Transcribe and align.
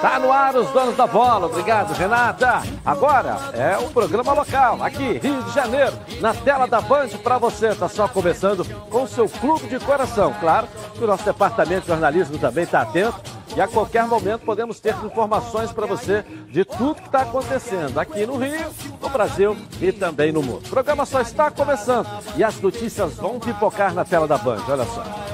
Tá 0.00 0.16
no 0.20 0.32
ar 0.32 0.54
os 0.54 0.70
donos 0.70 0.96
da 0.96 1.08
bola. 1.08 1.46
Obrigado, 1.46 1.92
Renata. 1.92 2.62
Agora 2.86 3.36
é 3.52 3.76
o 3.78 3.90
programa 3.90 4.32
local, 4.32 4.82
aqui, 4.82 5.18
Rio 5.18 5.42
de 5.42 5.52
Janeiro, 5.52 5.92
na 6.20 6.32
tela 6.32 6.68
da 6.68 6.80
Band 6.80 7.08
para 7.22 7.36
você. 7.36 7.74
Tá 7.74 7.88
só 7.88 8.06
começando 8.06 8.64
com 8.88 9.02
o 9.02 9.08
seu 9.08 9.28
clube 9.28 9.66
de 9.66 9.80
coração. 9.80 10.32
Claro 10.38 10.68
que 10.94 11.02
o 11.02 11.06
nosso 11.06 11.24
departamento 11.24 11.82
de 11.82 11.88
jornalismo 11.88 12.38
também 12.38 12.62
está 12.62 12.82
atento. 12.82 13.38
E 13.56 13.60
a 13.60 13.66
qualquer 13.66 14.06
momento 14.06 14.42
podemos 14.42 14.78
ter 14.78 14.94
informações 15.04 15.72
para 15.72 15.86
você 15.86 16.24
de 16.48 16.64
tudo 16.64 16.96
que 16.96 17.06
está 17.06 17.22
acontecendo 17.22 17.98
aqui 17.98 18.24
no 18.24 18.36
Rio, 18.36 18.70
no 19.00 19.08
Brasil 19.08 19.56
e 19.80 19.90
também 19.90 20.30
no 20.30 20.42
mundo. 20.42 20.64
O 20.64 20.70
programa 20.70 21.04
só 21.04 21.20
está 21.20 21.50
começando 21.50 22.06
e 22.36 22.44
as 22.44 22.60
notícias 22.60 23.14
vão 23.14 23.40
pipocar 23.40 23.92
na 23.92 24.04
tela 24.04 24.28
da 24.28 24.38
Band. 24.38 24.62
Olha 24.68 24.84
só. 24.84 25.27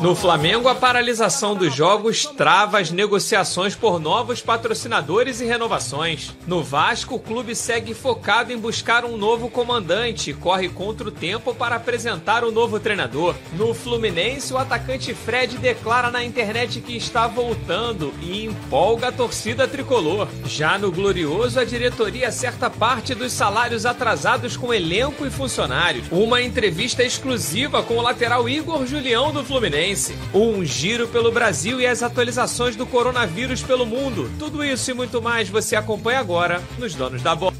No 0.00 0.14
Flamengo, 0.14 0.68
a 0.68 0.74
paralisação 0.74 1.54
dos 1.54 1.74
jogos 1.74 2.26
trava 2.26 2.80
as 2.80 2.90
negociações 2.90 3.74
por 3.74 4.00
novos 4.00 4.40
patrocinadores 4.40 5.40
e 5.40 5.44
renovações. 5.44 6.34
No 6.46 6.62
Vasco, 6.62 7.14
o 7.14 7.20
clube 7.20 7.54
segue 7.54 7.94
focado 7.94 8.52
em 8.52 8.58
buscar 8.58 9.04
um 9.04 9.16
novo 9.16 9.48
comandante 9.48 10.30
e 10.30 10.34
corre 10.34 10.68
contra 10.68 11.08
o 11.08 11.12
tempo 11.12 11.54
para 11.54 11.76
apresentar 11.76 12.44
o 12.44 12.48
um 12.48 12.50
novo 12.52 12.80
treinador. 12.80 13.34
No 13.52 13.74
Fluminense, 13.74 14.52
o 14.52 14.58
atacante 14.58 15.14
Fred 15.14 15.56
declara 15.58 16.10
na 16.10 16.24
internet 16.24 16.80
que 16.80 16.96
está 16.96 17.26
voltando 17.26 18.12
e 18.20 18.44
empolga 18.44 19.08
a 19.08 19.12
torcida 19.12 19.68
tricolor. 19.68 20.28
Já 20.46 20.78
no 20.78 20.90
Glorioso, 20.90 21.60
a 21.60 21.64
diretoria 21.64 22.28
acerta 22.28 22.68
parte 22.68 23.14
dos 23.14 23.32
salários 23.32 23.86
atrasados 23.86 24.56
com 24.56 24.72
elenco 24.74 25.26
e 25.26 25.30
funcionários. 25.30 26.06
Uma 26.10 26.42
entrevista 26.42 27.04
exclusiva 27.04 27.82
com 27.82 27.96
o 27.96 28.02
lateral 28.02 28.48
Igor 28.48 28.86
Julião 28.86 29.31
do 29.32 29.44
Fluminense. 29.44 30.16
Um 30.34 30.64
giro 30.64 31.08
pelo 31.08 31.32
Brasil 31.32 31.80
e 31.80 31.86
as 31.86 32.02
atualizações 32.02 32.76
do 32.76 32.86
coronavírus 32.86 33.62
pelo 33.62 33.86
mundo. 33.86 34.30
Tudo 34.38 34.62
isso 34.62 34.90
e 34.90 34.94
muito 34.94 35.22
mais 35.22 35.48
você 35.48 35.74
acompanha 35.74 36.20
agora 36.20 36.62
nos 36.78 36.94
Donos 36.94 37.22
da 37.22 37.34
Bola. 37.34 37.54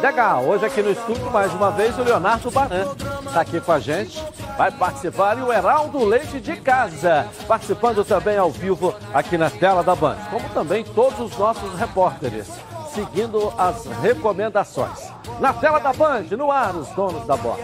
Legal, 0.00 0.44
hoje 0.44 0.64
aqui 0.64 0.80
no 0.80 0.92
estúdio, 0.92 1.30
mais 1.32 1.52
uma 1.52 1.70
vez, 1.72 1.98
o 1.98 2.02
Leonardo 2.02 2.50
Baran 2.50 2.86
está 3.26 3.40
aqui 3.40 3.60
com 3.60 3.72
a 3.72 3.80
gente, 3.80 4.22
vai 4.56 4.70
participar 4.70 5.36
e 5.36 5.42
o 5.42 5.52
Heraldo 5.52 6.04
Leite 6.04 6.38
de 6.38 6.54
Casa, 6.56 7.26
participando 7.48 8.04
também 8.04 8.36
ao 8.36 8.50
vivo 8.50 8.94
aqui 9.12 9.36
na 9.36 9.50
tela 9.50 9.82
da 9.82 9.96
Band, 9.96 10.18
como 10.30 10.48
também 10.50 10.84
todos 10.84 11.18
os 11.18 11.36
nossos 11.36 11.74
repórteres, 11.74 12.46
seguindo 12.94 13.52
as 13.58 13.86
recomendações. 14.00 15.12
Na 15.40 15.52
tela 15.52 15.80
da 15.80 15.92
Band, 15.92 16.26
no 16.36 16.52
ar, 16.52 16.76
os 16.76 16.88
donos 16.90 17.26
da 17.26 17.36
bola. 17.36 17.58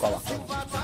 Coloca. 0.00 0.83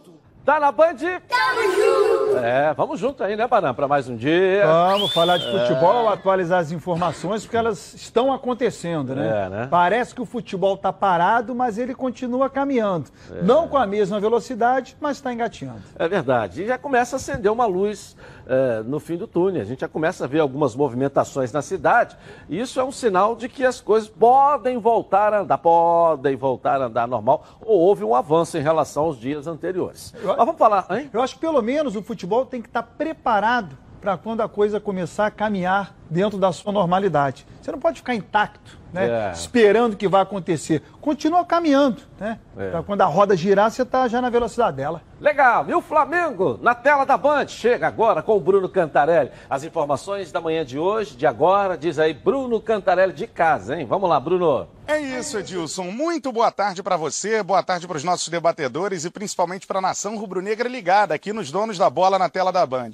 Tá 0.43 0.59
na 0.59 0.71
Band? 0.71 0.95
Tamo 0.95 1.61
junto! 1.75 2.37
É, 2.43 2.73
vamos 2.73 2.99
junto 2.99 3.23
aí, 3.23 3.35
né, 3.35 3.47
Baran, 3.47 3.75
para 3.75 3.87
mais 3.87 4.09
um 4.09 4.15
dia. 4.15 4.65
Vamos 4.65 5.13
falar 5.13 5.37
de 5.37 5.45
futebol, 5.45 6.09
é... 6.09 6.13
atualizar 6.13 6.59
as 6.59 6.71
informações, 6.71 7.43
porque 7.43 7.57
elas 7.57 7.93
estão 7.93 8.33
acontecendo, 8.33 9.13
né? 9.13 9.45
É, 9.45 9.49
né? 9.49 9.67
Parece 9.69 10.15
que 10.15 10.21
o 10.21 10.25
futebol 10.25 10.75
tá 10.75 10.91
parado, 10.91 11.53
mas 11.53 11.77
ele 11.77 11.93
continua 11.93 12.49
caminhando. 12.49 13.11
É. 13.31 13.43
Não 13.43 13.67
com 13.67 13.77
a 13.77 13.85
mesma 13.85 14.19
velocidade, 14.19 14.97
mas 14.99 15.17
está 15.17 15.31
engatinhando. 15.31 15.83
É 15.97 16.07
verdade. 16.07 16.63
E 16.63 16.67
já 16.67 16.77
começa 16.77 17.15
a 17.15 17.17
acender 17.17 17.51
uma 17.51 17.67
luz 17.67 18.17
é, 18.51 18.83
no 18.83 18.99
fim 18.99 19.15
do 19.15 19.25
túnel. 19.25 19.61
A 19.61 19.65
gente 19.65 19.79
já 19.79 19.87
começa 19.87 20.25
a 20.25 20.27
ver 20.27 20.41
algumas 20.41 20.75
movimentações 20.75 21.53
na 21.53 21.61
cidade. 21.61 22.17
E 22.49 22.59
isso 22.59 22.81
é 22.81 22.83
um 22.83 22.91
sinal 22.91 23.33
de 23.33 23.47
que 23.47 23.63
as 23.63 23.79
coisas 23.79 24.09
podem 24.09 24.77
voltar 24.77 25.33
a 25.33 25.39
andar, 25.39 25.57
podem 25.57 26.35
voltar 26.35 26.81
a 26.81 26.85
andar 26.87 27.07
normal, 27.07 27.45
ou 27.61 27.79
houve 27.79 28.03
um 28.03 28.13
avanço 28.13 28.57
em 28.57 28.61
relação 28.61 29.05
aos 29.05 29.17
dias 29.17 29.47
anteriores. 29.47 30.13
Eu, 30.21 30.27
Mas 30.27 30.37
vamos 30.37 30.57
falar, 30.57 30.85
hein? 30.91 31.09
Eu 31.13 31.21
acho 31.21 31.35
que 31.35 31.39
pelo 31.41 31.61
menos 31.61 31.95
o 31.95 32.03
futebol 32.03 32.45
tem 32.45 32.61
que 32.61 32.67
estar 32.67 32.83
preparado 32.83 33.77
para 34.01 34.17
quando 34.17 34.41
a 34.41 34.49
coisa 34.49 34.79
começar 34.79 35.27
a 35.27 35.31
caminhar 35.31 35.95
dentro 36.09 36.39
da 36.39 36.51
sua 36.51 36.73
normalidade. 36.73 37.45
Você 37.61 37.71
não 37.71 37.79
pode 37.79 37.97
ficar 37.97 38.15
intacto, 38.15 38.75
né? 38.91 39.29
É. 39.29 39.31
Esperando 39.31 39.95
que 39.95 40.07
vai 40.07 40.23
acontecer. 40.23 40.81
Continua 40.99 41.45
caminhando, 41.45 42.01
né? 42.19 42.39
É. 42.57 42.71
Para 42.71 42.83
quando 42.83 43.01
a 43.01 43.05
roda 43.05 43.37
girar, 43.37 43.69
você 43.69 43.83
está 43.83 44.07
já 44.07 44.19
na 44.19 44.29
velocidade 44.29 44.77
dela. 44.77 45.03
Legal. 45.19 45.69
E 45.69 45.73
o 45.75 45.81
Flamengo 45.81 46.59
na 46.63 46.73
tela 46.73 47.05
da 47.05 47.15
Band 47.15 47.47
chega 47.47 47.87
agora 47.87 48.23
com 48.23 48.35
o 48.35 48.39
Bruno 48.39 48.67
Cantarelli. 48.67 49.31
As 49.47 49.63
informações 49.63 50.31
da 50.31 50.41
manhã 50.41 50.65
de 50.65 50.79
hoje, 50.79 51.15
de 51.15 51.27
agora, 51.27 51.77
diz 51.77 51.99
aí 51.99 52.13
Bruno 52.13 52.59
Cantarelli 52.59 53.13
de 53.13 53.27
casa, 53.27 53.79
hein? 53.79 53.85
Vamos 53.85 54.09
lá, 54.09 54.19
Bruno. 54.19 54.67
É 54.87 54.99
isso, 54.99 55.37
Edilson. 55.37 55.83
Muito 55.83 56.31
boa 56.31 56.51
tarde 56.51 56.81
para 56.81 56.97
você, 56.97 57.43
boa 57.43 57.61
tarde 57.61 57.87
para 57.87 57.97
os 57.97 58.03
nossos 58.03 58.27
debatedores 58.27 59.05
e 59.05 59.11
principalmente 59.11 59.67
para 59.67 59.77
a 59.77 59.81
nação 59.81 60.17
rubro-negra 60.17 60.67
ligada 60.67 61.13
aqui 61.13 61.31
nos 61.31 61.51
donos 61.51 61.77
da 61.77 61.89
bola 61.89 62.17
na 62.17 62.27
tela 62.27 62.51
da 62.51 62.65
Band. 62.65 62.91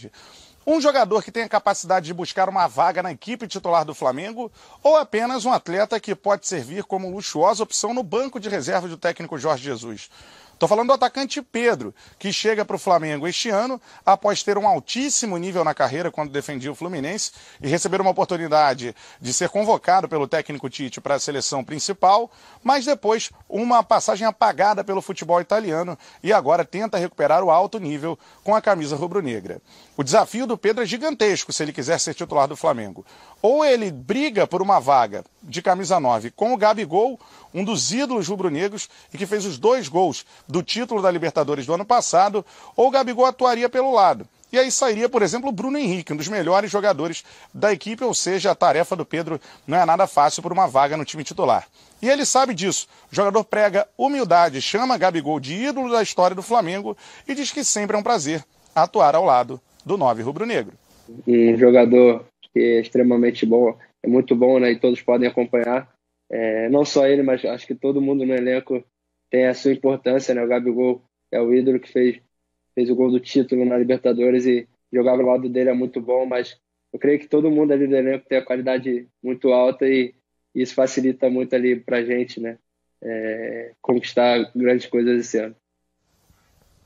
Um 0.69 0.81
jogador 0.81 1.23
que 1.23 1.31
tem 1.31 1.43
a 1.43 1.47
capacidade 1.49 2.07
de 2.07 2.13
buscar 2.13 2.49
uma 2.49 2.67
vaga 2.67 3.01
na 3.01 3.13
equipe 3.13 3.47
titular 3.47 3.85
do 3.85 3.95
Flamengo 3.95 4.51
ou 4.83 4.97
apenas 4.97 5.45
um 5.45 5.53
atleta 5.53 5.97
que 5.97 6.13
pode 6.13 6.45
servir 6.45 6.83
como 6.83 7.09
luxuosa 7.09 7.63
opção 7.63 7.93
no 7.93 8.03
banco 8.03 8.37
de 8.37 8.49
reserva 8.49 8.85
do 8.85 8.97
técnico 8.97 9.37
Jorge 9.37 9.63
Jesus? 9.63 10.09
Estou 10.57 10.67
falando 10.67 10.87
do 10.87 10.93
atacante 10.93 11.39
Pedro, 11.39 11.93
que 12.17 12.33
chega 12.33 12.65
para 12.65 12.75
o 12.75 12.79
Flamengo 12.79 13.27
este 13.27 13.47
ano 13.47 13.79
após 14.03 14.41
ter 14.41 14.57
um 14.57 14.67
altíssimo 14.67 15.37
nível 15.37 15.63
na 15.63 15.71
carreira 15.71 16.09
quando 16.09 16.31
defendia 16.31 16.71
o 16.71 16.75
Fluminense 16.75 17.31
e 17.61 17.67
receber 17.67 18.01
uma 18.01 18.09
oportunidade 18.09 18.95
de 19.21 19.33
ser 19.33 19.49
convocado 19.49 20.09
pelo 20.09 20.27
técnico 20.27 20.67
Tite 20.67 20.99
para 20.99 21.13
a 21.13 21.19
seleção 21.19 21.63
principal, 21.63 22.31
mas 22.63 22.85
depois 22.85 23.29
uma 23.47 23.83
passagem 23.83 24.25
apagada 24.25 24.83
pelo 24.83 24.99
futebol 24.99 25.39
italiano 25.39 25.95
e 26.23 26.33
agora 26.33 26.65
tenta 26.65 26.97
recuperar 26.97 27.43
o 27.43 27.51
alto 27.51 27.77
nível 27.77 28.17
com 28.43 28.55
a 28.55 28.61
camisa 28.61 28.95
rubro-negra. 28.95 29.61
O 29.95 30.03
desafio 30.03 30.47
do 30.47 30.57
Pedro 30.57 30.81
é 30.81 30.87
gigantesco 30.87 31.53
se 31.53 31.61
ele 31.61 31.71
quiser 31.71 31.99
ser 31.99 32.15
titular 32.15 32.47
do 32.47 32.57
Flamengo. 32.57 33.05
Ou 33.41 33.63
ele 33.63 33.91
briga 33.91 34.47
por 34.47 34.61
uma 34.61 34.79
vaga 34.79 35.23
de 35.43 35.61
camisa 35.61 35.99
9 35.99 36.31
com 36.31 36.53
o 36.53 36.57
Gabigol, 36.57 37.19
um 37.53 37.63
dos 37.63 37.91
ídolos 37.91 38.27
rubro-negros 38.27 38.89
e 39.13 39.17
que 39.17 39.25
fez 39.25 39.45
os 39.45 39.57
dois 39.57 39.87
gols 39.87 40.25
do 40.47 40.63
título 40.63 41.01
da 41.01 41.11
Libertadores 41.11 41.65
do 41.65 41.73
ano 41.73 41.85
passado, 41.85 42.45
ou 42.75 42.87
o 42.87 42.91
Gabigol 42.91 43.25
atuaria 43.25 43.69
pelo 43.69 43.93
lado. 43.93 44.27
E 44.51 44.57
aí 44.57 44.71
sairia, 44.71 45.09
por 45.09 45.21
exemplo, 45.21 45.49
o 45.49 45.51
Bruno 45.51 45.77
Henrique, 45.77 46.13
um 46.13 46.15
dos 46.15 46.29
melhores 46.29 46.71
jogadores 46.71 47.23
da 47.53 47.73
equipe, 47.73 48.03
ou 48.03 48.13
seja, 48.13 48.51
a 48.51 48.55
tarefa 48.55 48.95
do 48.95 49.05
Pedro 49.05 49.41
não 49.67 49.77
é 49.77 49.85
nada 49.85 50.07
fácil 50.07 50.41
por 50.41 50.53
uma 50.53 50.67
vaga 50.67 50.95
no 50.95 51.03
time 51.03 51.23
titular. 51.23 51.67
E 52.01 52.09
ele 52.09 52.25
sabe 52.25 52.53
disso. 52.53 52.87
O 53.11 53.15
jogador 53.15 53.43
prega 53.43 53.87
humildade, 53.97 54.61
chama 54.61 54.97
Gabigol 54.97 55.39
de 55.39 55.53
ídolo 55.53 55.91
da 55.91 56.01
história 56.01 56.35
do 56.35 56.41
Flamengo 56.41 56.95
e 57.27 57.35
diz 57.35 57.51
que 57.51 57.63
sempre 57.63 57.97
é 57.97 57.99
um 57.99 58.03
prazer 58.03 58.43
atuar 58.73 59.15
ao 59.15 59.25
lado 59.25 59.59
do 59.85 59.97
nove 59.97 60.23
rubro-negro. 60.23 60.73
Um 61.27 61.57
jogador 61.57 62.25
que 62.57 62.63
é 62.63 62.79
extremamente 62.79 63.45
bom, 63.45 63.77
é 64.01 64.07
muito 64.07 64.35
bom, 64.35 64.59
né? 64.59 64.71
E 64.71 64.79
todos 64.79 64.99
podem 65.01 65.29
acompanhar. 65.29 65.93
É, 66.29 66.67
não 66.69 66.83
só 66.83 67.07
ele, 67.07 67.21
mas 67.21 67.45
acho 67.45 67.67
que 67.67 67.75
todo 67.75 68.01
mundo 68.01 68.25
no 68.25 68.33
elenco 68.33 68.83
tem 69.29 69.45
a 69.45 69.53
sua 69.53 69.71
importância, 69.71 70.33
né? 70.33 70.43
O 70.43 70.47
Gabigol 70.47 71.03
é 71.31 71.39
o 71.39 71.53
ídolo 71.53 71.79
que 71.79 71.91
fez, 71.91 72.19
fez 72.73 72.89
o 72.89 72.95
gol 72.95 73.11
do 73.11 73.19
título 73.19 73.63
na 73.63 73.77
Libertadores 73.77 74.47
e 74.47 74.67
jogar 74.91 75.11
ao 75.11 75.21
lado 75.21 75.47
dele 75.47 75.69
é 75.69 75.73
muito 75.73 76.01
bom, 76.01 76.25
mas 76.25 76.59
eu 76.91 76.97
creio 76.97 77.19
que 77.19 77.27
todo 77.27 77.51
mundo 77.51 77.73
ali 77.73 77.85
do 77.85 77.95
elenco 77.95 78.27
tem 78.27 78.39
a 78.39 78.45
qualidade 78.45 79.07
muito 79.21 79.51
alta 79.51 79.87
e 79.87 80.15
isso 80.55 80.73
facilita 80.73 81.29
muito 81.29 81.55
ali 81.55 81.79
pra 81.79 82.03
gente, 82.03 82.39
né? 82.39 82.57
É, 83.03 83.73
conquistar 83.79 84.51
grandes 84.55 84.87
coisas 84.87 85.19
esse 85.19 85.37
ano. 85.37 85.55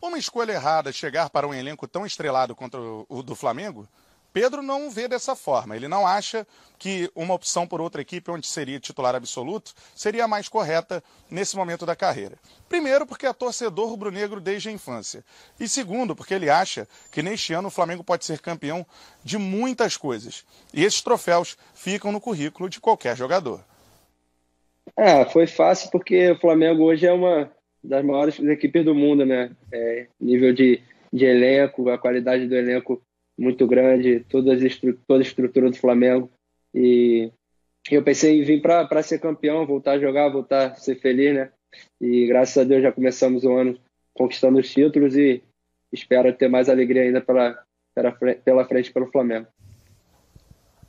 Uma 0.02 0.18
escolha 0.18 0.52
errada 0.52 0.92
chegar 0.92 1.30
para 1.30 1.48
um 1.48 1.54
elenco 1.54 1.88
tão 1.88 2.06
estrelado 2.06 2.56
quanto 2.56 3.06
o 3.08 3.24
do 3.24 3.36
Flamengo 3.36 3.88
Pedro 4.34 4.62
não 4.62 4.90
vê 4.90 5.08
dessa 5.08 5.36
forma. 5.36 5.76
Ele 5.76 5.88
não 5.88 6.08
acha 6.08 6.48
que 6.78 7.12
uma 7.16 7.34
opção 7.34 7.68
por 7.68 7.82
outra 7.82 8.02
equipe 8.02 8.32
onde 8.32 8.48
seria 8.48 8.80
titular 8.80 9.16
absoluto 9.16 9.74
seria 9.96 10.26
a 10.26 10.28
mais 10.28 10.48
correta 10.48 11.04
nesse 11.30 11.56
momento 11.56 11.86
da 11.86 11.96
carreira. 11.96 12.36
Primeiro, 12.68 13.06
porque 13.06 13.26
é 13.26 13.34
torcedor 13.34 13.90
rubro-negro 13.90 14.40
desde 14.40 14.70
a 14.70 14.72
infância. 14.72 15.24
E 15.60 15.68
segundo, 15.68 16.16
porque 16.16 16.34
ele 16.34 16.50
acha 16.50 16.88
que 17.12 17.22
neste 17.22 17.54
ano 17.54 17.68
o 17.68 17.72
Flamengo 17.72 18.04
pode 18.04 18.26
ser 18.26 18.40
campeão 18.40 18.86
de 19.24 19.38
muitas 19.38 19.98
coisas. 19.98 20.46
E 20.74 20.84
esses 20.84 21.02
troféus 21.02 21.58
ficam 21.74 22.12
no 22.12 22.22
currículo 22.22 22.70
de 22.70 22.80
qualquer 22.80 23.16
jogador. 23.16 23.64
Ah, 24.98 25.26
foi 25.26 25.46
fácil 25.46 25.92
porque 25.92 26.32
o 26.32 26.40
Flamengo 26.40 26.84
hoje 26.84 27.06
é 27.06 27.14
uma 27.14 27.52
das 27.84 28.04
maiores 28.04 28.40
equipes 28.40 28.84
do 28.86 28.96
mundo, 28.96 29.26
né? 29.26 29.52
É, 29.72 30.08
nível 30.20 30.54
de 30.54 30.82
de 31.12 31.26
elenco, 31.26 31.90
a 31.90 31.98
qualidade 31.98 32.48
do 32.48 32.56
elenco 32.56 33.02
muito 33.42 33.66
grande, 33.66 34.20
toda 34.30 34.54
a, 34.54 34.56
estru 34.56 34.98
toda 35.08 35.22
a 35.22 35.26
estrutura 35.26 35.70
do 35.70 35.78
Flamengo. 35.78 36.30
E 36.74 37.32
eu 37.90 38.04
pensei 38.04 38.40
em 38.40 38.44
vir 38.44 38.62
para 38.62 39.02
ser 39.02 39.20
campeão, 39.20 39.66
voltar 39.66 39.94
a 39.94 40.00
jogar, 40.00 40.30
voltar 40.30 40.68
a 40.68 40.76
ser 40.76 40.96
feliz, 40.96 41.34
né? 41.34 41.52
E 42.00 42.28
graças 42.28 42.58
a 42.58 42.64
Deus 42.64 42.84
já 42.84 42.92
começamos 42.92 43.44
o 43.44 43.52
ano 43.52 43.80
conquistando 44.14 44.60
os 44.60 44.70
títulos 44.70 45.16
e 45.16 45.42
espero 45.92 46.32
ter 46.34 46.50
mais 46.50 46.70
alegria 46.70 47.04
ainda 47.04 47.22
pela, 47.22 47.64
pela, 47.96 48.12
pela 48.12 48.66
frente 48.66 48.92
pelo 48.92 49.12
Flamengo. 49.12 49.48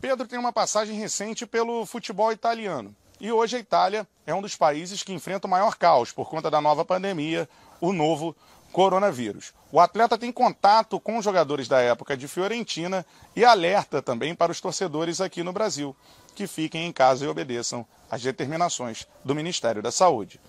Pedro 0.00 0.26
tem 0.26 0.38
uma 0.38 0.52
passagem 0.52 0.99
recente 0.99 1.46
pelo 1.46 1.87
futebol 1.87 2.32
italiano. 2.32 2.94
E 3.20 3.31
hoje 3.31 3.56
a 3.56 3.60
Itália 3.60 4.06
é 4.26 4.34
um 4.34 4.43
dos 4.43 4.56
países 4.56 5.02
que 5.02 5.12
enfrenta 5.12 5.46
o 5.46 5.50
maior 5.50 5.76
caos 5.76 6.10
por 6.10 6.28
conta 6.28 6.50
da 6.50 6.60
nova 6.60 6.84
pandemia, 6.84 7.49
o 7.81 7.93
novo 7.93 8.34
coronavírus. 8.73 9.53
O 9.71 9.79
atleta 9.79 10.19
tem 10.19 10.33
contato 10.33 10.99
com 10.99 11.21
jogadores 11.23 11.69
da 11.69 11.81
época 11.81 12.17
de 12.17 12.27
Fiorentina 12.27 13.05
e 13.37 13.45
alerta 13.45 14.01
também 14.01 14.35
para 14.35 14.51
os 14.51 14.61
torcedores 14.61 15.21
aqui 15.21 15.43
no 15.43 15.53
Brasil 15.53 15.95
que 16.35 16.47
fiquem 16.47 16.87
em 16.87 16.93
casa 16.93 17.25
e 17.25 17.29
obedeçam 17.29 17.87
às 18.11 18.23
determinações 18.23 19.07
do 19.25 19.35
Ministério 19.35 19.83
da 19.83 19.91
Saúde. 19.91 20.41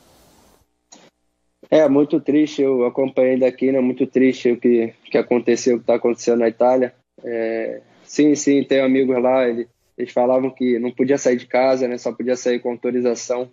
É 1.70 1.88
muito 1.88 2.20
triste, 2.20 2.62
eu 2.62 2.86
acompanhei 2.86 3.38
daqui, 3.38 3.72
né? 3.72 3.80
Muito 3.80 4.06
triste 4.06 4.52
o 4.52 4.60
que, 4.60 4.94
que 5.06 5.18
aconteceu, 5.18 5.76
o 5.76 5.78
que 5.80 5.84
está 5.84 5.96
acontecendo 5.96 6.40
na 6.40 6.48
Itália. 6.48 6.94
É, 7.24 7.82
sim, 8.04 8.36
sim, 8.36 8.64
tenho 8.64 8.86
amigos 8.86 9.22
lá, 9.22 9.48
ele, 9.48 9.68
eles 9.98 10.12
falavam 10.12 10.50
que 10.50 10.78
não 10.78 10.92
podia 10.92 11.18
sair 11.18 11.38
de 11.38 11.48
casa, 11.48 11.88
né? 11.88 11.98
Só 11.98 12.12
podia 12.12 12.36
sair 12.36 12.60
com 12.60 12.72
autorização. 12.72 13.50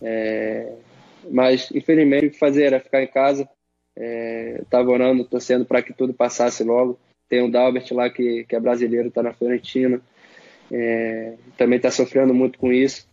É, 0.00 0.72
mas, 1.30 1.70
infelizmente, 1.72 2.26
o 2.26 2.30
que 2.30 2.38
fazer 2.38 2.64
era 2.64 2.80
ficar 2.80 3.02
em 3.02 3.06
casa. 3.06 3.48
Estava 3.96 4.90
é, 4.90 4.94
orando, 4.94 5.24
torcendo 5.24 5.64
para 5.64 5.82
que 5.82 5.92
tudo 5.92 6.14
passasse 6.14 6.64
logo. 6.64 6.98
Tem 7.28 7.42
o 7.42 7.50
Dalbert 7.50 7.90
lá, 7.92 8.10
que, 8.10 8.44
que 8.44 8.56
é 8.56 8.60
brasileiro, 8.60 9.08
está 9.08 9.22
na 9.22 9.32
Fiorentina. 9.32 10.00
É, 10.70 11.34
também 11.56 11.76
está 11.76 11.90
sofrendo 11.90 12.32
muito 12.32 12.58
com 12.58 12.72
isso. 12.72 13.06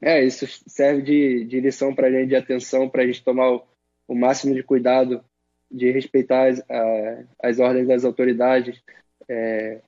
É, 0.00 0.22
isso 0.22 0.46
serve 0.66 1.02
de, 1.02 1.44
de 1.44 1.60
lição 1.60 1.94
para 1.94 2.08
a 2.08 2.10
gente, 2.10 2.28
de 2.28 2.36
atenção, 2.36 2.88
para 2.88 3.02
a 3.02 3.06
gente 3.06 3.22
tomar 3.22 3.52
o, 3.52 3.62
o, 4.08 4.14
máximo 4.14 4.54
de 4.54 4.62
cuidado, 4.62 5.24
de 5.70 5.90
respeitar 5.90 6.48
as, 6.48 6.60
a, 6.68 7.24
as 7.42 7.60
ordens 7.60 7.86
das 7.86 8.04
autoridades 8.04 8.82
é, 9.28 9.80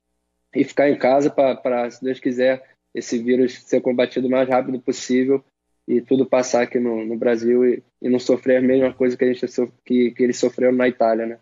e 0.54 0.62
ficar 0.62 0.88
em 0.88 0.96
casa 0.96 1.28
para, 1.30 1.90
se 1.90 2.02
Deus 2.02 2.20
quiser, 2.20 2.62
esse 2.94 3.18
vírus 3.18 3.58
ser 3.64 3.80
combatido 3.80 4.28
o 4.28 4.30
mais 4.30 4.48
rápido 4.48 4.80
possível 4.80 5.44
e 5.86 6.00
tudo 6.00 6.24
passar 6.24 6.62
aqui 6.62 6.78
no, 6.78 7.04
no 7.04 7.16
Brasil 7.16 7.66
e, 7.66 7.82
e, 8.04 8.08
não 8.10 8.20
sofrer 8.20 8.58
a 8.58 8.62
mesma 8.62 8.92
coisa 8.92 9.16
que, 9.16 9.24
a 9.24 9.32
gente, 9.32 9.46
que, 9.84 10.10
que 10.10 10.22
eles 10.22 10.38
sofreram 10.38 10.76
na 10.76 10.86
Itália, 10.86 11.26
né? 11.26 11.38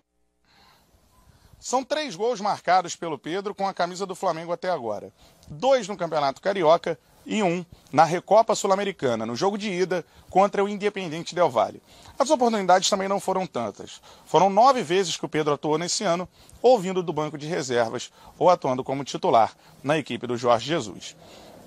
São 1.59 1.85
três 1.85 2.17
gols 2.17 2.41
marcados 2.41 2.97
pelo 2.97 3.19
Pedro 3.19 3.55
com 3.55 3.69
a 3.69 3.75
camisa 3.75 4.05
do 4.05 4.17
Flamengo 4.17 4.53
até 4.53 4.69
agora. 4.69 5.13
Dois 5.49 5.87
no 5.87 5.97
Campeonato 5.97 6.41
Carioca 6.41 6.99
e 7.25 7.41
um 7.41 7.65
na 7.93 8.05
Recopa 8.05 8.55
Sul-Americana, 8.55 9.25
no 9.25 9.37
jogo 9.37 9.57
de 9.57 9.71
ida 9.71 10.05
contra 10.29 10.65
o 10.65 10.69
Independente 10.69 11.35
Del 11.35 11.49
Valle. 11.49 11.83
As 12.19 12.31
oportunidades 12.31 12.91
também 12.91 13.09
não 13.09 13.21
foram 13.21 13.47
tantas. 13.47 14.01
Foram 14.25 14.51
nove 14.51 14.83
vezes 14.83 15.17
que 15.17 15.25
o 15.25 15.29
Pedro 15.29 15.55
atuou 15.55 15.79
nesse 15.79 16.03
ano, 16.03 16.29
ou 16.61 16.81
vindo 16.81 17.03
do 17.03 17.13
banco 17.13 17.39
de 17.39 17.47
reservas, 17.47 18.13
ou 18.39 18.51
atuando 18.51 18.83
como 18.83 19.05
titular 19.05 19.55
na 19.85 19.97
equipe 19.97 20.27
do 20.27 20.37
Jorge 20.37 20.67
Jesus. 20.67 21.17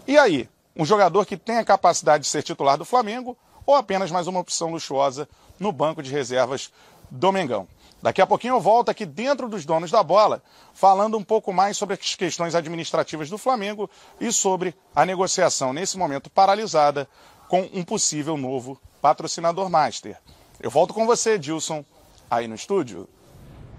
E 0.06 0.18
aí, 0.18 0.50
um 0.76 0.86
jogador 0.86 1.26
que 1.26 1.38
tem 1.38 1.58
a 1.58 1.66
capacidade 1.66 2.26
de 2.26 2.30
ser 2.30 2.44
titular 2.44 2.78
do 2.78 2.84
Flamengo, 2.84 3.38
ou 3.66 3.76
apenas 3.76 4.12
mais 4.12 4.28
uma 4.28 4.40
opção 4.40 4.72
luxuosa 4.72 5.28
no 5.60 5.72
banco 5.72 6.04
de 6.04 6.12
reservas 6.12 6.72
do 7.10 7.32
Mengão? 7.32 7.68
Daqui 8.02 8.22
a 8.22 8.28
pouquinho 8.28 8.56
eu 8.56 8.62
volto 8.62 8.90
aqui 8.90 9.06
dentro 9.06 9.50
dos 9.50 9.66
donos 9.66 9.90
da 9.90 10.04
bola, 10.04 10.44
falando 10.74 11.18
um 11.18 11.24
pouco 11.24 11.52
mais 11.52 11.76
sobre 11.76 11.96
as 11.96 12.16
questões 12.16 12.54
administrativas 12.54 13.30
do 13.30 13.38
Flamengo 13.38 13.90
e 14.20 14.32
sobre 14.32 14.76
a 14.96 15.06
negociação, 15.06 15.74
nesse 15.74 15.98
momento 15.98 16.30
paralisada, 16.30 17.08
com 17.48 17.68
um 17.74 17.84
possível 17.84 18.38
novo 18.38 18.80
patrocinador 19.02 19.70
master. 19.70 20.18
Eu 20.60 20.70
volto 20.70 20.94
com 20.94 21.06
você, 21.06 21.38
Dilson, 21.40 21.84
aí 22.30 22.48
no 22.48 22.56
estúdio. 22.56 23.08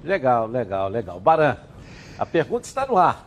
Legal, 0.02 0.46
legal, 0.46 0.88
legal. 0.88 1.20
Baran, 1.20 1.56
a 2.18 2.26
pergunta 2.26 2.66
está 2.66 2.86
no 2.86 2.96
ar. 2.96 3.26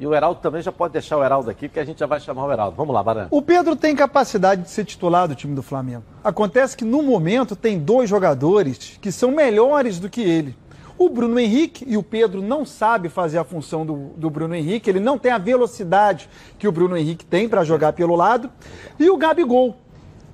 E 0.00 0.06
o 0.06 0.14
Heraldo 0.14 0.40
também 0.40 0.62
já 0.62 0.70
pode 0.70 0.92
deixar 0.92 1.16
o 1.16 1.24
Heraldo 1.24 1.50
aqui, 1.50 1.68
porque 1.68 1.80
a 1.80 1.84
gente 1.84 1.98
já 1.98 2.06
vai 2.06 2.20
chamar 2.20 2.46
o 2.46 2.52
Heraldo. 2.52 2.76
Vamos 2.76 2.94
lá, 2.94 3.02
Baran. 3.02 3.28
O 3.30 3.42
Pedro 3.42 3.74
tem 3.74 3.96
capacidade 3.96 4.62
de 4.62 4.70
ser 4.70 4.84
titular 4.84 5.26
do 5.26 5.34
time 5.34 5.54
do 5.54 5.62
Flamengo. 5.62 6.04
Acontece 6.22 6.76
que 6.76 6.84
no 6.84 7.02
momento 7.02 7.56
tem 7.56 7.78
dois 7.78 8.08
jogadores 8.08 8.98
que 9.00 9.10
são 9.10 9.32
melhores 9.32 9.98
do 9.98 10.08
que 10.08 10.22
ele. 10.22 10.56
O 10.96 11.08
Bruno 11.08 11.38
Henrique 11.38 11.84
e 11.86 11.96
o 11.96 12.02
Pedro 12.02 12.42
não 12.42 12.64
sabe 12.64 13.08
fazer 13.08 13.38
a 13.38 13.44
função 13.44 13.86
do, 13.86 14.10
do 14.16 14.28
Bruno 14.28 14.54
Henrique, 14.54 14.90
ele 14.90 14.98
não 14.98 15.16
tem 15.16 15.30
a 15.30 15.38
velocidade 15.38 16.28
que 16.58 16.66
o 16.66 16.72
Bruno 16.72 16.96
Henrique 16.96 17.24
tem 17.24 17.48
para 17.48 17.62
jogar 17.62 17.92
pelo 17.92 18.16
lado. 18.16 18.50
E 18.98 19.08
o 19.08 19.16
Gabigol, 19.16 19.76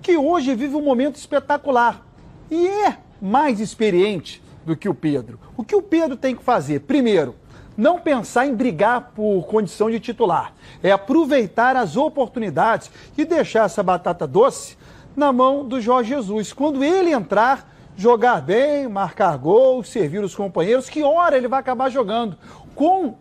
que 0.01 0.17
hoje 0.17 0.55
vive 0.55 0.75
um 0.75 0.83
momento 0.83 1.17
espetacular 1.17 2.03
e 2.51 2.67
é 2.67 2.97
mais 3.21 3.61
experiente 3.61 4.43
do 4.65 4.75
que 4.75 4.89
o 4.89 4.95
Pedro. 4.95 5.39
O 5.57 5.63
que 5.63 5.75
o 5.75 5.83
Pedro 5.83 6.17
tem 6.17 6.35
que 6.35 6.43
fazer? 6.43 6.81
Primeiro, 6.81 7.35
não 7.77 7.99
pensar 7.99 8.47
em 8.47 8.55
brigar 8.55 9.13
por 9.15 9.47
condição 9.47 9.91
de 9.91 10.01
titular. 10.01 10.53
É 10.83 10.91
aproveitar 10.93 11.77
as 11.77 11.97
oportunidades 11.97 12.91
e 13.17 13.25
deixar 13.25 13.65
essa 13.65 13.83
batata 13.83 14.27
doce 14.27 14.77
na 15.17 15.33
mão 15.33 15.65
do 15.65 15.81
Jorge 15.81 16.11
Jesus. 16.11 16.53
Quando 16.53 16.85
ele 16.85 17.13
entrar, 17.13 17.73
jogar 17.97 18.41
bem, 18.41 18.89
marcar 18.89 19.37
gol, 19.37 19.83
servir 19.83 20.23
os 20.23 20.35
companheiros, 20.35 20.89
que 20.89 21.03
hora 21.03 21.37
ele 21.37 21.49
vai 21.49 21.61
acabar 21.61 21.91
jogando 21.91 22.37
com 22.75 23.15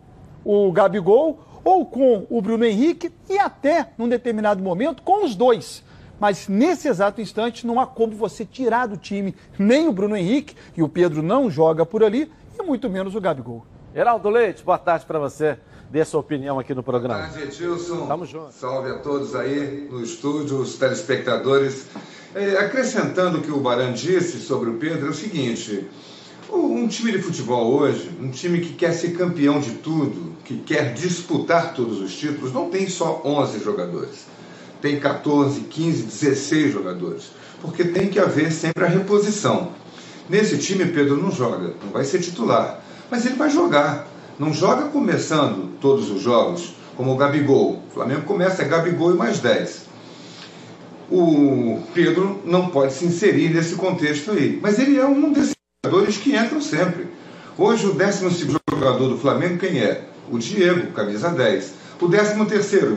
o 0.44 0.70
Gabigol 0.72 1.40
ou 1.64 1.86
com 1.86 2.26
o 2.28 2.42
Bruno 2.42 2.64
Henrique 2.64 3.10
e 3.28 3.38
até, 3.38 3.90
num 3.96 4.08
determinado 4.08 4.62
momento, 4.62 5.02
com 5.02 5.24
os 5.24 5.34
dois. 5.34 5.82
Mas 6.20 6.46
nesse 6.46 6.88
exato 6.88 7.20
instante 7.20 7.66
não 7.66 7.80
há 7.80 7.86
como 7.86 8.14
você 8.14 8.44
tirar 8.44 8.86
do 8.86 8.96
time 8.96 9.34
nem 9.58 9.88
o 9.88 9.92
Bruno 9.92 10.16
Henrique, 10.16 10.54
e 10.76 10.82
o 10.82 10.88
Pedro 10.88 11.22
não 11.22 11.50
joga 11.50 11.84
por 11.84 12.04
ali, 12.04 12.30
e 12.58 12.62
muito 12.62 12.88
menos 12.88 13.14
o 13.14 13.20
Gabigol. 13.20 13.64
Heraldo 13.96 14.28
Leite, 14.28 14.64
boa 14.64 14.76
tarde 14.76 15.06
para 15.06 15.20
você. 15.20 15.56
Dê 15.88 16.04
sua 16.04 16.18
opinião 16.18 16.58
aqui 16.58 16.74
no 16.74 16.82
programa. 16.82 17.14
Boa 17.14 17.28
tarde, 17.28 17.44
Edilson. 17.44 18.08
Tamo 18.08 18.26
junto. 18.26 18.52
Salve 18.52 18.90
a 18.90 18.98
todos 18.98 19.36
aí 19.36 19.86
no 19.88 20.02
estúdio, 20.02 20.58
os 20.58 20.74
telespectadores. 20.74 21.86
É, 22.34 22.56
acrescentando 22.56 23.38
o 23.38 23.40
que 23.40 23.52
o 23.52 23.60
Baran 23.60 23.92
disse 23.92 24.40
sobre 24.40 24.68
o 24.68 24.78
Pedro, 24.78 25.06
é 25.06 25.10
o 25.10 25.14
seguinte: 25.14 25.88
um 26.52 26.88
time 26.88 27.12
de 27.12 27.22
futebol 27.22 27.72
hoje, 27.72 28.10
um 28.20 28.32
time 28.32 28.58
que 28.58 28.72
quer 28.72 28.90
ser 28.90 29.16
campeão 29.16 29.60
de 29.60 29.74
tudo, 29.74 30.34
que 30.44 30.56
quer 30.58 30.92
disputar 30.92 31.72
todos 31.72 32.00
os 32.00 32.12
títulos, 32.16 32.52
não 32.52 32.70
tem 32.70 32.88
só 32.88 33.22
11 33.24 33.62
jogadores. 33.62 34.26
Tem 34.82 34.98
14, 34.98 35.60
15, 35.60 36.02
16 36.02 36.72
jogadores. 36.72 37.30
Porque 37.62 37.84
tem 37.84 38.08
que 38.08 38.18
haver 38.18 38.50
sempre 38.50 38.86
a 38.86 38.88
reposição. 38.88 39.70
Nesse 40.28 40.58
time, 40.58 40.84
Pedro 40.86 41.16
não 41.16 41.30
joga, 41.30 41.74
não 41.80 41.92
vai 41.92 42.04
ser 42.04 42.18
titular 42.18 42.82
mas 43.14 43.24
ele 43.24 43.36
vai 43.36 43.48
jogar. 43.48 44.08
Não 44.40 44.52
joga 44.52 44.86
começando 44.86 45.78
todos 45.80 46.10
os 46.10 46.20
jogos, 46.20 46.74
como 46.96 47.12
o 47.12 47.16
Gabigol. 47.16 47.80
O 47.88 47.94
Flamengo 47.94 48.22
começa 48.22 48.62
é 48.62 48.64
Gabigol 48.64 49.14
e 49.14 49.16
mais 49.16 49.38
10. 49.38 49.84
O 51.08 51.80
Pedro 51.94 52.40
não 52.44 52.70
pode 52.70 52.92
se 52.92 53.04
inserir 53.04 53.54
nesse 53.54 53.76
contexto 53.76 54.32
aí, 54.32 54.58
mas 54.60 54.80
ele 54.80 54.98
é 54.98 55.06
um 55.06 55.32
desses 55.32 55.54
jogadores 55.84 56.16
que 56.16 56.36
entram 56.36 56.60
sempre. 56.60 57.06
Hoje, 57.56 57.86
o 57.86 57.92
12 57.92 58.58
jogador 58.68 59.08
do 59.08 59.16
Flamengo, 59.16 59.58
quem 59.58 59.78
é? 59.78 60.06
O 60.28 60.36
Diego, 60.36 60.90
camisa 60.90 61.30
10. 61.30 61.72
O 62.00 62.08
13, 62.08 62.34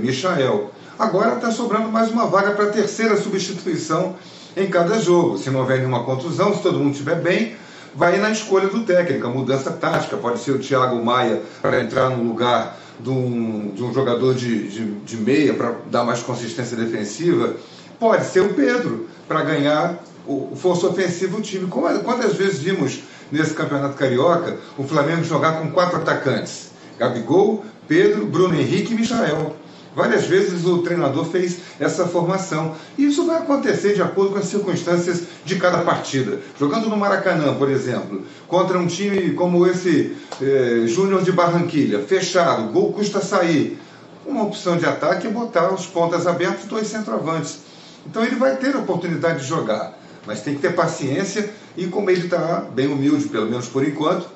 Michael. 0.01 0.71
Agora 0.97 1.35
está 1.35 1.51
sobrando 1.51 1.89
mais 1.89 2.09
uma 2.09 2.25
vaga 2.25 2.53
para 2.53 2.65
a 2.65 2.71
terceira 2.71 3.15
substituição 3.17 4.15
em 4.55 4.67
cada 4.67 4.99
jogo. 4.99 5.37
Se 5.37 5.51
não 5.51 5.59
houver 5.59 5.77
nenhuma 5.77 6.03
contusão, 6.03 6.55
se 6.55 6.63
todo 6.63 6.79
mundo 6.79 6.93
estiver 6.93 7.21
bem, 7.21 7.55
vai 7.97 8.17
na 8.19 8.29
escolha 8.29 8.67
do 8.67 8.83
técnico, 8.83 9.25
a 9.25 9.29
mudança 9.29 9.71
tática. 9.71 10.15
Pode 10.17 10.39
ser 10.39 10.51
o 10.51 10.59
Thiago 10.59 11.03
Maia 11.03 11.41
para 11.61 11.81
entrar 11.81 12.11
no 12.11 12.23
lugar 12.23 12.77
de 12.99 13.09
um, 13.09 13.71
de 13.71 13.83
um 13.83 13.91
jogador 13.91 14.35
de, 14.35 14.69
de, 14.69 14.91
de 14.99 15.17
meia 15.17 15.55
para 15.55 15.73
dar 15.89 16.03
mais 16.03 16.21
consistência 16.21 16.77
defensiva. 16.77 17.55
Pode 17.99 18.25
ser 18.27 18.41
o 18.41 18.53
Pedro 18.53 19.07
para 19.27 19.41
ganhar 19.41 19.97
o, 20.27 20.55
força 20.55 20.85
ofensiva 20.85 21.35
do 21.35 21.41
time. 21.41 21.67
Quantas 21.67 22.35
vezes 22.35 22.59
vimos 22.59 22.99
nesse 23.31 23.55
campeonato 23.55 23.95
carioca 23.95 24.57
o 24.77 24.83
Flamengo 24.83 25.23
jogar 25.23 25.59
com 25.59 25.71
quatro 25.71 25.97
atacantes? 25.97 26.69
Gabigol, 26.99 27.65
Pedro, 27.87 28.27
Bruno 28.27 28.53
Henrique 28.53 28.93
e 28.93 28.95
Michael. 28.95 29.55
Várias 29.97 30.27
vezes 30.27 30.63
o 30.63 30.83
treinador 30.83 31.25
fez 31.25 31.57
essa 31.79 32.05
formação. 32.05 32.75
E 32.99 33.07
isso 33.07 33.25
vai 33.25 33.37
acontecer 33.37 33.95
de 33.95 34.01
acordo 34.03 34.33
com 34.33 34.37
as 34.37 34.45
circunstâncias 34.45 35.23
de 35.43 35.55
cada 35.55 35.79
partida. 35.79 36.39
Jogando 36.59 36.87
no 36.87 36.95
Maracanã, 36.95 37.55
por 37.55 37.67
exemplo, 37.67 38.21
contra 38.47 38.77
um 38.77 38.85
time 38.85 39.31
como 39.31 39.65
esse 39.65 40.15
eh, 40.39 40.83
Júnior 40.85 41.23
de 41.23 41.31
Barranquilha, 41.31 41.97
fechado, 42.03 42.71
gol 42.71 42.93
custa 42.93 43.21
sair. 43.21 43.79
Uma 44.23 44.43
opção 44.43 44.77
de 44.77 44.85
ataque 44.85 45.25
é 45.25 45.31
botar 45.31 45.73
os 45.73 45.87
pontas 45.87 46.27
abertos 46.27 46.65
dois 46.65 46.85
centroavantes. 46.85 47.61
Então 48.05 48.23
ele 48.23 48.35
vai 48.35 48.55
ter 48.55 48.75
a 48.75 48.77
oportunidade 48.77 49.39
de 49.39 49.47
jogar. 49.47 49.97
Mas 50.27 50.41
tem 50.41 50.53
que 50.53 50.61
ter 50.61 50.75
paciência 50.75 51.49
e, 51.75 51.87
como 51.87 52.11
ele 52.11 52.25
está 52.25 52.65
bem 52.71 52.85
humilde, 52.85 53.29
pelo 53.29 53.49
menos 53.49 53.67
por 53.67 53.83
enquanto, 53.83 54.27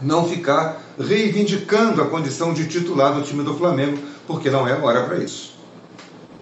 não 0.00 0.26
ficar 0.26 0.80
reivindicando 0.98 2.00
a 2.00 2.06
condição 2.06 2.54
de 2.54 2.66
titular 2.66 3.14
do 3.14 3.22
time 3.22 3.42
do 3.42 3.54
Flamengo, 3.54 3.98
porque 4.26 4.50
não 4.50 4.66
é 4.66 4.74
hora 4.74 5.04
para 5.04 5.16
isso. 5.18 5.56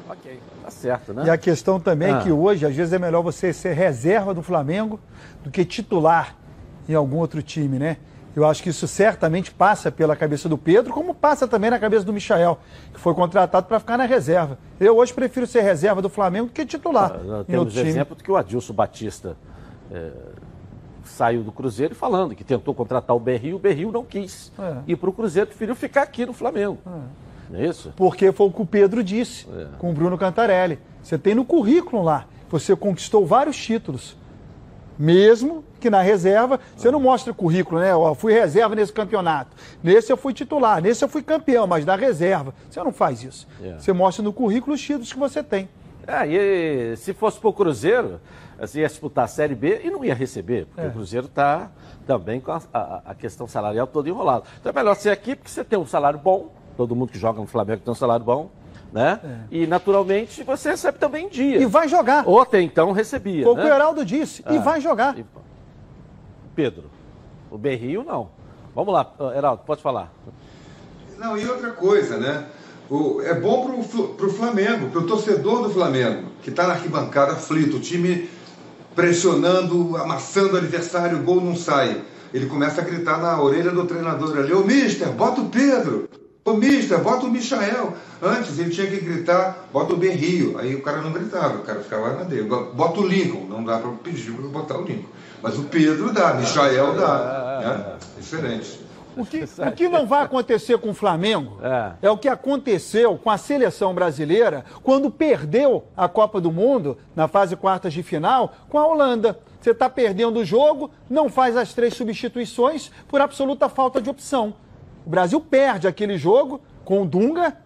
Ok, 0.09 0.39
tá 0.63 0.71
certo, 0.71 1.13
né? 1.13 1.25
E 1.27 1.31
a 1.31 1.39
questão 1.39 1.81
também 1.81 2.13
ah. 2.13 2.19
é 2.19 2.23
que 2.23 2.31
hoje, 2.31 2.67
às 2.67 2.75
vezes, 2.75 2.93
é 2.93 2.99
melhor 2.99 3.23
você 3.23 3.53
ser 3.53 3.73
reserva 3.73 4.35
do 4.35 4.43
Flamengo 4.43 5.01
do 5.43 5.51
que 5.51 5.65
titular 5.65 6.37
em 6.89 6.95
algum 6.95 7.17
outro 7.17 7.43
time, 7.43 7.79
né? 7.79 7.97
Eu 8.37 8.45
acho 8.45 8.63
que 8.63 8.69
isso 8.69 8.89
certamente 8.89 9.53
passa 9.53 9.93
pela 9.93 10.17
cabeça 10.17 10.49
do 10.49 10.59
Pedro, 10.59 10.93
como 10.93 11.15
passa 11.15 11.47
também 11.47 11.71
na 11.71 11.79
cabeça 11.79 12.05
do 12.05 12.13
Michael, 12.13 12.59
que 12.93 12.99
foi 12.99 13.15
contratado 13.15 13.67
para 13.67 13.79
ficar 13.79 13.97
na 13.97 14.07
reserva. 14.07 14.59
Eu 14.81 14.97
hoje 14.97 15.15
prefiro 15.15 15.47
ser 15.47 15.61
reserva 15.61 16.03
do 16.03 16.09
Flamengo 16.09 16.49
do 16.49 16.53
que 16.53 16.67
titular. 16.67 17.13
Ah, 17.13 17.45
temos 17.47 17.77
exemplo 17.77 18.17
de 18.17 18.25
que 18.25 18.31
o 18.31 18.37
Adilson 18.37 18.73
Batista 18.73 19.37
é, 19.91 20.11
saiu 21.05 21.45
do 21.45 21.53
Cruzeiro 21.53 21.95
falando 21.95 22.35
que 22.35 22.43
tentou 22.43 22.75
contratar 22.75 23.15
o 23.15 23.21
Berril, 23.21 23.57
o 23.57 23.59
Berril 23.59 23.93
não 23.93 24.05
quis 24.05 24.53
é. 24.59 24.79
ir 24.89 24.97
para 24.97 25.11
o 25.11 25.13
Cruzeiro, 25.13 25.47
preferiu 25.47 25.77
ficar 25.77 26.03
aqui 26.03 26.27
no 26.27 26.33
Flamengo. 26.33 26.79
É. 26.85 26.91
É 27.53 27.67
isso? 27.67 27.93
Porque 27.97 28.33
foi 28.33 28.47
o 28.47 28.51
que 28.51 28.63
o 28.63 28.67
Pedro 28.67 29.03
disse 29.03 29.47
é. 29.57 29.67
com 29.79 29.91
o 29.91 29.93
Bruno 29.93 30.17
Cantarelli. 30.17 30.79
Você 31.03 31.19
tem 31.19 31.35
no 31.35 31.45
currículo 31.45 32.03
lá, 32.03 32.27
você 32.51 32.75
conquistou 32.75 33.27
vários 33.27 33.57
títulos. 33.57 34.17
Mesmo 34.97 35.65
que 35.81 35.91
na 35.91 36.01
reserva, 36.01 36.61
você 36.77 36.91
não 36.91 37.01
mostra 37.01 37.35
currículo, 37.35 37.81
né? 37.81 37.93
Eu 37.93 38.15
fui 38.15 38.33
reserva 38.33 38.77
nesse 38.77 38.93
campeonato. 38.93 39.51
Nesse 39.83 40.13
eu 40.13 40.17
fui 40.17 40.33
titular, 40.33 40.81
nesse 40.81 41.05
eu 41.05 41.09
fui 41.09 41.21
campeão, 41.21 41.67
mas 41.67 41.85
da 41.85 41.97
reserva. 41.97 42.55
Você 42.71 42.83
não 42.83 42.93
faz 42.93 43.25
isso. 43.25 43.49
É. 43.61 43.75
Você 43.79 43.93
mostra 43.93 44.23
no 44.23 44.33
currículo 44.33 44.75
os 44.75 44.81
títulos 44.81 45.13
que 45.13 45.19
você 45.19 45.43
tem. 45.43 45.69
É, 46.07 46.27
e 46.27 46.97
se 46.97 47.13
fosse 47.13 47.41
para 47.41 47.49
o 47.49 47.53
Cruzeiro, 47.53 48.21
você 48.59 48.81
ia 48.81 48.87
disputar 48.87 49.25
a 49.25 49.29
Série 49.29 49.55
B 49.55 49.81
e 49.85 49.91
não 49.91 50.05
ia 50.05 50.15
receber, 50.15 50.67
porque 50.67 50.81
é. 50.81 50.87
o 50.87 50.93
Cruzeiro 50.93 51.27
está 51.27 51.71
também 52.07 52.41
com 52.41 52.53
a, 52.53 52.63
a, 52.73 53.03
a, 53.07 53.15
questão 53.15 53.49
salarial 53.49 53.87
toda 53.87 54.09
enrolada. 54.09 54.45
Então 54.61 54.71
é 54.71 54.75
melhor 54.75 54.95
ser 54.95 55.11
aqui, 55.11 55.35
porque 55.35 55.51
você 55.51 55.65
tem 55.65 55.79
um 55.79 55.87
salário 55.87 56.19
bom, 56.19 56.53
todo 56.77 56.95
mundo 56.95 57.11
que 57.11 57.19
joga 57.19 57.41
no 57.41 57.47
Flamengo 57.47 57.83
tem 57.85 57.93
um 57.93 57.97
salário 57.97 58.25
bom, 58.25 58.51
né? 58.93 59.21
É. 59.25 59.39
E 59.51 59.67
naturalmente 59.67 60.43
você 60.43 60.71
recebe 60.71 60.99
também 60.99 61.27
em 61.27 61.29
dia. 61.29 61.59
E 61.59 61.67
vai 61.67 61.89
jogar. 61.89 62.27
Ou 62.27 62.41
até 62.41 62.61
então 62.61 62.93
recebia. 62.93 63.49
O 63.49 63.55
né? 63.55 63.65
o 63.65 63.67
Heraldo 63.67 64.05
disse, 64.05 64.43
ah. 64.47 64.55
e 64.55 64.59
vai 64.59 64.81
jogar. 64.81 65.19
E... 65.19 65.25
Pedro, 66.55 66.85
o 67.51 67.59
Berrio 67.59 68.05
não. 68.05 68.29
Vamos 68.75 68.93
lá, 68.93 69.13
Heraldo, 69.37 69.63
pode 69.65 69.83
falar. 69.83 70.13
Não, 71.19 71.39
e 71.39 71.47
outra 71.47 71.71
coisa, 71.71 72.19
né? 72.19 72.47
O, 72.91 73.23
é 73.23 73.35
bom 73.35 73.67
para 74.17 74.27
o 74.27 74.31
Flamengo, 74.31 74.91
para 74.91 75.01
o 75.01 75.07
torcedor 75.07 75.63
do 75.63 75.71
Flamengo, 75.71 76.29
que 76.43 76.51
está 76.51 76.67
na 76.67 76.75
arquibancada 76.75 77.33
aflito, 77.33 77.77
o 77.79 77.81
time 77.81 78.29
pressionando, 78.95 79.97
amassando 79.97 80.55
o 80.55 80.57
adversário, 80.57 81.19
o 81.19 81.23
gol 81.23 81.41
não 81.41 81.57
sai. 81.57 82.03
Ele 82.33 82.47
começa 82.47 82.81
a 82.81 82.85
gritar 82.85 83.19
na 83.19 83.41
orelha 83.41 83.71
do 83.71 83.85
treinador 83.85 84.37
ali, 84.37 84.53
ô 84.53 84.63
mister, 84.65 85.09
bota 85.13 85.41
o 85.41 85.49
Pedro, 85.49 86.09
ô 86.45 86.55
mister, 86.55 87.01
bota 87.01 87.27
o 87.27 87.31
Michael. 87.31 87.95
Antes 88.23 88.59
ele 88.59 88.71
tinha 88.71 88.87
que 88.87 89.01
gritar, 89.01 89.67
bota 89.73 89.95
o 89.95 89.97
Berrio. 89.97 90.59
Aí 90.59 90.75
o 90.75 90.83
cara 90.83 91.01
não 91.01 91.13
gritava, 91.13 91.57
o 91.57 91.63
cara 91.63 91.81
ficava 91.81 92.13
na 92.13 92.25
dele. 92.25 92.49
Bota 92.49 93.01
o 93.01 93.07
Lincoln, 93.07 93.47
não 93.49 93.65
dá 93.65 93.79
para 93.79 93.91
pedir 93.93 94.33
para 94.33 94.47
botar 94.49 94.79
o 94.79 94.83
Lincoln. 94.83 95.09
Mas 95.43 95.59
o 95.59 95.65
Pedro 95.65 96.13
dá, 96.13 96.35
Michael 96.35 96.95
dá. 96.95 97.61
Né? 97.61 97.97
Diferente. 98.19 98.85
O 99.17 99.25
que, 99.25 99.45
o 99.45 99.73
que 99.73 99.89
não 99.89 100.07
vai 100.07 100.25
acontecer 100.25 100.77
com 100.79 100.91
o 100.91 100.95
Flamengo 100.95 101.59
é. 101.63 102.07
é. 102.07 102.11
o 102.11 102.19
que 102.19 102.29
aconteceu 102.29 103.17
com 103.17 103.31
a 103.31 103.39
seleção 103.39 103.95
brasileira 103.95 104.65
quando 104.83 105.11
perdeu 105.11 105.85
a 105.97 106.09
Copa 106.09 106.41
do 106.41 106.51
Mundo 106.51 106.99
na 107.15 107.29
fase 107.29 107.55
quartas 107.55 107.93
de 107.93 108.03
final 108.03 108.53
com 108.69 108.79
a 108.79 108.87
Holanda. 108.87 109.39
Você 109.61 109.71
está 109.71 109.89
perdendo 109.89 110.41
o 110.41 110.45
jogo, 110.45 110.91
não 111.09 111.29
faz 111.29 111.57
as 111.57 111.73
três 111.73 111.95
substituições 111.95 112.91
por 113.09 113.21
absoluta 113.21 113.69
falta 113.69 114.03
de 114.03 114.11
opção. 114.11 114.55
O 115.05 115.11
Brasil 115.11 115.41
perde 115.41 115.87
aquele 115.87 116.17
jogo 116.17 116.61
com 116.85 117.03
o 117.03 117.07
Dunga, 117.07 117.57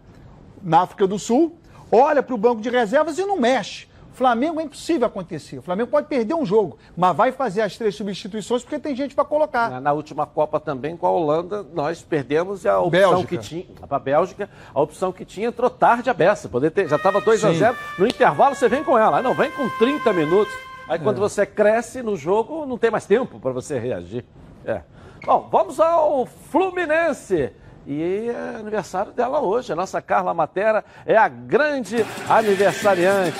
na 0.62 0.82
África 0.82 1.06
do 1.06 1.18
Sul, 1.18 1.56
olha 1.90 2.22
para 2.22 2.34
o 2.34 2.38
banco 2.38 2.60
de 2.60 2.68
reservas 2.68 3.18
e 3.18 3.24
não 3.24 3.38
mexe. 3.38 3.88
Flamengo 4.18 4.60
é 4.60 4.64
impossível 4.64 5.06
acontecer. 5.06 5.58
O 5.58 5.62
Flamengo 5.62 5.88
pode 5.90 6.08
perder 6.08 6.34
um 6.34 6.44
jogo, 6.44 6.76
mas 6.96 7.16
vai 7.16 7.30
fazer 7.30 7.62
as 7.62 7.76
três 7.78 7.94
substituições 7.94 8.64
porque 8.64 8.76
tem 8.76 8.94
gente 8.96 9.14
para 9.14 9.24
colocar. 9.24 9.70
Na, 9.70 9.80
na, 9.80 9.92
última 9.92 10.26
Copa 10.26 10.58
também 10.58 10.96
com 10.96 11.06
a 11.06 11.10
Holanda, 11.10 11.64
nós 11.72 12.02
perdemos 12.02 12.66
a 12.66 12.80
opção 12.80 12.90
Bélgica. 12.90 13.28
que 13.28 13.38
tinha. 13.38 13.64
Para 13.86 13.96
a 13.96 14.00
Bélgica, 14.00 14.50
a 14.74 14.80
opção 14.80 15.12
que 15.12 15.24
tinha 15.24 15.46
entrou 15.46 15.70
tarde 15.70 16.10
a 16.10 16.14
beça. 16.14 16.48
Poder 16.48 16.72
ter, 16.72 16.88
já 16.88 16.96
estava 16.96 17.20
2 17.20 17.44
a 17.44 17.52
0 17.52 17.76
No 17.96 18.08
intervalo 18.08 18.56
você 18.56 18.68
vem 18.68 18.82
com 18.82 18.98
ela. 18.98 19.18
Aí 19.18 19.22
não, 19.22 19.34
vem 19.34 19.52
com 19.52 19.68
30 19.68 20.12
minutos. 20.12 20.52
Aí 20.88 20.98
quando 20.98 21.18
é. 21.18 21.20
você 21.20 21.46
cresce 21.46 22.02
no 22.02 22.16
jogo, 22.16 22.66
não 22.66 22.76
tem 22.76 22.90
mais 22.90 23.06
tempo 23.06 23.38
para 23.38 23.52
você 23.52 23.78
reagir. 23.78 24.24
É. 24.64 24.82
Bom, 25.24 25.48
vamos 25.50 25.80
ao 25.80 26.26
Fluminense. 26.50 27.50
E 27.86 28.28
é 28.28 28.56
aniversário 28.56 29.12
dela 29.12 29.40
hoje. 29.40 29.72
A 29.72 29.76
nossa 29.76 30.00
Carla 30.02 30.34
Matera 30.34 30.84
é 31.06 31.16
a 31.16 31.28
grande 31.28 32.04
aniversariante. 32.28 33.38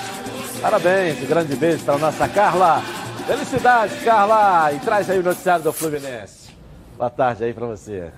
Parabéns, 0.61 1.21
um 1.21 1.27
grande 1.27 1.55
beijo 1.55 1.85
para 1.85 1.95
a 1.95 1.99
nossa 1.99 2.27
Carla. 2.27 2.81
Felicidades, 3.27 4.03
Carla! 4.03 4.73
E 4.73 4.79
traz 4.79 5.09
aí 5.09 5.19
o 5.19 5.23
noticiário 5.23 5.63
do 5.63 5.71
Fluminense. 5.71 6.49
Boa 6.97 7.09
tarde 7.09 7.43
aí 7.43 7.53
para 7.53 7.67
você. 7.67 8.11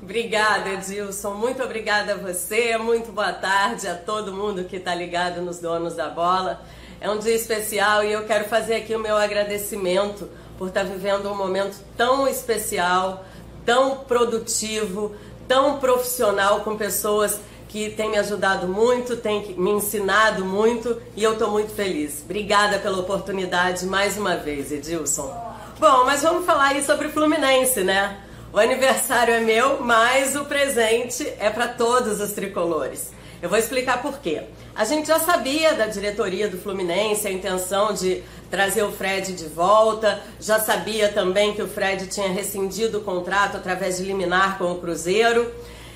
Obrigada, 0.00 0.70
Edilson. 0.70 1.34
Muito 1.34 1.62
obrigada 1.62 2.12
a 2.12 2.16
você. 2.16 2.78
Muito 2.78 3.10
boa 3.10 3.32
tarde 3.32 3.88
a 3.88 3.94
todo 3.96 4.32
mundo 4.32 4.64
que 4.64 4.76
está 4.76 4.94
ligado 4.94 5.40
nos 5.40 5.58
donos 5.58 5.94
da 5.94 6.08
bola. 6.08 6.62
É 7.00 7.10
um 7.10 7.18
dia 7.18 7.34
especial 7.34 8.04
e 8.04 8.12
eu 8.12 8.24
quero 8.26 8.44
fazer 8.44 8.76
aqui 8.76 8.94
o 8.94 9.00
meu 9.00 9.16
agradecimento 9.16 10.30
por 10.58 10.68
estar 10.68 10.84
tá 10.84 10.86
vivendo 10.86 11.30
um 11.30 11.36
momento 11.36 11.76
tão 11.96 12.28
especial, 12.28 13.24
tão 13.64 13.98
produtivo, 13.98 15.14
tão 15.48 15.78
profissional 15.78 16.60
com 16.60 16.76
pessoas 16.76 17.40
que 17.68 17.90
tem 17.90 18.08
me 18.08 18.18
ajudado 18.18 18.68
muito, 18.68 19.16
tem 19.16 19.54
me 19.58 19.70
ensinado 19.72 20.44
muito 20.44 21.00
e 21.16 21.24
eu 21.24 21.32
estou 21.32 21.50
muito 21.50 21.74
feliz. 21.74 22.22
Obrigada 22.24 22.78
pela 22.78 22.98
oportunidade 22.98 23.84
mais 23.84 24.16
uma 24.16 24.36
vez, 24.36 24.70
Edilson. 24.70 25.28
Bom, 25.80 26.04
mas 26.04 26.22
vamos 26.22 26.46
falar 26.46 26.68
aí 26.68 26.84
sobre 26.84 27.08
o 27.08 27.10
Fluminense, 27.10 27.82
né? 27.82 28.20
O 28.52 28.58
aniversário 28.60 29.34
é 29.34 29.40
meu, 29.40 29.80
mas 29.80 30.36
o 30.36 30.44
presente 30.44 31.26
é 31.40 31.50
para 31.50 31.66
todos 31.66 32.20
os 32.20 32.30
tricolores. 32.30 33.10
Eu 33.42 33.48
vou 33.48 33.58
explicar 33.58 34.00
por 34.00 34.20
quê. 34.20 34.44
A 34.74 34.84
gente 34.84 35.08
já 35.08 35.18
sabia 35.18 35.74
da 35.74 35.86
diretoria 35.86 36.48
do 36.48 36.56
Fluminense 36.56 37.26
a 37.26 37.32
intenção 37.32 37.92
de 37.92 38.22
trazer 38.54 38.84
o 38.84 38.92
Fred 38.92 39.32
de 39.32 39.46
volta, 39.46 40.22
já 40.38 40.60
sabia 40.60 41.08
também 41.08 41.54
que 41.54 41.60
o 41.60 41.66
Fred 41.66 42.06
tinha 42.06 42.28
rescindido 42.28 42.98
o 42.98 43.00
contrato 43.00 43.56
através 43.56 43.96
de 43.96 44.04
liminar 44.04 44.58
com 44.58 44.70
o 44.70 44.76
Cruzeiro. 44.76 45.52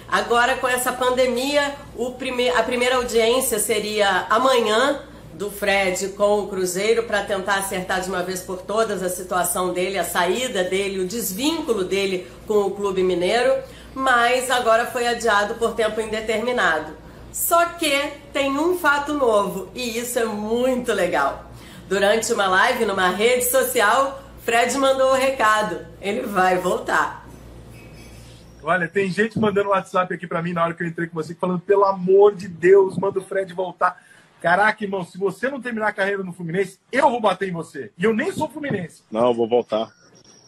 Agora, 0.08 0.56
com 0.56 0.66
essa 0.66 0.92
pandemia, 0.92 1.76
prime 2.18 2.48
a 2.48 2.64
primeira 2.64 2.96
audiência 2.96 3.60
seria 3.60 4.26
amanhã 4.28 5.02
do 5.34 5.52
Fred 5.52 6.08
com 6.16 6.40
o 6.40 6.48
Cruzeiro 6.48 7.04
para 7.04 7.22
tentar 7.22 7.58
acertar 7.58 8.00
de 8.00 8.08
uma 8.08 8.24
vez 8.24 8.40
por 8.40 8.60
todas 8.62 9.04
a 9.04 9.08
situação 9.08 9.72
dele, 9.72 9.96
a 9.96 10.02
saída 10.02 10.64
dele, 10.64 10.98
o 10.98 11.06
desvínculo 11.06 11.84
dele 11.84 12.26
com 12.44 12.62
o 12.62 12.72
Clube 12.72 13.04
Mineiro, 13.04 13.54
mas 13.94 14.50
agora 14.50 14.84
foi 14.84 15.06
adiado 15.06 15.54
por 15.54 15.74
tempo 15.74 16.00
indeterminado. 16.00 16.92
Só 17.32 17.66
que 17.66 17.94
tem 18.32 18.58
um 18.58 18.76
fato 18.76 19.12
novo 19.12 19.68
e 19.76 19.96
isso 19.96 20.18
é 20.18 20.24
muito 20.24 20.92
legal. 20.92 21.48
Durante 21.88 22.30
uma 22.35 22.47
live 22.47 22.85
numa 22.85 23.09
rede 23.09 23.47
social, 23.47 24.23
Fred 24.45 24.76
mandou 24.76 25.11
o 25.11 25.14
recado: 25.14 25.87
ele 26.02 26.23
vai 26.23 26.59
voltar. 26.59 27.26
Olha, 28.62 28.87
tem 28.87 29.11
gente 29.11 29.38
mandando 29.38 29.71
WhatsApp 29.71 30.12
aqui 30.12 30.26
para 30.26 30.42
mim 30.42 30.52
na 30.52 30.64
hora 30.64 30.75
que 30.75 30.83
eu 30.83 30.87
entrei 30.87 31.09
com 31.09 31.14
você, 31.14 31.35
falando, 31.35 31.61
pelo 31.61 31.85
amor 31.85 32.35
de 32.35 32.47
Deus, 32.47 32.99
manda 32.99 33.18
o 33.18 33.25
Fred 33.25 33.54
voltar. 33.54 34.02
Caraca, 34.42 34.85
irmão, 34.85 35.02
se 35.04 35.16
você 35.16 35.49
não 35.49 35.61
terminar 35.61 35.88
a 35.88 35.92
carreira 35.92 36.23
no 36.23 36.33
Fluminense, 36.33 36.78
eu 36.92 37.09
vou 37.09 37.21
bater 37.21 37.49
em 37.49 37.52
você. 37.52 37.90
E 37.97 38.04
eu 38.04 38.12
nem 38.12 38.30
sou 38.30 38.49
Fluminense. 38.49 39.02
Não, 39.11 39.33
vou 39.33 39.49
voltar. 39.49 39.90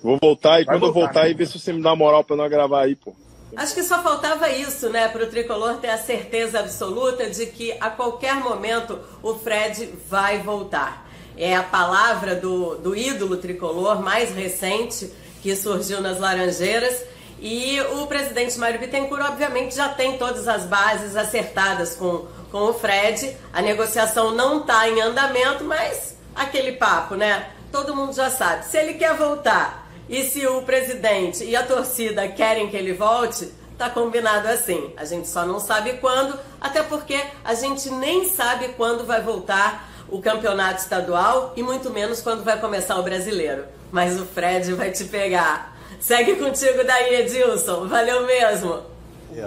Vou 0.02 0.18
voltar 0.20 0.60
e 0.60 0.64
Vai 0.64 0.74
quando 0.74 0.92
voltar, 0.92 1.00
eu 1.00 1.04
voltar 1.04 1.22
aí, 1.22 1.34
ver 1.34 1.46
se 1.46 1.58
você 1.58 1.72
me 1.72 1.82
dá 1.82 1.96
moral 1.96 2.22
pra 2.22 2.36
nós 2.36 2.50
gravar 2.50 2.82
aí, 2.82 2.94
pô. 2.94 3.14
Acho 3.56 3.74
que 3.74 3.82
só 3.82 4.02
faltava 4.02 4.48
isso, 4.50 4.90
né, 4.90 5.08
para 5.08 5.24
o 5.24 5.26
tricolor 5.26 5.78
ter 5.78 5.88
a 5.90 5.98
certeza 5.98 6.60
absoluta 6.60 7.28
de 7.30 7.46
que 7.46 7.72
a 7.80 7.90
qualquer 7.90 8.36
momento 8.36 8.98
o 9.22 9.34
Fred 9.34 9.92
vai 10.08 10.38
voltar. 10.38 11.09
É 11.40 11.56
a 11.56 11.62
palavra 11.62 12.34
do, 12.34 12.74
do 12.76 12.94
ídolo 12.94 13.38
tricolor 13.38 14.02
mais 14.02 14.34
recente 14.34 15.10
que 15.42 15.56
surgiu 15.56 16.02
nas 16.02 16.20
Laranjeiras 16.20 17.02
e 17.40 17.80
o 17.80 18.06
presidente 18.06 18.58
Mário 18.58 18.78
Bittencourt, 18.78 19.24
obviamente, 19.24 19.74
já 19.74 19.88
tem 19.88 20.18
todas 20.18 20.46
as 20.46 20.64
bases 20.64 21.16
acertadas 21.16 21.94
com, 21.94 22.26
com 22.52 22.58
o 22.64 22.74
Fred. 22.74 23.34
A 23.50 23.62
negociação 23.62 24.32
não 24.32 24.60
está 24.60 24.86
em 24.86 25.00
andamento, 25.00 25.64
mas 25.64 26.14
aquele 26.34 26.72
papo, 26.72 27.14
né? 27.14 27.48
Todo 27.72 27.96
mundo 27.96 28.12
já 28.12 28.28
sabe. 28.28 28.66
Se 28.66 28.76
ele 28.76 28.94
quer 28.94 29.16
voltar 29.16 29.90
e 30.10 30.24
se 30.24 30.46
o 30.46 30.60
presidente 30.60 31.42
e 31.42 31.56
a 31.56 31.64
torcida 31.64 32.28
querem 32.28 32.68
que 32.68 32.76
ele 32.76 32.92
volte, 32.92 33.50
tá 33.78 33.88
combinado 33.88 34.46
assim. 34.46 34.92
A 34.98 35.06
gente 35.06 35.26
só 35.26 35.46
não 35.46 35.58
sabe 35.58 35.94
quando, 35.94 36.38
até 36.60 36.82
porque 36.82 37.18
a 37.42 37.54
gente 37.54 37.88
nem 37.88 38.28
sabe 38.28 38.74
quando 38.76 39.06
vai 39.06 39.22
voltar 39.22 39.88
o 40.10 40.20
campeonato 40.20 40.80
estadual 40.80 41.52
e 41.56 41.62
muito 41.62 41.90
menos 41.90 42.20
quando 42.20 42.44
vai 42.44 42.58
começar 42.58 42.96
o 42.96 43.02
brasileiro. 43.02 43.64
Mas 43.90 44.20
o 44.20 44.24
Fred 44.24 44.72
vai 44.74 44.90
te 44.90 45.04
pegar. 45.04 45.76
Segue 45.98 46.36
contigo 46.36 46.84
daí, 46.84 47.22
Edilson. 47.22 47.86
Valeu 47.86 48.26
mesmo. 48.26 48.80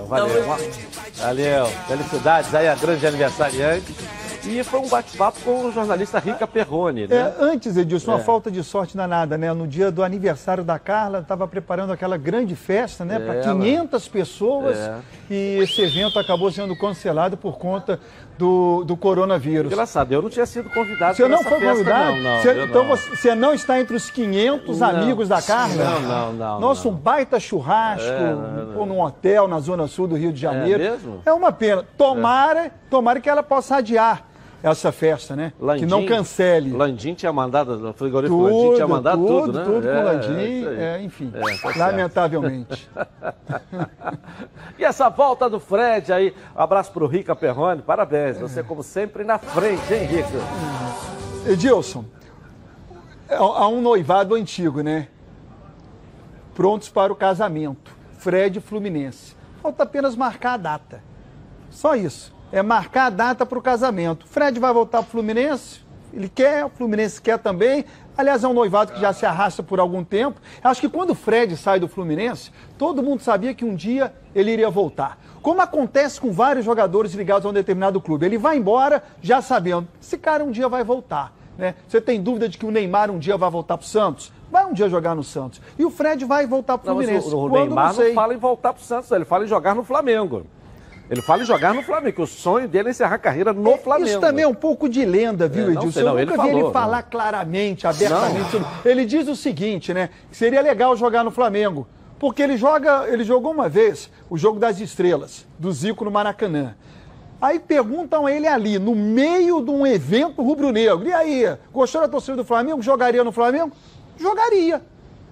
Valeu. 0.08 0.44
Valeu. 1.16 1.66
Felicidades 1.88 2.54
aí 2.54 2.68
a 2.68 2.76
grande 2.76 3.06
aniversariante. 3.06 3.94
E 4.46 4.62
foi 4.62 4.82
um 4.82 4.90
bate-papo 4.90 5.40
com 5.42 5.68
o 5.68 5.72
jornalista 5.72 6.20
Rica 6.20 6.46
Perrone, 6.46 7.08
né? 7.08 7.16
É, 7.16 7.34
antes, 7.40 7.78
Edilson, 7.78 8.12
é. 8.12 8.16
uma 8.16 8.24
falta 8.24 8.52
de 8.52 8.62
sorte 8.62 8.98
danada, 8.98 9.38
né? 9.38 9.54
No 9.54 9.66
dia 9.66 9.90
do 9.90 10.04
aniversário 10.04 10.66
da 10.66 10.78
Carla, 10.78 11.20
estava 11.20 11.48
preparando 11.48 11.94
aquela 11.94 12.18
grande 12.18 12.54
festa, 12.54 13.06
né? 13.06 13.16
É, 13.16 13.20
Para 13.20 13.54
500 13.54 14.08
pessoas. 14.10 14.78
É. 14.78 14.96
E 15.30 15.60
esse 15.60 15.82
evento 15.82 16.20
acabou 16.20 16.52
sendo 16.52 16.78
cancelado 16.78 17.38
por 17.38 17.58
conta 17.58 18.02
do, 18.38 18.84
do 18.84 18.98
coronavírus. 18.98 19.72
Engraçado, 19.72 20.12
eu 20.12 20.22
não 20.22 20.30
tinha 20.30 20.46
sido 20.46 20.70
convidado 20.70 21.16
Você 21.16 21.28
não 21.28 21.44
foi 21.44 21.60
festa, 21.60 21.72
convidado? 21.72 22.16
Não, 22.16 22.22
não, 22.22 22.42
você, 22.42 22.64
então 22.64 22.84
não. 22.84 22.96
Você, 22.96 23.36
não 23.36 23.54
está 23.54 23.80
entre 23.80 23.96
os 23.96 24.10
500 24.10 24.80
não, 24.80 24.88
amigos 24.88 25.28
da 25.30 25.42
Carla? 25.42 25.84
Não, 25.84 26.02
não, 26.02 26.34
não. 26.34 26.60
Nossa, 26.60 26.88
um 26.88 26.94
baita 26.94 27.40
churrasco, 27.40 28.08
é, 28.08 28.78
ou 28.78 28.86
num 28.86 29.02
hotel 29.02 29.48
na 29.48 29.60
zona 29.60 29.88
sul 29.88 30.08
do 30.08 30.16
Rio 30.16 30.34
de 30.34 30.40
Janeiro. 30.40 30.82
É 30.82 30.92
mesmo? 30.92 31.22
É 31.26 31.34
uma 31.34 31.52
pena. 31.52 31.86
Tomara, 31.98 32.72
tomara 32.90 33.20
que 33.20 33.30
ela 33.30 33.44
possa 33.44 33.78
adiar 33.78 34.33
essa 34.64 34.94
festa, 34.94 35.36
né? 35.36 35.52
Landim, 35.60 35.84
que 35.84 35.86
não 35.86 36.06
cancele. 36.06 36.72
Landim 36.72 37.14
tinha 37.14 37.34
mandado, 37.34 37.90
o 37.90 37.94
frigorífico 37.94 38.38
tudo, 38.38 38.56
Landim 38.56 38.76
tinha 38.76 38.88
mandado 38.88 39.18
tudo, 39.18 39.46
tudo 39.46 39.60
né? 39.60 39.66
Tudo 39.66 39.90
é, 39.90 39.94
com 39.94 40.04
Landim, 40.04 40.66
é, 40.80 41.02
enfim, 41.04 41.34
é, 41.36 41.58
tá 41.58 41.86
lamentavelmente. 41.86 42.90
e 44.80 44.86
essa 44.86 45.10
volta 45.10 45.50
do 45.50 45.60
Fred 45.60 46.14
aí, 46.14 46.34
abraço 46.56 46.94
pro 46.94 47.06
Rica 47.08 47.36
Perrone, 47.36 47.82
parabéns, 47.82 48.40
você 48.40 48.64
como 48.64 48.82
sempre 48.82 49.26
na 49.26 49.38
frente, 49.38 49.94
hein, 49.94 50.06
Rica? 50.06 50.30
Edilson, 51.46 52.06
há 53.30 53.68
um 53.68 53.82
noivado 53.82 54.34
antigo, 54.34 54.82
né? 54.82 55.10
Prontos 56.56 56.88
para 56.88 57.12
o 57.12 57.16
casamento, 57.18 57.92
Fred 58.18 58.62
Fluminense. 58.62 59.36
Falta 59.62 59.84
apenas 59.84 60.16
marcar 60.16 60.54
a 60.54 60.58
data. 60.58 61.04
Só 61.70 61.96
isso 61.96 62.33
é 62.54 62.62
marcar 62.62 63.08
a 63.08 63.10
data 63.10 63.46
para 63.48 63.58
o 63.58 63.62
casamento. 63.62 64.28
Fred 64.28 64.60
vai 64.60 64.72
voltar 64.72 65.00
para 65.00 65.08
o 65.08 65.10
Fluminense, 65.10 65.82
ele 66.14 66.30
quer, 66.30 66.64
o 66.64 66.70
Fluminense 66.70 67.20
quer 67.20 67.40
também. 67.40 67.84
Aliás, 68.16 68.44
é 68.44 68.48
um 68.48 68.54
noivado 68.54 68.94
que 68.94 69.02
já 69.02 69.12
se 69.12 69.26
arrasta 69.26 69.64
por 69.64 69.80
algum 69.80 70.04
tempo. 70.04 70.40
Acho 70.64 70.80
que 70.80 70.88
quando 70.88 71.10
o 71.10 71.16
Fred 71.16 71.58
sai 71.58 71.80
do 71.80 71.88
Fluminense, 71.88 72.52
todo 72.78 73.02
mundo 73.02 73.24
sabia 73.24 73.56
que 73.56 73.66
um 73.66 73.74
dia 73.74 74.14
ele 74.36 74.52
iria 74.52 74.70
voltar. 74.70 75.18
Como 75.42 75.60
acontece 75.60 76.22
com 76.22 76.32
vários 76.32 76.64
jogadores 76.64 77.16
ligados 77.16 77.44
a 77.44 77.50
um 77.50 77.54
determinado 77.54 78.00
clube. 78.00 78.28
Ele 78.28 78.38
vai 78.38 78.56
embora 78.56 79.04
já 79.20 79.42
sabendo, 79.42 79.88
esse 80.00 80.16
cara 80.20 80.44
um 80.44 80.52
dia 80.52 80.70
vai 80.70 80.84
voltar. 80.84 81.34
Né? 81.58 81.74
Você 81.88 82.00
tem 82.00 82.22
dúvida 82.22 82.48
de 82.48 82.60
que 82.60 82.68
o 82.68 82.72
Neymar 82.72 83.10
um 83.10 83.18
dia 83.18 83.36
vai 83.36 83.50
voltar 83.50 83.80
para 83.80 83.86
o 83.86 83.88
Santos? 83.88 84.32
Vai 84.52 84.64
um 84.66 84.74
dia 84.74 84.88
jogar 84.88 85.16
no 85.16 85.24
Santos. 85.24 85.60
E 85.78 85.84
o 85.84 85.90
Fred 85.90 86.24
vai 86.26 86.46
voltar 86.46 86.78
para 86.78 86.94
o 86.94 86.96
Fluminense. 86.96 87.34
o, 87.34 87.38
o 87.40 87.50
Neymar 87.50 87.96
não, 87.96 88.04
não 88.06 88.14
fala 88.14 88.34
em 88.36 88.38
voltar 88.38 88.74
para 88.74 88.82
o 88.82 88.86
Santos, 88.86 89.10
ele 89.12 89.26
fala 89.26 89.46
em 89.46 89.48
jogar 89.48 89.74
no 89.74 89.84
Flamengo. 89.84 90.46
Ele 91.10 91.22
fala 91.22 91.44
em 91.44 91.46
jogar 91.46 91.74
no 91.74 91.84
Flamengo, 91.84 92.16
que 92.16 92.22
o 92.22 92.28
sonho 92.28 92.68
dele 92.68 92.88
é 92.88 92.92
encerrar 92.92 93.16
a 93.16 93.20
carreira 93.20 93.54
no 93.54 93.72
é, 93.72 93.78
Flamengo. 93.78 94.10
Isso 94.10 94.20
também 94.20 94.46
é 94.46 94.48
um 94.48 94.54
pouco 94.54 94.88
de 94.88 95.04
lenda, 95.06 95.48
viu, 95.48 95.70
é, 95.70 95.74
Edilson? 95.74 96.00
Eu 96.00 96.26
nunca 96.26 96.42
vi 96.44 96.50
ele 96.50 96.72
falar 96.72 97.04
não. 97.04 97.10
claramente, 97.10 97.86
abertamente. 97.86 98.52
Sobre... 98.52 98.68
Ele 98.86 99.06
diz 99.06 99.28
o 99.28 99.36
seguinte, 99.36 99.94
né? 99.94 100.10
Que 100.30 100.38
seria 100.38 100.62
legal 100.62 100.96
jogar 100.96 101.24
no 101.24 101.32
Flamengo. 101.32 101.88
Porque 102.18 102.42
ele 102.42 102.56
joga, 102.56 103.06
ele 103.10 103.24
jogou 103.24 103.52
uma 103.52 103.68
vez 103.68 104.10
o 104.30 104.38
jogo 104.38 104.60
das 104.60 104.80
estrelas, 104.80 105.46
do 105.60 105.72
Zico 105.72 106.06
no 106.06 106.12
Maracanã. 106.12 106.74
Aí 107.42 107.60
perguntam 107.60 108.26
a 108.26 108.32
ele 108.32 108.48
ali, 108.48 108.80
no 108.80 108.96
meio 108.96 109.62
de 109.62 109.70
um 109.70 109.86
evento 109.86 110.42
rubro-negro. 110.42 111.06
E 111.06 111.12
aí, 111.12 111.58
gostou 111.74 112.00
da 112.00 112.08
torcida 112.08 112.38
do 112.38 112.46
Flamengo? 112.46 112.82
Jogaria 112.82 113.22
no 113.26 113.34
Flamengo? 113.34 113.74
Jogaria. 114.18 114.82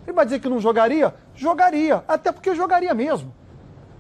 Ele 0.06 0.14
vai 0.14 0.26
dizer 0.26 0.40
que 0.40 0.50
não 0.50 0.60
jogaria? 0.60 1.14
Jogaria. 1.34 2.04
Até 2.06 2.34
porque 2.34 2.54
jogaria 2.54 2.94
mesmo. 2.94 3.34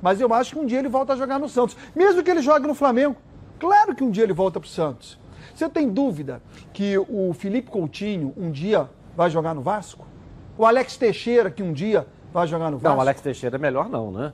Mas 0.02 0.20
eu 0.20 0.34
acho 0.34 0.54
que 0.54 0.60
um 0.60 0.66
dia 0.66 0.80
ele 0.80 0.90
volta 0.90 1.14
a 1.14 1.16
jogar 1.16 1.40
no 1.40 1.48
Santos. 1.48 1.78
Mesmo 1.96 2.24
que 2.24 2.32
ele 2.32 2.42
jogue 2.42 2.68
no 2.68 2.74
Flamengo. 2.74 3.16
Claro 3.60 3.94
que 3.94 4.04
um 4.04 4.10
dia 4.10 4.24
ele 4.24 4.34
volta 4.34 4.60
para 4.60 4.68
o 4.68 4.70
Santos. 4.70 5.20
Você 5.54 5.70
tem 5.70 5.90
dúvida 5.90 6.42
que 6.74 6.98
o 6.98 7.34
Felipe 7.34 7.70
Coutinho 7.70 8.34
um 8.36 8.50
dia 8.50 8.90
vai 9.16 9.30
jogar 9.30 9.54
no 9.54 9.62
Vasco? 9.62 10.08
O 10.58 10.66
Alex 10.66 10.98
Teixeira 10.98 11.52
que 11.52 11.62
um 11.62 11.72
dia 11.72 12.08
vai 12.34 12.48
jogar 12.48 12.72
no 12.72 12.78
Vasco? 12.78 12.90
Não, 12.90 12.98
o 12.98 13.02
Alex 13.02 13.22
Teixeira 13.22 13.58
é 13.58 13.60
melhor 13.60 13.90
não, 13.90 14.12
né? 14.12 14.34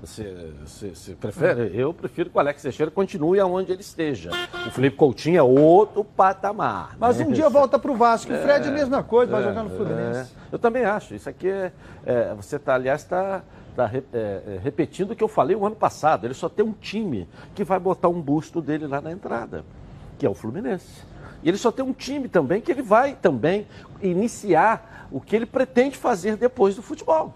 Você, 0.00 0.52
você, 0.64 0.94
você 0.94 1.14
prefere? 1.14 1.76
Eu 1.76 1.92
prefiro 1.92 2.30
que 2.30 2.36
o 2.36 2.40
Alex 2.40 2.62
Teixeira 2.62 2.90
continue 2.90 3.40
aonde 3.40 3.72
ele 3.72 3.80
esteja. 3.80 4.30
O 4.66 4.70
Felipe 4.70 4.96
Coutinho 4.96 5.38
é 5.38 5.42
outro 5.42 6.04
patamar. 6.04 6.96
Mas 7.00 7.18
né? 7.18 7.26
um 7.26 7.32
dia 7.32 7.48
volta 7.48 7.78
para 7.78 7.90
o 7.90 7.96
Vasco. 7.96 8.32
É, 8.32 8.38
o 8.38 8.42
Fred 8.42 8.66
é 8.66 8.70
a 8.70 8.72
mesma 8.72 9.02
coisa, 9.02 9.32
vai 9.32 9.42
é, 9.42 9.44
jogar 9.44 9.64
no 9.64 9.70
Fluminense. 9.70 10.32
É. 10.52 10.54
Eu 10.54 10.58
também 10.58 10.84
acho. 10.84 11.14
Isso 11.14 11.28
aqui 11.28 11.48
é. 11.48 11.72
é 12.06 12.34
você 12.34 12.56
está, 12.56 12.74
aliás, 12.74 13.00
está 13.02 13.42
está 13.78 13.90
é, 13.94 14.02
é, 14.18 14.60
repetindo 14.62 15.12
o 15.12 15.16
que 15.16 15.22
eu 15.22 15.28
falei 15.28 15.54
o 15.54 15.64
ano 15.64 15.76
passado. 15.76 16.26
Ele 16.26 16.34
só 16.34 16.48
tem 16.48 16.64
um 16.64 16.72
time 16.72 17.28
que 17.54 17.62
vai 17.62 17.78
botar 17.78 18.08
um 18.08 18.20
busto 18.20 18.60
dele 18.60 18.86
lá 18.86 19.00
na 19.00 19.12
entrada, 19.12 19.64
que 20.18 20.26
é 20.26 20.28
o 20.28 20.34
Fluminense. 20.34 21.06
E 21.42 21.48
ele 21.48 21.56
só 21.56 21.70
tem 21.70 21.84
um 21.84 21.92
time 21.92 22.28
também 22.28 22.60
que 22.60 22.72
ele 22.72 22.82
vai 22.82 23.14
também 23.14 23.68
iniciar 24.02 25.08
o 25.12 25.20
que 25.20 25.36
ele 25.36 25.46
pretende 25.46 25.96
fazer 25.96 26.36
depois 26.36 26.74
do 26.74 26.82
futebol, 26.82 27.32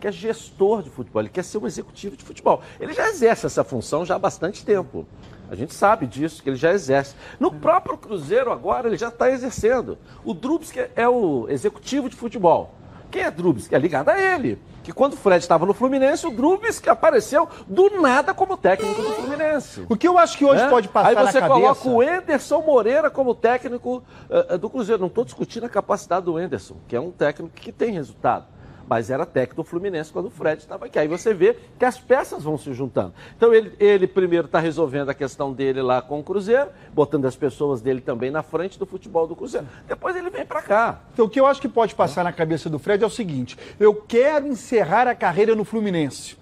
que 0.00 0.08
é 0.08 0.12
gestor 0.12 0.82
de 0.82 0.90
futebol, 0.90 1.22
ele 1.22 1.28
quer 1.28 1.44
ser 1.44 1.58
um 1.58 1.66
executivo 1.66 2.16
de 2.16 2.24
futebol. 2.24 2.60
Ele 2.80 2.92
já 2.92 3.08
exerce 3.08 3.46
essa 3.46 3.62
função 3.62 4.04
já 4.04 4.16
há 4.16 4.18
bastante 4.18 4.64
tempo. 4.64 5.06
A 5.48 5.54
gente 5.54 5.72
sabe 5.72 6.06
disso, 6.06 6.42
que 6.42 6.50
ele 6.50 6.56
já 6.56 6.72
exerce. 6.72 7.14
No 7.38 7.52
próprio 7.52 7.96
Cruzeiro 7.96 8.50
agora 8.50 8.88
ele 8.88 8.96
já 8.96 9.08
está 9.08 9.30
exercendo. 9.30 9.96
O 10.24 10.34
Drubski 10.34 10.86
é 10.96 11.08
o 11.08 11.46
executivo 11.48 12.08
de 12.08 12.16
futebol. 12.16 12.74
Quem 13.14 13.22
é 13.22 13.30
Drubski? 13.30 13.72
É 13.72 13.78
ligado 13.78 14.08
a 14.08 14.20
ele 14.20 14.58
que 14.82 14.92
quando 14.92 15.12
o 15.12 15.16
Fred 15.16 15.38
estava 15.40 15.64
no 15.64 15.72
Fluminense, 15.72 16.26
o 16.26 16.32
Drubis 16.32 16.80
que 16.80 16.90
apareceu 16.90 17.48
do 17.64 18.02
nada 18.02 18.34
como 18.34 18.56
técnico 18.56 19.00
do 19.00 19.12
Fluminense. 19.12 19.86
O 19.88 19.96
que 19.96 20.08
eu 20.08 20.18
acho 20.18 20.36
que 20.36 20.44
hoje 20.44 20.62
é? 20.62 20.68
pode 20.68 20.88
passar 20.88 21.10
Aí 21.10 21.14
você 21.14 21.40
coloca 21.40 21.88
o 21.88 22.02
Enderson 22.02 22.60
Moreira 22.60 23.08
como 23.08 23.32
técnico 23.32 24.02
uh, 24.28 24.58
do 24.58 24.68
Cruzeiro. 24.68 25.00
Não 25.00 25.06
estou 25.06 25.24
discutindo 25.24 25.64
a 25.64 25.68
capacidade 25.68 26.26
do 26.26 26.40
Enderson, 26.40 26.74
que 26.88 26.96
é 26.96 27.00
um 27.00 27.12
técnico 27.12 27.54
que 27.54 27.70
tem 27.70 27.92
resultado 27.92 28.46
mas 28.88 29.10
era 29.10 29.24
técnico 29.24 29.62
do 29.62 29.64
Fluminense 29.64 30.12
quando 30.12 30.26
o 30.26 30.30
Fred 30.30 30.60
estava 30.60 30.86
aqui. 30.86 30.98
Aí 30.98 31.08
você 31.08 31.32
vê 31.32 31.56
que 31.78 31.84
as 31.84 31.98
peças 31.98 32.42
vão 32.42 32.58
se 32.58 32.72
juntando. 32.72 33.14
Então 33.36 33.52
ele, 33.52 33.72
ele 33.78 34.06
primeiro 34.06 34.46
está 34.46 34.58
resolvendo 34.58 35.10
a 35.10 35.14
questão 35.14 35.52
dele 35.52 35.82
lá 35.82 36.02
com 36.02 36.20
o 36.20 36.22
Cruzeiro, 36.22 36.70
botando 36.92 37.26
as 37.26 37.36
pessoas 37.36 37.80
dele 37.80 38.00
também 38.00 38.30
na 38.30 38.42
frente 38.42 38.78
do 38.78 38.86
futebol 38.86 39.26
do 39.26 39.36
Cruzeiro. 39.36 39.66
Depois 39.86 40.16
ele 40.16 40.30
vem 40.30 40.44
para 40.44 40.62
cá. 40.62 41.00
Então 41.12 41.26
o 41.26 41.28
que 41.28 41.40
eu 41.40 41.46
acho 41.46 41.60
que 41.60 41.68
pode 41.68 41.94
passar 41.94 42.24
na 42.24 42.32
cabeça 42.32 42.68
do 42.68 42.78
Fred 42.78 43.02
é 43.02 43.06
o 43.06 43.10
seguinte: 43.10 43.58
eu 43.78 43.94
quero 43.94 44.46
encerrar 44.46 45.08
a 45.08 45.14
carreira 45.14 45.54
no 45.54 45.64
Fluminense. 45.64 46.36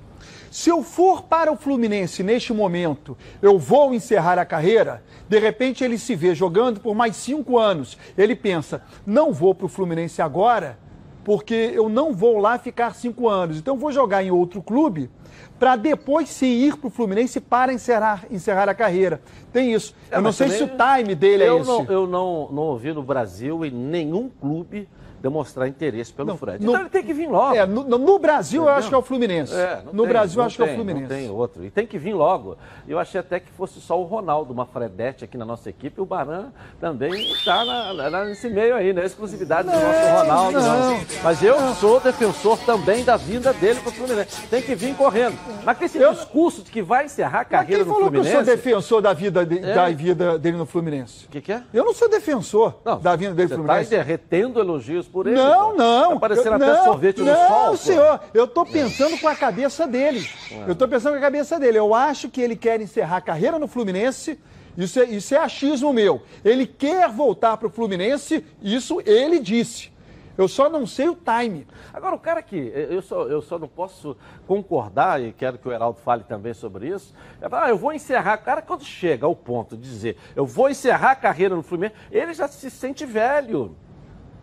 Se 0.52 0.68
eu 0.68 0.82
for 0.82 1.22
para 1.22 1.50
o 1.50 1.56
Fluminense 1.56 2.22
neste 2.22 2.52
momento, 2.52 3.16
eu 3.40 3.58
vou 3.58 3.94
encerrar 3.94 4.38
a 4.38 4.44
carreira. 4.44 5.02
De 5.26 5.38
repente 5.38 5.82
ele 5.82 5.96
se 5.96 6.14
vê 6.14 6.34
jogando 6.34 6.78
por 6.78 6.94
mais 6.94 7.16
cinco 7.16 7.58
anos. 7.58 7.96
Ele 8.18 8.36
pensa, 8.36 8.82
não 9.06 9.32
vou 9.32 9.54
para 9.54 9.64
o 9.64 9.68
Fluminense 9.68 10.20
agora, 10.20 10.78
porque 11.24 11.72
eu 11.74 11.88
não 11.88 12.12
vou 12.12 12.38
lá 12.38 12.58
ficar 12.58 12.94
cinco 12.94 13.28
anos. 13.28 13.58
Então 13.58 13.74
eu 13.74 13.80
vou 13.80 13.92
jogar 13.92 14.22
em 14.22 14.30
outro 14.30 14.62
clube 14.62 15.10
para 15.58 15.76
depois 15.76 16.28
sim 16.28 16.46
ir 16.46 16.76
para 16.76 16.88
o 16.88 16.90
Fluminense 16.90 17.40
para 17.40 17.72
encerrar, 17.72 18.24
encerrar 18.30 18.68
a 18.68 18.74
carreira. 18.74 19.20
Tem 19.52 19.72
isso. 19.72 19.94
É, 20.10 20.16
eu 20.16 20.22
não 20.22 20.32
sei 20.32 20.48
se 20.48 20.64
o 20.64 20.68
time 20.68 21.14
dele 21.14 21.44
é 21.44 21.56
esse. 21.56 21.68
Não, 21.68 21.84
eu 21.84 22.06
não, 22.06 22.48
não 22.50 22.62
ouvi 22.64 22.92
no 22.92 23.02
Brasil 23.02 23.64
em 23.64 23.70
nenhum 23.70 24.28
clube 24.28 24.88
demonstrar 25.22 25.68
interesse 25.68 26.12
pelo 26.12 26.28
não, 26.28 26.36
Fred. 26.36 26.64
No, 26.64 26.72
então 26.72 26.82
ele 26.82 26.90
tem 26.90 27.04
que 27.04 27.14
vir 27.14 27.28
logo. 27.28 27.54
É, 27.54 27.64
no, 27.64 27.84
no 27.84 28.18
Brasil 28.18 28.62
Entendeu? 28.62 28.74
eu 28.74 28.78
acho 28.78 28.88
que 28.88 28.94
é 28.94 28.98
o 28.98 29.02
Fluminense. 29.02 29.54
É, 29.54 29.82
no 29.92 30.02
tem, 30.02 30.12
Brasil 30.12 30.40
eu 30.40 30.46
acho 30.46 30.56
tem, 30.56 30.66
que 30.66 30.70
é 30.70 30.74
o 30.74 30.76
Fluminense. 30.76 31.02
Não 31.02 31.16
tem 31.16 31.30
outro. 31.30 31.64
E 31.64 31.70
tem 31.70 31.86
que 31.86 31.96
vir 31.96 32.12
logo. 32.12 32.58
Eu 32.88 32.98
achei 32.98 33.20
até 33.20 33.38
que 33.38 33.50
fosse 33.52 33.80
só 33.80 33.98
o 34.00 34.04
Ronaldo, 34.04 34.52
uma 34.52 34.66
Fredete 34.66 35.24
aqui 35.24 35.38
na 35.38 35.44
nossa 35.44 35.70
equipe. 35.70 36.00
O 36.00 36.04
Baran 36.04 36.48
também 36.80 37.12
está 37.32 38.24
nesse 38.26 38.50
meio 38.50 38.74
aí, 38.74 38.92
né? 38.92 39.06
Exclusividade 39.06 39.68
não, 39.68 39.74
do 39.74 39.80
nosso 39.80 40.18
Ronaldo. 40.18 40.60
Não. 40.60 40.90
não. 40.90 41.00
Mas 41.22 41.42
eu 41.42 41.74
sou 41.74 42.00
defensor 42.00 42.58
também 42.58 43.04
da 43.04 43.16
vinda 43.16 43.52
dele 43.52 43.78
para 43.78 43.90
o 43.90 43.92
Fluminense. 43.92 44.46
Tem 44.48 44.60
que 44.60 44.74
vir 44.74 44.96
correndo. 44.96 45.38
Mas 45.64 45.78
com 45.78 45.84
esse 45.84 45.98
eu... 45.98 46.12
discurso 46.12 46.62
de 46.62 46.70
que 46.70 46.82
vai 46.82 47.04
encerrar 47.04 47.40
a 47.40 47.44
carreira 47.44 47.84
no 47.84 47.94
Fluminense... 47.94 48.30
que 48.30 48.36
eu 48.36 48.44
sou 48.44 48.56
defensor 48.56 49.00
da 49.00 49.12
vida, 49.12 49.46
de, 49.46 49.58
é. 49.58 49.74
da 49.74 49.88
vida 49.90 50.38
dele 50.38 50.56
no 50.56 50.66
Fluminense? 50.66 51.26
O 51.26 51.28
que, 51.28 51.40
que, 51.40 51.52
é? 51.52 51.62
Eu 51.72 51.84
não 51.84 51.94
sou 51.94 52.08
defensor 52.08 52.80
não, 52.84 52.98
da 52.98 53.14
vinda 53.14 53.34
dele 53.34 53.44
no 53.44 53.50
tá 53.50 53.54
Fluminense. 53.56 53.88
Você 53.88 53.94
está 53.94 54.04
derretendo 54.04 54.58
elogios 54.58 55.06
por 55.12 55.26
ele. 55.26 55.36
Não, 55.36 55.76
não 55.76 55.92
não. 55.92 56.14
Tá 56.14 56.20
parecendo 56.20 56.54
até 56.56 56.66
não, 56.66 56.84
sorvete 56.84 57.18
no 57.18 57.26
não, 57.26 57.48
sol. 57.48 57.66
Não, 57.66 57.76
senhor. 57.76 58.20
Eu 58.32 58.44
estou 58.44 58.64
pensando 58.64 59.18
com 59.18 59.28
a 59.28 59.36
cabeça 59.36 59.86
dele. 59.86 60.28
Eu 60.66 60.72
estou 60.72 60.88
pensando 60.88 61.12
com 61.12 61.18
a 61.18 61.22
cabeça 61.22 61.60
dele. 61.60 61.78
Eu 61.78 61.94
acho 61.94 62.28
que 62.28 62.40
ele 62.40 62.56
quer 62.56 62.80
encerrar 62.80 63.18
a 63.18 63.20
carreira 63.20 63.58
no 63.58 63.68
Fluminense. 63.68 64.38
Isso 64.76 64.98
é, 64.98 65.04
isso 65.04 65.34
é 65.34 65.38
achismo 65.38 65.92
meu. 65.92 66.22
Ele 66.42 66.66
quer 66.66 67.08
voltar 67.10 67.58
para 67.58 67.68
o 67.68 67.70
Fluminense, 67.70 68.42
isso 68.62 69.02
ele 69.04 69.38
disse. 69.38 69.92
Eu 70.38 70.48
só 70.48 70.70
não 70.70 70.86
sei 70.86 71.10
o 71.10 71.14
time. 71.14 71.66
Agora, 71.92 72.14
o 72.16 72.18
cara 72.18 72.40
que. 72.40 72.56
Eu 72.56 73.02
só, 73.02 73.24
eu 73.24 73.42
só 73.42 73.58
não 73.58 73.68
posso 73.68 74.16
concordar, 74.46 75.22
e 75.22 75.30
quero 75.30 75.58
que 75.58 75.68
o 75.68 75.72
Heraldo 75.72 75.98
fale 76.00 76.24
também 76.24 76.54
sobre 76.54 76.88
isso. 76.88 77.12
É, 77.38 77.46
ah, 77.52 77.68
eu 77.68 77.76
vou 77.76 77.92
encerrar. 77.92 78.38
O 78.38 78.42
cara, 78.42 78.62
quando 78.62 78.82
chega 78.82 79.26
ao 79.26 79.36
ponto 79.36 79.76
de 79.76 79.82
dizer, 79.82 80.16
eu 80.34 80.46
vou 80.46 80.70
encerrar 80.70 81.10
a 81.10 81.16
carreira 81.16 81.54
no 81.54 81.62
Fluminense, 81.62 81.96
ele 82.10 82.32
já 82.32 82.48
se 82.48 82.70
sente 82.70 83.04
velho. 83.04 83.76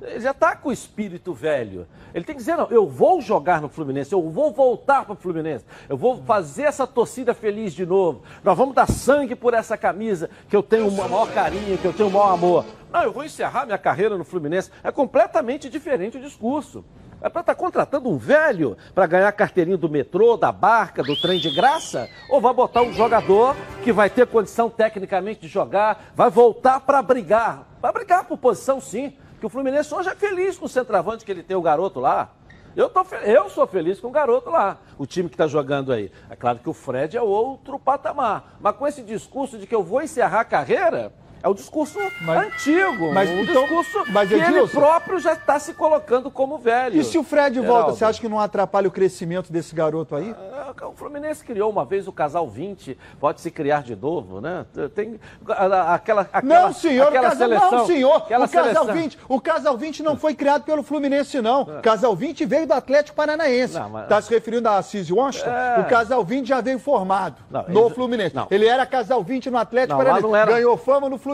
Ele 0.01 0.21
já 0.21 0.31
está 0.31 0.55
com 0.55 0.69
o 0.69 0.71
espírito 0.71 1.33
velho. 1.33 1.85
Ele 2.13 2.23
tem 2.23 2.35
que 2.35 2.39
dizer, 2.39 2.55
não, 2.55 2.67
eu 2.69 2.87
vou 2.87 3.21
jogar 3.21 3.61
no 3.61 3.67
Fluminense, 3.67 4.13
eu 4.13 4.29
vou 4.29 4.51
voltar 4.51 5.03
para 5.03 5.13
o 5.13 5.17
Fluminense, 5.17 5.65
eu 5.87 5.97
vou 5.97 6.23
fazer 6.23 6.63
essa 6.63 6.87
torcida 6.87 7.33
feliz 7.33 7.73
de 7.73 7.85
novo. 7.85 8.23
Nós 8.43 8.57
vamos 8.57 8.73
dar 8.73 8.87
sangue 8.87 9.35
por 9.35 9.53
essa 9.53 9.77
camisa 9.77 10.29
que 10.47 10.55
eu 10.55 10.63
tenho 10.63 10.87
o 10.87 10.91
maior 10.91 11.31
carinho, 11.33 11.77
que 11.77 11.85
eu 11.85 11.93
tenho 11.93 12.09
o 12.09 12.11
maior 12.11 12.33
amor. 12.33 12.65
Não, 12.91 13.03
eu 13.03 13.11
vou 13.11 13.23
encerrar 13.23 13.65
minha 13.65 13.77
carreira 13.77 14.17
no 14.17 14.23
Fluminense. 14.23 14.71
É 14.83 14.91
completamente 14.91 15.69
diferente 15.69 16.17
o 16.17 16.21
discurso. 16.21 16.83
É 17.21 17.27
para 17.27 17.41
estar 17.41 17.53
tá 17.53 17.59
contratando 17.59 18.09
um 18.09 18.17
velho 18.17 18.77
para 18.95 19.05
ganhar 19.05 19.31
carteirinho 19.33 19.77
do 19.77 19.89
metrô, 19.89 20.37
da 20.37 20.53
barca, 20.53 21.03
do 21.03 21.19
trem 21.19 21.37
de 21.37 21.53
graça? 21.53 22.09
Ou 22.29 22.39
vai 22.39 22.53
botar 22.53 22.81
um 22.81 22.93
jogador 22.93 23.57
que 23.83 23.91
vai 23.91 24.09
ter 24.09 24.25
condição 24.25 24.69
tecnicamente 24.69 25.41
de 25.41 25.47
jogar, 25.49 26.13
vai 26.15 26.29
voltar 26.29 26.79
para 26.79 27.01
brigar? 27.01 27.67
Vai 27.81 27.91
brigar 27.91 28.23
por 28.23 28.37
posição 28.37 28.79
sim 28.79 29.13
que 29.39 29.45
o 29.45 29.49
Fluminense 29.49 29.93
hoje 29.93 30.09
é 30.09 30.15
feliz 30.15 30.57
com 30.57 30.65
o 30.65 30.69
centroavante 30.69 31.25
que 31.25 31.31
ele 31.31 31.41
tem, 31.41 31.55
o 31.55 31.61
garoto 31.61 31.99
lá. 31.99 32.33
Eu, 32.75 32.89
tô, 32.89 33.03
eu 33.23 33.49
sou 33.49 33.65
feliz 33.65 33.99
com 33.99 34.09
o 34.09 34.11
garoto 34.11 34.49
lá, 34.49 34.77
o 34.97 35.05
time 35.05 35.27
que 35.27 35.35
está 35.35 35.47
jogando 35.47 35.91
aí. 35.91 36.11
É 36.29 36.35
claro 36.35 36.59
que 36.59 36.69
o 36.69 36.73
Fred 36.73 37.17
é 37.17 37.21
outro 37.21 37.79
patamar. 37.79 38.57
Mas 38.59 38.75
com 38.75 38.85
esse 38.85 39.01
discurso 39.01 39.57
de 39.57 39.65
que 39.65 39.73
eu 39.73 39.81
vou 39.81 40.01
encerrar 40.01 40.41
a 40.41 40.45
carreira, 40.45 41.11
é 41.41 41.47
o 41.47 41.53
discurso 41.53 41.97
mas, 42.21 42.47
antigo, 42.47 43.13
mas, 43.13 43.29
um 43.29 43.41
então, 43.41 43.61
discurso 43.63 44.03
mas, 44.09 44.29
que 44.29 44.35
Edilson, 44.35 44.57
ele 44.57 44.67
próprio 44.67 45.19
já 45.19 45.33
está 45.33 45.57
se 45.57 45.73
colocando 45.73 46.29
como 46.29 46.57
velho. 46.57 46.99
E 46.99 47.03
se 47.03 47.17
o 47.17 47.23
Fred 47.23 47.55
Geraldo. 47.55 47.73
volta, 47.73 47.91
você 47.95 48.05
acha 48.05 48.19
que 48.19 48.27
não 48.27 48.39
atrapalha 48.39 48.87
o 48.87 48.91
crescimento 48.91 49.51
desse 49.51 49.73
garoto 49.73 50.15
aí? 50.15 50.35
Ah, 50.53 50.87
o 50.87 50.93
Fluminense 50.93 51.43
criou 51.43 51.69
uma 51.69 51.85
vez 51.85 52.07
o 52.07 52.11
casal 52.11 52.47
20, 52.47 52.97
pode 53.19 53.41
se 53.41 53.49
criar 53.49 53.83
de 53.83 53.95
novo, 53.95 54.41
né? 54.41 54.65
Tem 54.93 55.19
aquela, 55.47 55.93
aquela 55.93 56.29
Não, 56.43 56.73
senhor, 56.73 57.07
aquela 57.07 57.29
casal, 57.29 57.47
seleção, 57.47 57.71
não, 57.71 57.85
senhor. 57.85 58.17
o 58.17 58.21
casal 58.21 58.47
seleção. 58.47 58.93
20, 58.93 59.19
o 59.29 59.41
casal 59.41 59.77
20 59.77 60.03
não 60.03 60.17
foi 60.17 60.35
criado 60.35 60.63
pelo 60.63 60.83
Fluminense 60.83 61.41
não. 61.41 61.61
O 61.61 61.81
casal 61.81 62.15
20 62.15 62.45
veio 62.45 62.67
do 62.67 62.73
Atlético 62.73 63.15
Paranaense. 63.15 63.75
Está 63.75 63.87
mas... 63.87 64.25
se 64.25 64.33
referindo 64.33 64.67
a 64.67 64.77
Assis 64.77 65.09
Washington? 65.09 65.49
É... 65.49 65.79
O 65.79 65.85
casal 65.85 66.23
20 66.23 66.47
já 66.47 66.61
veio 66.61 66.79
formado 66.79 67.37
não, 67.49 67.63
no 67.67 67.85
ele... 67.85 67.95
Fluminense. 67.95 68.35
Não. 68.35 68.47
Ele 68.51 68.65
era 68.65 68.85
casal 68.85 69.23
20 69.23 69.49
no 69.49 69.57
Atlético 69.57 69.97
Paranaense, 69.97 70.51
ganhou 70.51 70.77
fama 70.77 71.09
no 71.09 71.17
Fluminense. 71.17 71.28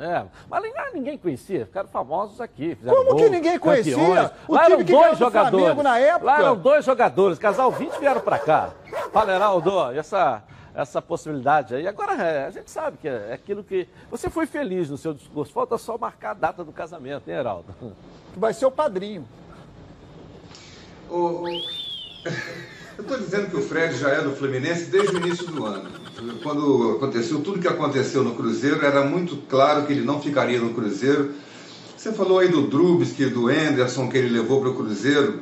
É, 0.00 0.24
mas 0.48 0.62
ninguém 0.94 1.18
conhecia, 1.18 1.66
ficaram 1.66 1.88
famosos 1.90 2.40
aqui. 2.40 2.74
Como 2.76 3.10
gol, 3.10 3.16
que 3.16 3.28
ninguém 3.28 3.58
conhecia? 3.58 3.94
Campeões. 3.94 4.30
O 4.48 4.54
Lá 4.54 4.62
time 4.64 4.72
eram 4.72 4.84
dois 4.84 5.18
jogadores. 5.18 5.82
na 5.82 5.98
época. 5.98 6.24
Lá 6.24 6.38
eram 6.38 6.56
dois 6.56 6.84
jogadores, 6.86 7.38
casal 7.38 7.70
20 7.70 7.98
vieram 7.98 8.22
para 8.22 8.38
cá. 8.38 8.70
Fala, 9.12 9.34
Heraldo, 9.34 9.90
essa, 9.90 10.42
essa 10.74 11.02
possibilidade 11.02 11.74
aí. 11.74 11.86
Agora, 11.86 12.14
é, 12.14 12.46
a 12.46 12.50
gente 12.50 12.70
sabe 12.70 12.96
que 12.96 13.06
é 13.08 13.34
aquilo 13.34 13.62
que. 13.62 13.86
Você 14.10 14.30
foi 14.30 14.46
feliz 14.46 14.88
no 14.88 14.96
seu 14.96 15.12
discurso, 15.12 15.52
falta 15.52 15.76
só 15.76 15.98
marcar 15.98 16.30
a 16.30 16.34
data 16.34 16.64
do 16.64 16.72
casamento, 16.72 17.28
hein, 17.28 17.36
Heraldo? 17.36 17.66
Tu 17.78 18.40
vai 18.40 18.54
ser 18.54 18.64
o 18.64 18.70
padrinho. 18.70 19.28
O, 21.10 21.46
eu 22.96 23.02
estou 23.02 23.18
dizendo 23.18 23.50
que 23.50 23.56
o 23.56 23.62
Fred 23.62 23.94
já 23.98 24.08
é 24.08 24.22
do 24.22 24.34
Fluminense 24.34 24.86
desde 24.86 25.14
o 25.14 25.18
início 25.18 25.46
do 25.48 25.66
ano. 25.66 25.99
Quando 26.42 26.96
aconteceu 26.96 27.40
tudo 27.40 27.58
que 27.58 27.68
aconteceu 27.68 28.22
no 28.22 28.34
Cruzeiro, 28.34 28.84
era 28.84 29.04
muito 29.04 29.36
claro 29.48 29.86
que 29.86 29.92
ele 29.92 30.04
não 30.04 30.20
ficaria 30.20 30.60
no 30.60 30.74
Cruzeiro. 30.74 31.32
Você 31.96 32.12
falou 32.12 32.38
aí 32.38 32.48
do 32.48 32.62
Drubsky, 32.62 33.26
do 33.26 33.48
Anderson 33.48 34.08
que 34.08 34.18
ele 34.18 34.28
levou 34.28 34.60
para 34.60 34.70
o 34.70 34.74
Cruzeiro. 34.74 35.40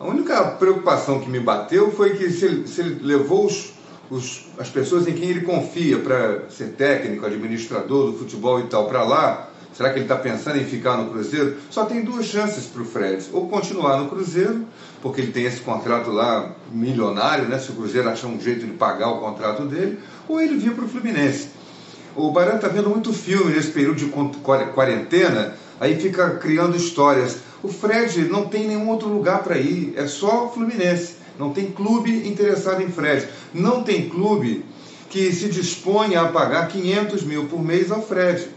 A 0.00 0.04
única 0.04 0.42
preocupação 0.52 1.20
que 1.20 1.30
me 1.30 1.38
bateu 1.38 1.92
foi 1.92 2.16
que 2.16 2.28
se 2.30 2.44
ele, 2.44 2.66
se 2.66 2.80
ele 2.80 3.00
levou 3.02 3.46
os, 3.46 3.72
os, 4.10 4.46
as 4.58 4.68
pessoas 4.68 5.06
em 5.06 5.12
quem 5.12 5.30
ele 5.30 5.42
confia 5.42 5.98
para 5.98 6.50
ser 6.50 6.72
técnico, 6.72 7.24
administrador 7.24 8.10
do 8.10 8.18
futebol 8.18 8.58
e 8.60 8.64
tal 8.64 8.88
para 8.88 9.04
lá, 9.04 9.50
Será 9.74 9.90
que 9.90 9.96
ele 9.96 10.04
está 10.04 10.16
pensando 10.16 10.56
em 10.56 10.64
ficar 10.64 10.96
no 10.96 11.10
Cruzeiro? 11.10 11.56
Só 11.68 11.84
tem 11.84 12.04
duas 12.04 12.26
chances 12.26 12.66
para 12.66 12.80
o 12.80 12.84
Fred: 12.84 13.24
ou 13.32 13.48
continuar 13.48 13.98
no 13.98 14.08
Cruzeiro, 14.08 14.64
porque 15.04 15.20
ele 15.20 15.32
tem 15.32 15.44
esse 15.44 15.60
contrato 15.60 16.10
lá 16.10 16.56
milionário, 16.72 17.46
né? 17.46 17.58
Se 17.58 17.70
o 17.70 17.74
Cruzeiro 17.74 18.08
achar 18.08 18.26
um 18.26 18.40
jeito 18.40 18.64
de 18.64 18.72
pagar 18.72 19.10
o 19.10 19.20
contrato 19.20 19.66
dele, 19.66 19.98
ou 20.26 20.40
ele 20.40 20.56
vir 20.56 20.72
para 20.72 20.86
o 20.86 20.88
Fluminense. 20.88 21.48
O 22.16 22.30
Barão 22.30 22.56
está 22.56 22.68
vendo 22.68 22.88
muito 22.88 23.12
filme 23.12 23.52
nesse 23.52 23.70
período 23.70 23.98
de 23.98 24.06
quarentena, 24.72 25.58
aí 25.78 26.00
fica 26.00 26.30
criando 26.36 26.74
histórias. 26.74 27.40
O 27.62 27.68
Fred 27.68 28.30
não 28.30 28.46
tem 28.46 28.66
nenhum 28.66 28.88
outro 28.88 29.06
lugar 29.08 29.42
para 29.42 29.58
ir, 29.58 29.92
é 29.94 30.06
só 30.06 30.46
o 30.46 30.50
Fluminense. 30.50 31.16
Não 31.38 31.52
tem 31.52 31.70
clube 31.70 32.26
interessado 32.26 32.82
em 32.82 32.88
Fred. 32.88 33.28
Não 33.52 33.82
tem 33.82 34.08
clube 34.08 34.64
que 35.10 35.30
se 35.34 35.50
dispõe 35.50 36.16
a 36.16 36.28
pagar 36.28 36.68
500 36.68 37.24
mil 37.24 37.44
por 37.44 37.62
mês 37.62 37.92
ao 37.92 38.00
Fred. 38.00 38.48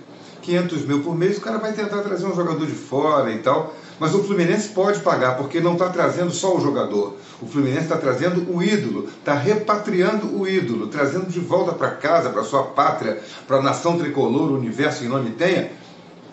500 0.44 0.86
mil 0.86 1.04
por 1.04 1.14
mês, 1.14 1.40
o 1.40 1.42
cara 1.42 1.58
vai 1.58 1.74
tentar 1.74 2.02
trazer 2.04 2.26
um 2.26 2.34
jogador 2.34 2.66
de 2.66 2.72
fora 2.72 3.34
e 3.34 3.40
tal. 3.40 3.76
Mas 4.00 4.14
o 4.14 4.24
Fluminense 4.24 4.70
pode 4.70 5.00
pagar, 5.00 5.38
porque 5.38 5.60
não 5.60 5.74
está 5.74 5.90
trazendo 5.90 6.32
só 6.32 6.56
o 6.56 6.62
jogador. 6.62 7.18
O 7.42 7.48
Fluminense 7.48 7.84
está 7.84 7.98
trazendo 7.98 8.52
o 8.54 8.62
ídolo, 8.62 9.08
está 9.20 9.34
repatriando 9.34 10.40
o 10.40 10.48
ídolo, 10.48 10.88
trazendo 10.88 11.28
de 11.28 11.40
volta 11.40 11.72
para 11.72 11.92
casa, 11.92 12.30
para 12.30 12.44
sua 12.44 12.64
pátria, 12.64 13.20
para 13.48 13.58
a 13.58 13.62
nação 13.62 13.98
tricolor, 13.98 14.52
o 14.52 14.56
universo 14.56 15.02
que 15.02 15.08
nome 15.08 15.32
tenha, 15.32 15.72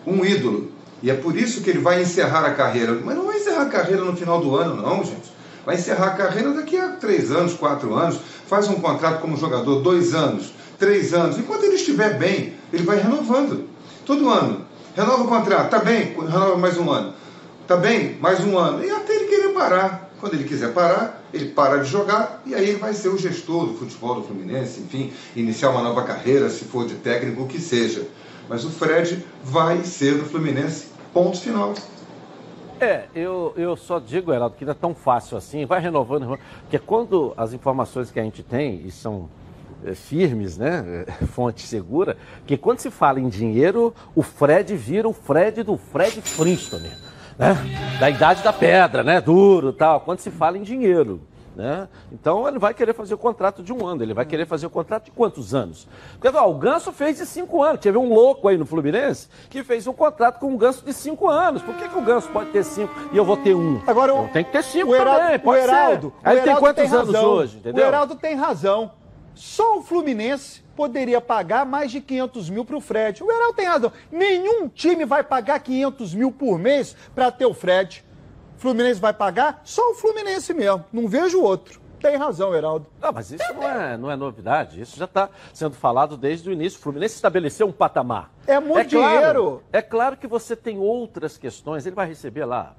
um 0.05 0.23
ídolo. 0.23 0.71
E 1.01 1.09
é 1.09 1.13
por 1.15 1.35
isso 1.35 1.61
que 1.61 1.69
ele 1.69 1.79
vai 1.79 2.01
encerrar 2.01 2.45
a 2.45 2.53
carreira. 2.53 2.99
Mas 3.03 3.15
não 3.15 3.25
vai 3.25 3.37
encerrar 3.37 3.63
a 3.63 3.69
carreira 3.69 4.03
no 4.03 4.15
final 4.15 4.39
do 4.39 4.55
ano, 4.55 4.75
não, 4.81 5.03
gente. 5.03 5.33
Vai 5.65 5.75
encerrar 5.75 6.07
a 6.07 6.15
carreira 6.15 6.51
daqui 6.51 6.77
a 6.77 6.89
três 6.89 7.31
anos, 7.31 7.53
quatro 7.53 7.95
anos. 7.95 8.19
Faz 8.47 8.67
um 8.67 8.75
contrato 8.75 9.21
como 9.21 9.35
jogador, 9.37 9.81
dois 9.81 10.13
anos, 10.13 10.53
três 10.77 11.13
anos. 11.13 11.39
Enquanto 11.39 11.63
ele 11.63 11.75
estiver 11.75 12.17
bem, 12.17 12.53
ele 12.71 12.83
vai 12.83 12.99
renovando. 12.99 13.67
Todo 14.05 14.29
ano. 14.29 14.65
Renova 14.95 15.23
o 15.23 15.27
contrato, 15.27 15.69
tá 15.69 15.79
bem, 15.79 16.15
renova 16.15 16.57
mais 16.57 16.77
um 16.77 16.89
ano. 16.89 17.13
Tá 17.67 17.75
bem, 17.75 18.15
mais 18.19 18.41
um 18.45 18.59
ano. 18.59 18.85
E 18.85 18.91
até 18.91 19.15
ele 19.15 19.25
querer 19.25 19.49
parar. 19.49 20.11
Quando 20.19 20.35
ele 20.35 20.43
quiser 20.43 20.71
parar, 20.71 21.23
ele 21.33 21.49
para 21.49 21.79
de 21.79 21.89
jogar 21.89 22.41
e 22.45 22.53
aí 22.53 22.75
vai 22.75 22.93
ser 22.93 23.09
o 23.09 23.17
gestor 23.17 23.65
do 23.65 23.73
futebol 23.73 24.15
do 24.15 24.23
Fluminense, 24.23 24.81
enfim, 24.81 25.11
iniciar 25.35 25.71
uma 25.71 25.81
nova 25.81 26.03
carreira, 26.03 26.49
se 26.49 26.65
for 26.65 26.85
de 26.85 26.95
técnico, 26.95 27.41
o 27.41 27.47
que 27.47 27.59
seja. 27.59 28.07
Mas 28.47 28.63
o 28.63 28.69
Fred 28.69 29.25
vai 29.43 29.83
ser 29.83 30.17
do 30.17 30.25
Fluminense, 30.25 30.87
ponto 31.11 31.39
final. 31.39 31.73
É, 32.79 33.05
eu, 33.15 33.53
eu 33.57 33.75
só 33.75 33.99
digo, 33.99 34.31
Heraldo, 34.31 34.55
que 34.55 34.65
não 34.65 34.71
é 34.71 34.75
tão 34.75 34.93
fácil 34.93 35.35
assim, 35.35 35.65
vai 35.65 35.79
renovando, 35.81 36.39
porque 36.61 36.77
quando 36.77 37.33
as 37.35 37.51
informações 37.51 38.11
que 38.11 38.19
a 38.19 38.23
gente 38.23 38.43
tem, 38.43 38.85
e 38.85 38.91
são 38.91 39.27
é, 39.83 39.95
firmes, 39.95 40.57
né? 40.57 41.05
É, 41.07 41.25
fonte 41.27 41.61
segura, 41.63 42.15
que 42.45 42.57
quando 42.57 42.79
se 42.79 42.91
fala 42.91 43.19
em 43.19 43.27
dinheiro, 43.27 43.93
o 44.13 44.21
Fred 44.21 44.75
vira 44.75 45.07
o 45.07 45.13
Fred 45.13 45.63
do 45.63 45.77
Fred 45.77 46.21
Flintstone, 46.21 46.91
né? 47.37 47.55
Da 47.99 48.09
idade 48.09 48.43
da 48.43 48.53
pedra, 48.53 49.03
né? 49.03 49.21
Duro 49.21 49.73
tal. 49.73 50.01
Quando 50.01 50.19
se 50.19 50.31
fala 50.31 50.57
em 50.57 50.63
dinheiro. 50.63 51.21
Né? 51.55 51.87
Então 52.11 52.45
ele 52.49 52.59
vai 52.59 52.73
querer 52.73 52.93
fazer 52.93 53.13
o 53.13 53.17
contrato 53.17 53.63
de 53.63 53.71
um 53.71 53.87
ano, 53.87 54.03
ele 54.03 54.13
vai 54.13 54.25
querer 54.25 54.45
fazer 54.45 54.65
o 54.65 54.69
contrato 54.69 55.05
de 55.05 55.11
quantos 55.11 55.55
anos? 55.55 55.87
Porque 56.19 56.37
ó, 56.37 56.49
o 56.49 56.55
Ganso 56.55 56.91
fez 56.91 57.17
de 57.17 57.25
cinco 57.25 57.63
anos. 57.63 57.79
Teve 57.79 57.97
um 57.97 58.13
louco 58.13 58.49
aí 58.49 58.57
no 58.57 58.65
Fluminense 58.65 59.29
que 59.49 59.63
fez 59.63 59.87
um 59.87 59.93
contrato 59.93 60.37
com 60.39 60.47
um 60.47 60.57
Ganso 60.57 60.83
de 60.83 60.91
cinco 60.91 61.29
anos. 61.29 61.61
Por 61.61 61.73
que, 61.75 61.87
que 61.87 61.97
o 61.97 62.01
Ganso 62.01 62.27
pode 62.27 62.49
ter 62.49 62.63
cinco 62.65 62.93
e 63.13 63.15
eu 63.15 63.23
vou 63.23 63.37
ter 63.37 63.55
um? 63.55 63.81
Agora 63.87 64.11
então, 64.11 64.27
tem 64.27 64.43
que 64.43 64.51
ter 64.51 64.63
cinco 64.65 64.91
o 64.91 64.95
Heraldo, 64.95 65.21
também, 65.21 65.39
pode 65.39 65.61
o 65.61 65.63
Heraldo, 65.63 66.07
ser. 66.07 66.29
Aí 66.29 66.35
o 66.35 66.39
Heraldo 66.39 66.51
tem 66.51 66.59
quantos 66.59 66.83
tem 66.83 66.99
anos 66.99 67.15
hoje? 67.15 67.57
Entendeu? 67.57 67.85
O 67.85 67.87
Heraldo 67.87 68.15
tem 68.15 68.35
razão. 68.35 68.91
Só 69.35 69.77
o 69.77 69.83
Fluminense 69.83 70.63
poderia 70.75 71.19
pagar 71.19 71.65
mais 71.65 71.91
de 71.91 72.01
500 72.01 72.49
mil 72.49 72.65
para 72.65 72.77
o 72.77 72.81
Fred. 72.81 73.23
O 73.23 73.31
Heraldo 73.31 73.53
tem 73.53 73.65
razão. 73.65 73.91
Nenhum 74.11 74.67
time 74.69 75.05
vai 75.05 75.23
pagar 75.23 75.59
500 75.59 76.15
mil 76.15 76.31
por 76.31 76.57
mês 76.57 76.95
para 77.13 77.31
ter 77.31 77.45
o 77.45 77.53
Fred. 77.53 78.03
O 78.57 78.59
Fluminense 78.59 78.99
vai 78.99 79.13
pagar? 79.13 79.61
Só 79.63 79.91
o 79.91 79.95
Fluminense 79.95 80.53
mesmo. 80.53 80.85
Não 80.91 81.07
vejo 81.07 81.41
outro. 81.41 81.81
Tem 81.99 82.17
razão, 82.17 82.53
Heraldo. 82.53 82.85
Não, 83.01 83.11
mas 83.11 83.31
isso 83.31 83.53
não 83.53 83.63
é, 83.63 83.97
não 83.97 84.11
é 84.11 84.15
novidade. 84.15 84.79
Isso 84.79 84.97
já 84.97 85.05
está 85.05 85.29
sendo 85.53 85.75
falado 85.75 86.15
desde 86.15 86.49
o 86.49 86.53
início. 86.53 86.77
O 86.79 86.81
Fluminense 86.81 87.15
estabeleceu 87.15 87.67
um 87.67 87.71
patamar. 87.71 88.31
É 88.45 88.59
muito 88.59 88.79
é 88.79 88.85
claro, 88.85 89.17
dinheiro. 89.17 89.63
É 89.73 89.81
claro 89.81 90.15
que 90.15 90.27
você 90.27 90.55
tem 90.55 90.77
outras 90.77 91.37
questões. 91.37 91.85
Ele 91.85 91.95
vai 91.95 92.07
receber 92.07 92.45
lá 92.45 92.75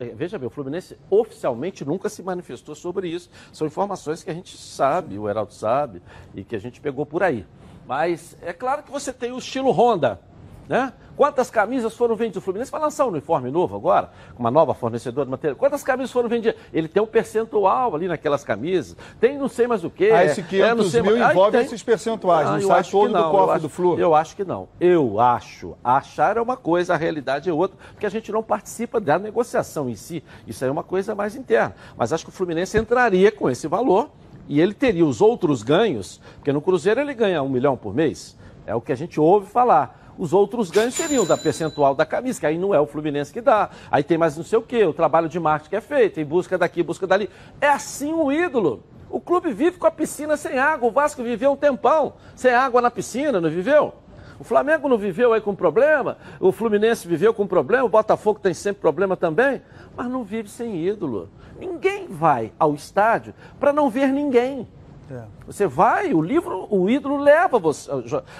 é, 0.00 0.06
veja 0.06 0.38
bem, 0.38 0.46
o 0.46 0.50
Fluminense 0.50 0.98
oficialmente 1.10 1.84
nunca 1.84 2.08
se 2.08 2.22
manifestou 2.22 2.74
sobre 2.74 3.08
isso. 3.08 3.30
São 3.52 3.66
informações 3.66 4.22
que 4.22 4.30
a 4.30 4.34
gente 4.34 4.56
sabe, 4.56 5.18
o 5.18 5.28
Heraldo 5.28 5.52
sabe, 5.52 6.02
e 6.34 6.44
que 6.44 6.56
a 6.56 6.58
gente 6.58 6.80
pegou 6.80 7.04
por 7.04 7.22
aí. 7.22 7.46
Mas 7.86 8.36
é 8.42 8.52
claro 8.52 8.82
que 8.82 8.90
você 8.90 9.12
tem 9.12 9.32
o 9.32 9.38
estilo 9.38 9.70
Honda. 9.70 10.20
Né? 10.68 10.92
Quantas 11.16 11.48
camisas 11.48 11.96
foram 11.96 12.14
vendidas? 12.14 12.38
O 12.38 12.40
Fluminense 12.42 12.70
vai 12.70 12.80
lançar 12.80 13.06
um 13.06 13.08
uniforme 13.08 13.50
novo 13.50 13.74
agora, 13.74 14.10
com 14.34 14.40
uma 14.40 14.50
nova 14.50 14.74
fornecedora 14.74 15.24
de 15.24 15.30
material. 15.30 15.56
Quantas 15.56 15.82
camisas 15.82 16.12
foram 16.12 16.28
vendidas? 16.28 16.60
Ele 16.72 16.88
tem 16.88 17.02
um 17.02 17.06
percentual 17.06 17.94
ali 17.94 18.06
naquelas 18.06 18.44
camisas. 18.44 18.96
Tem 19.18 19.38
não 19.38 19.48
sei 19.48 19.66
mais 19.66 19.82
o 19.82 19.88
quê. 19.88 20.10
Ah, 20.12 20.24
esse 20.24 20.42
500 20.42 20.94
é, 20.94 21.02
mil 21.02 21.16
envolve 21.16 21.58
esses 21.58 21.82
percentuais, 21.82 22.48
ah, 22.48 22.52
não 22.58 22.68
sai 22.68 22.84
todo 22.84 23.10
não, 23.10 23.22
do 23.22 23.30
cofre 23.30 23.60
do 23.60 23.68
Flu. 23.68 23.98
Eu 23.98 24.14
acho 24.14 24.36
que 24.36 24.44
não. 24.44 24.68
Eu 24.78 25.18
acho. 25.18 25.74
Achar 25.82 26.36
é 26.36 26.40
uma 26.40 26.56
coisa, 26.56 26.92
a 26.92 26.96
realidade 26.96 27.48
é 27.48 27.52
outra, 27.52 27.78
porque 27.92 28.04
a 28.04 28.10
gente 28.10 28.30
não 28.30 28.42
participa 28.42 29.00
da 29.00 29.18
negociação 29.18 29.88
em 29.88 29.94
si. 29.94 30.22
Isso 30.46 30.64
aí 30.64 30.68
é 30.68 30.72
uma 30.72 30.84
coisa 30.84 31.14
mais 31.14 31.34
interna. 31.34 31.74
Mas 31.96 32.12
acho 32.12 32.24
que 32.24 32.30
o 32.30 32.32
Fluminense 32.34 32.76
entraria 32.76 33.32
com 33.32 33.48
esse 33.48 33.66
valor 33.66 34.10
e 34.48 34.60
ele 34.60 34.74
teria 34.74 35.04
os 35.04 35.22
outros 35.22 35.62
ganhos, 35.62 36.20
porque 36.36 36.52
no 36.52 36.60
Cruzeiro 36.60 37.00
ele 37.00 37.14
ganha 37.14 37.42
um 37.42 37.48
milhão 37.48 37.76
por 37.76 37.94
mês. 37.94 38.36
É 38.66 38.74
o 38.74 38.80
que 38.80 38.92
a 38.92 38.96
gente 38.96 39.18
ouve 39.18 39.46
falar 39.46 40.05
os 40.18 40.32
outros 40.32 40.70
ganhos 40.70 40.94
seriam 40.94 41.24
da 41.26 41.36
percentual 41.36 41.94
da 41.94 42.06
camisa, 42.06 42.40
que 42.40 42.46
aí 42.46 42.58
não 42.58 42.74
é 42.74 42.80
o 42.80 42.86
Fluminense 42.86 43.32
que 43.32 43.40
dá. 43.40 43.70
Aí 43.90 44.02
tem 44.02 44.18
mais 44.18 44.36
não 44.36 44.44
sei 44.44 44.58
o 44.58 44.62
quê, 44.62 44.84
o 44.84 44.92
trabalho 44.92 45.28
de 45.28 45.38
marketing 45.38 45.70
que 45.70 45.76
é 45.76 45.80
feito, 45.80 46.20
em 46.20 46.24
busca 46.24 46.56
daqui, 46.56 46.82
busca 46.82 47.06
dali. 47.06 47.28
É 47.60 47.68
assim 47.68 48.12
o 48.12 48.32
ídolo. 48.32 48.82
O 49.08 49.20
clube 49.20 49.52
vive 49.52 49.78
com 49.78 49.86
a 49.86 49.90
piscina 49.90 50.36
sem 50.36 50.58
água. 50.58 50.88
O 50.88 50.92
Vasco 50.92 51.22
viveu 51.22 51.52
um 51.52 51.56
tempão 51.56 52.14
sem 52.34 52.52
água 52.52 52.80
na 52.82 52.90
piscina, 52.90 53.40
não 53.40 53.50
viveu? 53.50 53.92
O 54.38 54.44
Flamengo 54.44 54.88
não 54.88 54.98
viveu 54.98 55.32
aí 55.32 55.40
com 55.40 55.54
problema, 55.54 56.18
o 56.38 56.52
Fluminense 56.52 57.08
viveu 57.08 57.32
com 57.32 57.46
problema, 57.46 57.84
o 57.84 57.88
Botafogo 57.88 58.38
tem 58.38 58.52
sempre 58.52 58.82
problema 58.82 59.16
também, 59.16 59.62
mas 59.96 60.08
não 60.08 60.22
vive 60.22 60.50
sem 60.50 60.76
ídolo. 60.86 61.30
Ninguém 61.58 62.06
vai 62.06 62.52
ao 62.58 62.74
estádio 62.74 63.32
para 63.58 63.72
não 63.72 63.88
ver 63.88 64.08
ninguém. 64.08 64.68
É. 65.10 65.22
Você 65.46 65.66
vai, 65.66 66.12
o 66.12 66.20
livro, 66.20 66.66
o 66.70 66.90
ídolo 66.90 67.16
leva 67.16 67.58
você, 67.58 67.88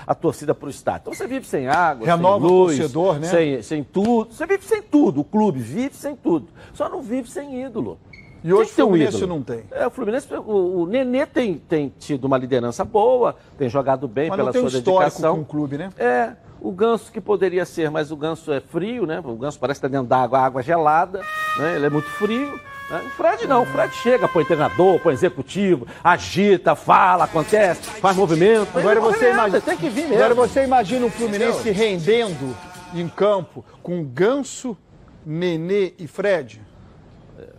a, 0.07 0.15
torcida 0.15 0.55
para 0.55 0.67
o 0.67 0.71
estádio. 0.71 1.03
Então 1.03 1.15
você 1.15 1.27
vive 1.27 1.47
sem 1.47 1.69
água, 1.69 2.07
Renova 2.07 2.47
sem 2.47 2.57
luz, 2.57 2.75
o 2.75 2.79
torcedor, 2.79 3.19
né? 3.21 3.29
sem, 3.29 3.63
sem 3.63 3.85
tudo. 3.85 4.35
Você 4.35 4.47
vive 4.47 4.65
sem 4.65 4.83
tudo. 4.83 5.21
O 5.21 5.25
clube 5.25 5.61
vive 5.61 5.95
sem 5.95 6.17
tudo. 6.17 6.49
Só 6.75 6.89
não 6.89 7.03
vive 7.03 7.31
sem 7.31 7.65
ídolo. 7.65 7.99
E 8.43 8.53
hoje 8.53 8.71
o 8.71 8.75
Fluminense 8.75 9.25
um 9.25 9.27
não 9.27 9.43
tem. 9.43 9.65
É, 9.71 9.87
o 9.87 9.91
Fluminense, 9.91 10.33
o, 10.35 10.83
o 10.83 10.87
Nenê 10.87 11.27
tem, 11.27 11.59
tem 11.59 11.93
tido 11.99 12.27
uma 12.27 12.39
liderança 12.39 12.85
boa, 12.85 13.37
tem 13.59 13.69
jogado 13.69 14.07
bem 14.07 14.29
mas 14.29 14.37
pela 14.37 14.47
não 14.47 14.53
tem 14.53 14.69
sua 14.69 14.69
um 14.69 14.83
dedicação. 14.83 15.35
com 15.37 15.43
o 15.43 15.45
clube, 15.45 15.79
né? 15.79 15.91
É. 15.99 16.33
O 16.61 16.73
ganso 16.73 17.13
que 17.13 17.21
poderia 17.21 17.65
ser, 17.65 17.91
mas 17.91 18.11
o 18.11 18.17
ganso 18.17 18.53
é 18.53 18.61
frio, 18.61 19.05
né? 19.05 19.21
O 19.25 19.35
ganso 19.37 19.59
parece 19.59 19.79
estar 19.79 19.89
dentro 19.89 20.07
d'água, 20.07 20.39
água 20.39 20.63
gelada, 20.63 21.23
né? 21.59 21.77
Ele 21.77 21.87
é 21.87 21.91
muito 21.91 22.09
frio. 22.09 22.59
Né? 22.91 23.03
O 23.05 23.11
Fred 23.11 23.47
não, 23.47 23.63
o 23.63 23.67
Fred 23.67 23.95
chega, 23.95 24.29
põe 24.29 24.45
treinador, 24.45 24.99
põe 25.01 25.13
executivo, 25.13 25.87
agita, 26.03 26.75
fala, 26.75 27.25
acontece, 27.25 27.83
faz 27.83 28.17
movimento. 28.17 28.79
Agora 28.79 29.01
você 29.01 29.33
imagina, 29.33 29.61
tem 29.61 29.77
que 29.77 29.89
vir 29.89 30.09
mesmo. 30.09 30.25
Agora 30.25 30.35
você 30.35 30.65
imagina 30.65 31.07
o 31.07 31.11
Fluminense 31.11 31.61
Entendeu? 31.61 31.75
rendendo 31.75 32.57
em 32.95 33.09
campo 33.09 33.65
com 33.83 34.05
Ganso, 34.05 34.77
Nenê 35.25 35.95
e 35.99 36.07
Fred? 36.07 36.63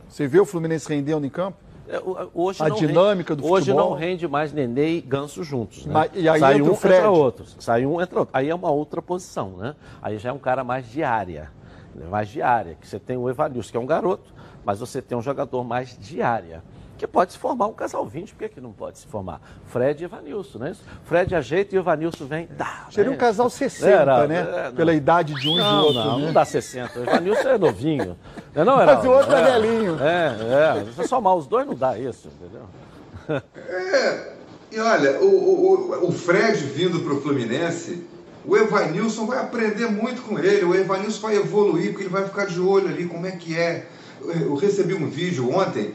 Você 0.07 0.25
vê 0.27 0.39
o 0.39 0.45
Fluminense 0.45 0.87
rendendo 0.87 1.25
em 1.25 1.29
campo? 1.29 1.57
É, 1.89 2.01
hoje 2.33 2.61
a 2.61 2.69
dinâmica 2.69 3.33
rende, 3.33 3.41
do 3.41 3.47
futebol. 3.47 3.53
Hoje 3.53 3.73
não 3.73 3.93
rende 3.93 4.27
mais 4.27 4.51
Nenê 4.51 4.97
e 4.97 5.01
Ganso 5.01 5.43
juntos. 5.43 5.85
Né? 5.85 5.93
Mas, 5.93 6.11
e 6.13 6.27
aí 6.27 6.39
Sai 6.39 6.55
entra 6.55 6.71
um, 6.71 6.75
Fred. 6.75 6.95
entra 6.97 7.09
outro. 7.11 7.45
Sai 7.59 7.85
um, 7.85 8.01
entra 8.01 8.19
outro. 8.19 8.37
Aí 8.37 8.49
é 8.49 8.55
uma 8.55 8.71
outra 8.71 9.01
posição, 9.01 9.51
né? 9.57 9.75
Aí 10.01 10.17
já 10.17 10.29
é 10.29 10.31
um 10.33 10.39
cara 10.39 10.63
mais 10.63 10.89
de 10.89 11.03
área. 11.03 11.51
Mais 12.09 12.29
de 12.29 12.41
área. 12.41 12.75
Que 12.79 12.87
você 12.87 12.99
tem 12.99 13.17
o 13.17 13.29
Evanilson, 13.29 13.71
que 13.71 13.77
é 13.77 13.79
um 13.79 13.85
garoto 13.85 14.37
mas 14.67 14.80
você 14.82 15.01
tem 15.01 15.17
um 15.17 15.21
jogador 15.21 15.63
mais 15.63 15.97
de 15.97 16.21
área. 16.21 16.62
Que 16.97 17.08
pode 17.08 17.32
se 17.32 17.38
formar 17.38 17.67
um 17.67 17.73
casal 17.73 18.06
20, 18.06 18.34
por 18.34 18.39
que, 18.39 18.49
que 18.56 18.60
não 18.60 18.73
pode 18.73 18.97
se 18.99 19.08
formar? 19.08 19.39
Fred 19.67 20.03
e 20.03 20.06
Evanilson, 20.06 20.58
né? 20.58 20.75
Fred 21.06 21.34
ajeita 21.34 21.73
e 21.73 21.77
o 21.77 21.82
Evanilson 21.82 22.25
vem. 22.25 22.49
Dá, 22.51 22.86
Seria 22.91 23.12
né? 23.12 23.15
um 23.15 23.19
casal 23.19 23.49
60, 23.49 23.88
Era, 23.89 24.27
né? 24.27 24.39
É, 24.39 24.71
Pela 24.71 24.93
idade 24.93 25.34
de 25.36 25.47
um 25.47 25.56
não, 25.56 25.63
e 25.63 25.69
do 25.69 25.86
outro. 25.86 26.03
Não, 26.03 26.19
né? 26.19 26.25
não 26.25 26.34
dá 26.34 26.43
60. 26.43 26.99
O 26.99 27.03
Evanilson 27.03 27.47
é 27.47 27.58
novinho. 27.58 28.17
Não, 28.53 28.62
é 28.62 28.65
não, 28.65 28.86
Mas 28.86 29.06
o 29.06 29.10
outro 29.10 29.34
é, 29.34 29.39
é 29.39 29.43
velhinho. 29.45 29.97
É, 30.03 30.82
é. 30.82 30.91
Se 30.91 31.08
somar 31.08 31.36
os 31.36 31.47
dois 31.47 31.65
não 31.65 31.75
dá 31.75 31.97
isso, 31.97 32.27
entendeu? 32.27 33.43
É, 33.56 34.34
e 34.71 34.80
olha, 34.80 35.21
o, 35.21 35.27
o, 35.27 36.08
o 36.10 36.12
Fred 36.12 36.58
vindo 36.63 36.99
para 37.01 37.13
o 37.13 37.21
Fluminense 37.21 38.06
o 38.47 38.56
Evanilson 38.56 39.25
vai 39.25 39.39
aprender 39.39 39.88
muito 39.88 40.21
com 40.21 40.39
ele, 40.39 40.63
o 40.63 40.73
Evanilson 40.73 41.19
vai 41.19 41.36
evoluir, 41.36 41.89
porque 41.91 42.03
ele 42.03 42.10
vai 42.10 42.23
ficar 42.23 42.45
de 42.45 42.62
olho 42.62 42.88
ali 42.88 43.06
como 43.06 43.27
é 43.27 43.32
que 43.32 43.58
é 43.58 43.86
eu 44.21 44.56
recebi 44.56 44.93
um 44.93 45.10
vídeo 45.10 45.53
ontem 45.53 45.93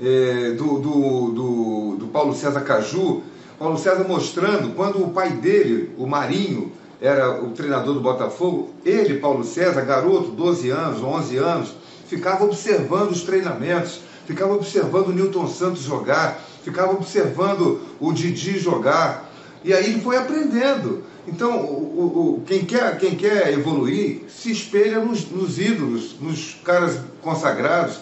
é, 0.00 0.52
do, 0.52 0.78
do, 0.78 1.30
do, 1.30 1.96
do, 1.98 2.06
Paulo 2.06 2.34
César 2.34 2.62
Caju, 2.62 3.22
Paulo 3.58 3.78
César 3.78 4.04
mostrando 4.04 4.74
quando 4.74 5.02
o 5.02 5.10
pai 5.10 5.30
dele, 5.30 5.90
o 5.98 6.06
Marinho, 6.06 6.72
era 7.00 7.42
o 7.42 7.50
treinador 7.50 7.94
do 7.94 8.00
Botafogo, 8.00 8.70
ele, 8.84 9.18
Paulo 9.18 9.44
César, 9.44 9.82
garoto, 9.82 10.30
12 10.30 10.70
anos, 10.70 11.02
11 11.02 11.36
anos, 11.36 11.74
ficava 12.06 12.44
observando 12.44 13.10
os 13.10 13.22
treinamentos, 13.22 14.00
ficava 14.26 14.54
observando 14.54 15.08
o 15.08 15.12
Newton 15.12 15.48
Santos 15.48 15.82
jogar, 15.82 16.42
ficava 16.62 16.92
observando 16.92 17.80
o 17.98 18.12
Didi 18.12 18.58
jogar, 18.58 19.30
e 19.64 19.72
aí 19.72 19.86
ele 19.86 20.00
foi 20.00 20.16
aprendendo. 20.16 21.04
Então, 21.26 21.58
o, 21.60 22.38
o, 22.38 22.42
quem, 22.46 22.64
quer, 22.64 22.98
quem 22.98 23.14
quer 23.14 23.52
evoluir 23.52 24.22
se 24.28 24.50
espelha 24.50 25.00
nos, 25.00 25.30
nos 25.30 25.58
ídolos, 25.58 26.16
nos 26.20 26.56
caras 26.64 26.98
consagrados. 27.22 27.98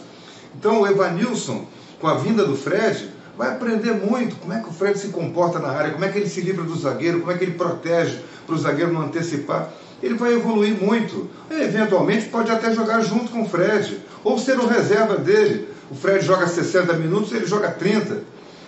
Então, 0.56 0.82
o 0.82 0.86
Evanilson, 0.86 1.66
com 2.00 2.08
a 2.08 2.14
vinda 2.14 2.44
do 2.44 2.56
Fred, 2.56 3.10
vai 3.36 3.50
aprender 3.50 3.92
muito 3.92 4.36
como 4.36 4.52
é 4.52 4.60
que 4.60 4.68
o 4.68 4.72
Fred 4.72 4.98
se 4.98 5.08
comporta 5.08 5.58
na 5.58 5.68
área, 5.68 5.92
como 5.92 6.04
é 6.04 6.08
que 6.08 6.18
ele 6.18 6.28
se 6.28 6.40
livra 6.40 6.64
do 6.64 6.76
zagueiro, 6.76 7.20
como 7.20 7.30
é 7.30 7.38
que 7.38 7.44
ele 7.44 7.52
protege 7.52 8.18
para 8.46 8.54
o 8.54 8.58
zagueiro 8.58 8.92
não 8.92 9.02
antecipar. 9.02 9.70
Ele 10.02 10.14
vai 10.14 10.32
evoluir 10.32 10.74
muito. 10.80 11.28
E, 11.50 11.62
eventualmente 11.62 12.26
pode 12.26 12.50
até 12.50 12.72
jogar 12.72 13.00
junto 13.00 13.30
com 13.30 13.42
o 13.42 13.48
Fred, 13.48 14.00
ou 14.24 14.38
ser 14.38 14.58
o 14.58 14.66
reserva 14.66 15.16
dele. 15.16 15.68
O 15.90 15.94
Fred 15.94 16.24
joga 16.24 16.46
60 16.46 16.92
minutos, 16.94 17.32
ele 17.32 17.46
joga 17.46 17.70
30. 17.70 18.22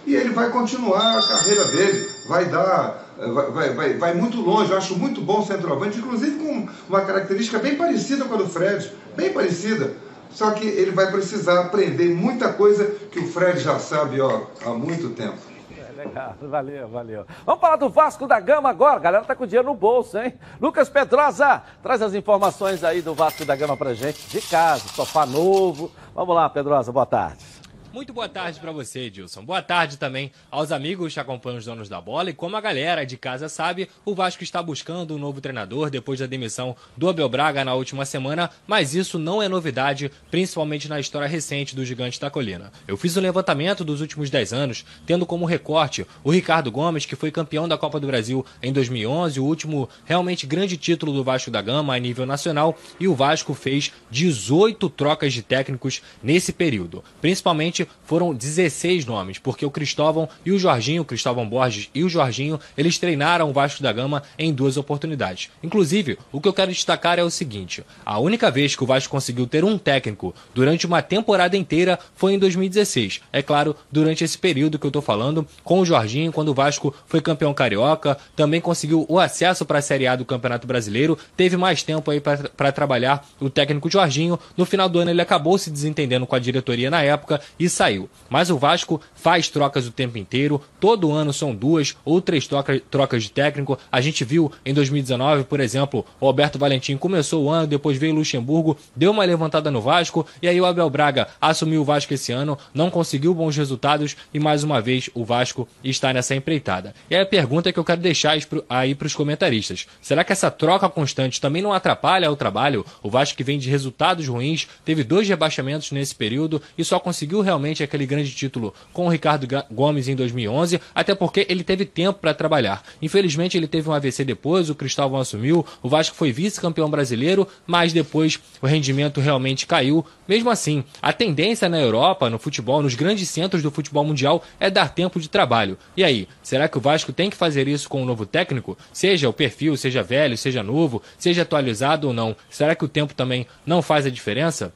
E 0.06 0.14
ele 0.14 0.30
vai 0.30 0.50
continuar 0.50 1.18
a 1.18 1.22
carreira 1.22 1.64
dele, 1.66 2.08
vai 2.28 2.46
dar 2.46 3.10
vai, 3.52 3.74
vai, 3.74 3.94
vai 3.94 4.14
muito 4.14 4.40
longe. 4.40 4.70
Eu 4.70 4.78
acho 4.78 4.96
muito 4.96 5.20
bom 5.20 5.40
o 5.40 5.46
centroavante, 5.46 5.98
inclusive 5.98 6.38
com 6.38 6.68
uma 6.88 7.02
característica 7.02 7.58
bem 7.58 7.76
parecida 7.76 8.24
com 8.24 8.34
a 8.34 8.38
do 8.38 8.48
Fred, 8.48 8.90
bem 9.16 9.32
parecida. 9.32 9.92
Só 10.30 10.52
que 10.52 10.66
ele 10.66 10.92
vai 10.92 11.10
precisar 11.10 11.60
aprender 11.60 12.14
muita 12.14 12.52
coisa 12.52 12.84
que 13.10 13.18
o 13.18 13.26
Fred 13.26 13.60
já 13.60 13.78
sabe 13.78 14.20
ó, 14.20 14.42
há 14.64 14.70
muito 14.70 15.10
tempo. 15.10 15.38
É, 15.76 15.92
legal, 15.92 16.34
valeu, 16.40 16.88
valeu. 16.88 17.26
Vamos 17.44 17.60
falar 17.60 17.76
do 17.76 17.88
Vasco 17.88 18.26
da 18.26 18.38
Gama 18.40 18.70
agora. 18.70 18.96
A 18.96 19.00
galera 19.00 19.24
tá 19.24 19.34
com 19.34 19.46
dinheiro 19.46 19.68
no 19.68 19.74
bolso, 19.74 20.18
hein? 20.18 20.34
Lucas 20.60 20.88
Pedrosa, 20.88 21.62
traz 21.82 22.00
as 22.00 22.14
informações 22.14 22.84
aí 22.84 23.02
do 23.02 23.14
Vasco 23.14 23.44
da 23.44 23.56
Gama 23.56 23.76
pra 23.76 23.94
gente, 23.94 24.28
de 24.28 24.40
casa, 24.40 24.88
sofá 24.88 25.26
novo. 25.26 25.90
Vamos 26.14 26.34
lá, 26.34 26.48
Pedrosa, 26.48 26.92
boa 26.92 27.06
tarde. 27.06 27.59
Muito 27.92 28.12
boa 28.12 28.28
tarde 28.28 28.60
para 28.60 28.70
você, 28.70 29.00
Edilson. 29.00 29.44
Boa 29.44 29.60
tarde 29.60 29.96
também 29.96 30.30
aos 30.48 30.70
amigos 30.70 31.12
que 31.12 31.18
acompanham 31.18 31.58
os 31.58 31.64
donos 31.64 31.88
da 31.88 32.00
bola. 32.00 32.30
E 32.30 32.32
como 32.32 32.56
a 32.56 32.60
galera 32.60 33.04
de 33.04 33.16
casa 33.16 33.48
sabe, 33.48 33.90
o 34.04 34.14
Vasco 34.14 34.44
está 34.44 34.62
buscando 34.62 35.12
um 35.12 35.18
novo 35.18 35.40
treinador 35.40 35.90
depois 35.90 36.20
da 36.20 36.26
demissão 36.26 36.76
do 36.96 37.08
Abel 37.08 37.28
Braga 37.28 37.64
na 37.64 37.74
última 37.74 38.04
semana. 38.04 38.48
Mas 38.64 38.94
isso 38.94 39.18
não 39.18 39.42
é 39.42 39.48
novidade, 39.48 40.08
principalmente 40.30 40.88
na 40.88 41.00
história 41.00 41.26
recente 41.26 41.74
do 41.74 41.84
Gigante 41.84 42.20
da 42.20 42.30
Colina. 42.30 42.70
Eu 42.86 42.96
fiz 42.96 43.16
um 43.16 43.20
levantamento 43.20 43.82
dos 43.82 44.00
últimos 44.00 44.30
10 44.30 44.52
anos, 44.52 44.86
tendo 45.04 45.26
como 45.26 45.44
recorte 45.44 46.06
o 46.22 46.30
Ricardo 46.30 46.70
Gomes, 46.70 47.04
que 47.04 47.16
foi 47.16 47.32
campeão 47.32 47.66
da 47.66 47.76
Copa 47.76 47.98
do 47.98 48.06
Brasil 48.06 48.46
em 48.62 48.72
2011, 48.72 49.40
o 49.40 49.44
último 49.44 49.88
realmente 50.04 50.46
grande 50.46 50.76
título 50.76 51.12
do 51.12 51.24
Vasco 51.24 51.50
da 51.50 51.60
Gama 51.60 51.92
a 51.92 51.98
nível 51.98 52.24
nacional. 52.24 52.78
E 53.00 53.08
o 53.08 53.16
Vasco 53.16 53.52
fez 53.52 53.92
18 54.12 54.88
trocas 54.90 55.32
de 55.32 55.42
técnicos 55.42 56.00
nesse 56.22 56.52
período, 56.52 57.02
principalmente 57.20 57.79
foram 58.04 58.34
16 58.34 59.06
nomes, 59.06 59.38
porque 59.38 59.64
o 59.64 59.70
Cristóvão 59.70 60.28
e 60.44 60.52
o 60.52 60.58
Jorginho, 60.58 61.02
o 61.02 61.04
Cristóvão 61.04 61.48
Borges 61.48 61.88
e 61.94 62.04
o 62.04 62.08
Jorginho, 62.08 62.58
eles 62.76 62.98
treinaram 62.98 63.50
o 63.50 63.52
Vasco 63.52 63.82
da 63.82 63.92
Gama 63.92 64.22
em 64.38 64.52
duas 64.52 64.76
oportunidades. 64.76 65.50
Inclusive, 65.62 66.18
o 66.32 66.40
que 66.40 66.48
eu 66.48 66.52
quero 66.52 66.72
destacar 66.72 67.18
é 67.18 67.22
o 67.22 67.30
seguinte: 67.30 67.84
a 68.04 68.18
única 68.18 68.50
vez 68.50 68.74
que 68.74 68.84
o 68.84 68.86
Vasco 68.86 69.10
conseguiu 69.10 69.46
ter 69.46 69.64
um 69.64 69.78
técnico 69.78 70.34
durante 70.54 70.86
uma 70.86 71.02
temporada 71.02 71.56
inteira 71.56 71.98
foi 72.14 72.34
em 72.34 72.38
2016. 72.38 73.20
É 73.32 73.42
claro, 73.42 73.74
durante 73.90 74.24
esse 74.24 74.36
período 74.36 74.78
que 74.78 74.86
eu 74.86 74.90
tô 74.90 75.00
falando, 75.00 75.46
com 75.64 75.80
o 75.80 75.86
Jorginho, 75.86 76.32
quando 76.32 76.48
o 76.48 76.54
Vasco 76.54 76.94
foi 77.06 77.20
campeão 77.20 77.54
carioca, 77.54 78.18
também 78.36 78.60
conseguiu 78.60 79.06
o 79.08 79.18
acesso 79.18 79.64
para 79.64 79.78
a 79.78 79.82
Série 79.82 80.06
A 80.06 80.16
do 80.16 80.24
Campeonato 80.24 80.66
Brasileiro, 80.66 81.18
teve 81.36 81.56
mais 81.56 81.82
tempo 81.82 82.10
aí 82.10 82.20
para 82.20 82.72
trabalhar 82.72 83.26
o 83.40 83.48
técnico 83.48 83.90
Jorginho. 83.90 84.38
No 84.56 84.64
final 84.64 84.88
do 84.88 84.98
ano 84.98 85.10
ele 85.10 85.22
acabou 85.22 85.56
se 85.58 85.70
desentendendo 85.70 86.26
com 86.26 86.36
a 86.36 86.38
diretoria 86.38 86.90
na 86.90 87.02
época 87.02 87.40
e 87.58 87.68
saiu. 87.70 88.08
Mas 88.28 88.50
o 88.50 88.58
Vasco 88.58 89.00
faz 89.14 89.48
trocas 89.48 89.86
o 89.86 89.92
tempo 89.92 90.18
inteiro, 90.18 90.60
todo 90.78 91.12
ano 91.12 91.32
são 91.32 91.54
duas 91.54 91.96
ou 92.04 92.20
três 92.20 92.46
troca, 92.46 92.80
trocas 92.90 93.22
de 93.22 93.30
técnico. 93.30 93.78
A 93.90 94.00
gente 94.00 94.24
viu 94.24 94.52
em 94.64 94.74
2019, 94.74 95.44
por 95.44 95.60
exemplo, 95.60 96.04
o 96.20 96.26
Alberto 96.26 96.58
Valentim 96.58 96.96
começou 96.96 97.44
o 97.44 97.50
ano, 97.50 97.66
depois 97.66 97.96
veio 97.96 98.12
o 98.12 98.16
Luxemburgo, 98.16 98.76
deu 98.94 99.10
uma 99.10 99.24
levantada 99.24 99.70
no 99.70 99.80
Vasco, 99.80 100.26
e 100.42 100.48
aí 100.48 100.60
o 100.60 100.66
Abel 100.66 100.90
Braga 100.90 101.28
assumiu 101.40 101.82
o 101.82 101.84
Vasco 101.84 102.14
esse 102.14 102.32
ano, 102.32 102.58
não 102.74 102.90
conseguiu 102.90 103.34
bons 103.34 103.56
resultados 103.56 104.16
e 104.32 104.40
mais 104.40 104.64
uma 104.64 104.80
vez 104.80 105.08
o 105.14 105.24
Vasco 105.24 105.68
está 105.82 106.12
nessa 106.12 106.34
empreitada. 106.34 106.94
E 107.08 107.14
aí 107.14 107.22
a 107.22 107.26
pergunta 107.26 107.72
que 107.72 107.78
eu 107.78 107.84
quero 107.84 108.00
deixar 108.00 108.36
aí 108.68 108.94
para 108.94 109.06
os 109.06 109.14
comentaristas: 109.14 109.86
será 110.00 110.24
que 110.24 110.32
essa 110.32 110.50
troca 110.50 110.88
constante 110.88 111.40
também 111.40 111.62
não 111.62 111.72
atrapalha 111.72 112.30
o 112.30 112.36
trabalho? 112.36 112.84
O 113.02 113.10
Vasco 113.10 113.36
que 113.36 113.44
vem 113.44 113.58
de 113.58 113.70
resultados 113.70 114.26
ruins, 114.26 114.68
teve 114.84 115.04
dois 115.04 115.28
rebaixamentos 115.28 115.92
nesse 115.92 116.14
período 116.14 116.60
e 116.76 116.84
só 116.84 116.98
conseguiu 116.98 117.40
realmente 117.40 117.59
aquele 117.82 118.06
grande 118.06 118.30
título 118.30 118.74
com 118.92 119.06
o 119.06 119.08
Ricardo 119.08 119.46
Gomes 119.70 120.08
em 120.08 120.16
2011, 120.16 120.80
até 120.94 121.14
porque 121.14 121.46
ele 121.48 121.62
teve 121.62 121.84
tempo 121.84 122.18
para 122.18 122.34
trabalhar. 122.34 122.82
Infelizmente 123.00 123.56
ele 123.56 123.66
teve 123.66 123.88
um 123.88 123.92
AVC 123.92 124.24
depois, 124.24 124.70
o 124.70 124.74
Cristóvão 124.74 125.20
assumiu, 125.20 125.64
o 125.82 125.88
Vasco 125.88 126.16
foi 126.16 126.32
vice-campeão 126.32 126.90
brasileiro, 126.90 127.46
mas 127.66 127.92
depois 127.92 128.38
o 128.60 128.66
rendimento 128.66 129.20
realmente 129.20 129.66
caiu. 129.66 130.04
Mesmo 130.26 130.50
assim, 130.50 130.84
a 131.02 131.12
tendência 131.12 131.68
na 131.68 131.78
Europa, 131.78 132.30
no 132.30 132.38
futebol, 132.38 132.82
nos 132.82 132.94
grandes 132.94 133.28
centros 133.28 133.62
do 133.62 133.70
futebol 133.70 134.04
mundial 134.04 134.42
é 134.58 134.70
dar 134.70 134.94
tempo 134.94 135.20
de 135.20 135.28
trabalho. 135.28 135.76
E 135.96 136.02
aí, 136.02 136.28
será 136.42 136.68
que 136.68 136.78
o 136.78 136.80
Vasco 136.80 137.12
tem 137.12 137.30
que 137.30 137.36
fazer 137.36 137.68
isso 137.68 137.88
com 137.88 138.02
um 138.02 138.06
novo 138.06 138.24
técnico? 138.24 138.76
Seja 138.92 139.28
o 139.28 139.32
perfil, 139.32 139.76
seja 139.76 140.02
velho, 140.02 140.36
seja 140.36 140.62
novo, 140.62 141.02
seja 141.18 141.42
atualizado 141.42 142.08
ou 142.08 142.14
não, 142.14 142.36
será 142.48 142.74
que 142.74 142.84
o 142.84 142.88
tempo 142.88 143.14
também 143.14 143.46
não 143.66 143.82
faz 143.82 144.06
a 144.06 144.10
diferença? 144.10 144.72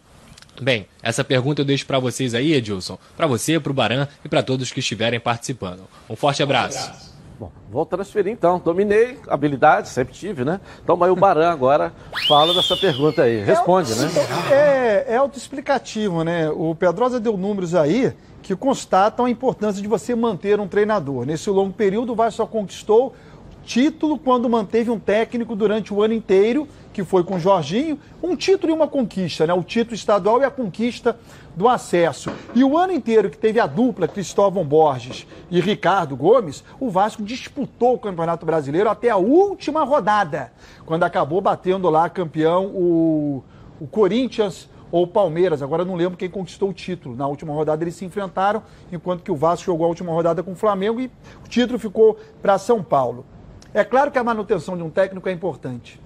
Bem, 0.60 0.86
essa 1.02 1.24
pergunta 1.24 1.62
eu 1.62 1.64
deixo 1.64 1.86
para 1.86 1.98
vocês 1.98 2.34
aí, 2.34 2.52
Edilson, 2.52 2.98
para 3.16 3.26
você, 3.26 3.58
para 3.58 3.70
o 3.70 3.74
Baran 3.74 4.06
e 4.24 4.28
para 4.28 4.42
todos 4.42 4.70
que 4.70 4.80
estiverem 4.80 5.18
participando. 5.18 5.82
Um 6.08 6.14
forte 6.14 6.42
abraço. 6.42 7.12
Bom, 7.38 7.50
vou 7.68 7.84
transferir 7.84 8.32
então. 8.32 8.60
Dominei, 8.64 9.18
habilidade, 9.26 9.88
sempre 9.88 10.14
tive, 10.14 10.44
né? 10.44 10.60
Então, 10.82 10.96
mas 10.96 11.10
o 11.10 11.16
Baran 11.16 11.50
agora 11.50 11.92
fala 12.28 12.54
dessa 12.54 12.76
pergunta 12.76 13.22
aí. 13.22 13.42
Responde, 13.42 13.92
é, 13.92 13.96
né? 13.96 14.10
É, 14.50 15.14
é 15.14 15.16
autoexplicativo, 15.16 16.22
né? 16.22 16.48
O 16.50 16.74
Pedrosa 16.74 17.18
deu 17.18 17.36
números 17.36 17.74
aí 17.74 18.12
que 18.40 18.54
constatam 18.54 19.26
a 19.26 19.30
importância 19.30 19.82
de 19.82 19.88
você 19.88 20.14
manter 20.14 20.60
um 20.60 20.68
treinador. 20.68 21.26
Nesse 21.26 21.50
longo 21.50 21.72
período, 21.72 22.12
o 22.12 22.14
Vasco 22.14 22.36
só 22.36 22.46
conquistou 22.46 23.14
título 23.64 24.18
quando 24.18 24.48
manteve 24.48 24.90
um 24.90 24.98
técnico 24.98 25.56
durante 25.56 25.92
o 25.92 26.02
ano 26.02 26.14
inteiro, 26.14 26.68
que 26.94 27.02
foi 27.02 27.24
com 27.24 27.34
o 27.34 27.40
Jorginho, 27.40 27.98
um 28.22 28.36
título 28.36 28.72
e 28.72 28.74
uma 28.74 28.86
conquista, 28.86 29.44
né? 29.46 29.52
O 29.52 29.64
título 29.64 29.96
estadual 29.96 30.40
e 30.40 30.44
a 30.44 30.50
conquista 30.50 31.18
do 31.56 31.68
acesso. 31.68 32.30
E 32.54 32.62
o 32.62 32.78
ano 32.78 32.92
inteiro 32.92 33.28
que 33.28 33.36
teve 33.36 33.58
a 33.58 33.66
dupla 33.66 34.06
Cristóvão 34.06 34.64
Borges 34.64 35.26
e 35.50 35.60
Ricardo 35.60 36.16
Gomes, 36.16 36.62
o 36.78 36.88
Vasco 36.88 37.22
disputou 37.22 37.94
o 37.94 37.98
Campeonato 37.98 38.46
Brasileiro 38.46 38.88
até 38.88 39.10
a 39.10 39.16
última 39.16 39.82
rodada, 39.84 40.52
quando 40.86 41.02
acabou 41.02 41.40
batendo 41.40 41.90
lá 41.90 42.08
campeão 42.08 42.66
o, 42.66 43.42
o 43.80 43.88
Corinthians 43.88 44.68
ou 44.92 45.04
Palmeiras. 45.04 45.62
Agora 45.62 45.84
não 45.84 45.96
lembro 45.96 46.16
quem 46.16 46.30
conquistou 46.30 46.70
o 46.70 46.72
título. 46.72 47.16
Na 47.16 47.26
última 47.26 47.52
rodada 47.52 47.82
eles 47.82 47.96
se 47.96 48.04
enfrentaram, 48.04 48.62
enquanto 48.92 49.24
que 49.24 49.32
o 49.32 49.36
Vasco 49.36 49.66
jogou 49.66 49.86
a 49.86 49.88
última 49.88 50.12
rodada 50.12 50.44
com 50.44 50.52
o 50.52 50.56
Flamengo 50.56 51.00
e 51.00 51.10
o 51.44 51.48
título 51.48 51.76
ficou 51.76 52.16
para 52.40 52.56
São 52.56 52.84
Paulo. 52.84 53.26
É 53.72 53.82
claro 53.82 54.12
que 54.12 54.18
a 54.20 54.22
manutenção 54.22 54.76
de 54.76 54.84
um 54.84 54.90
técnico 54.90 55.28
é 55.28 55.32
importante. 55.32 56.00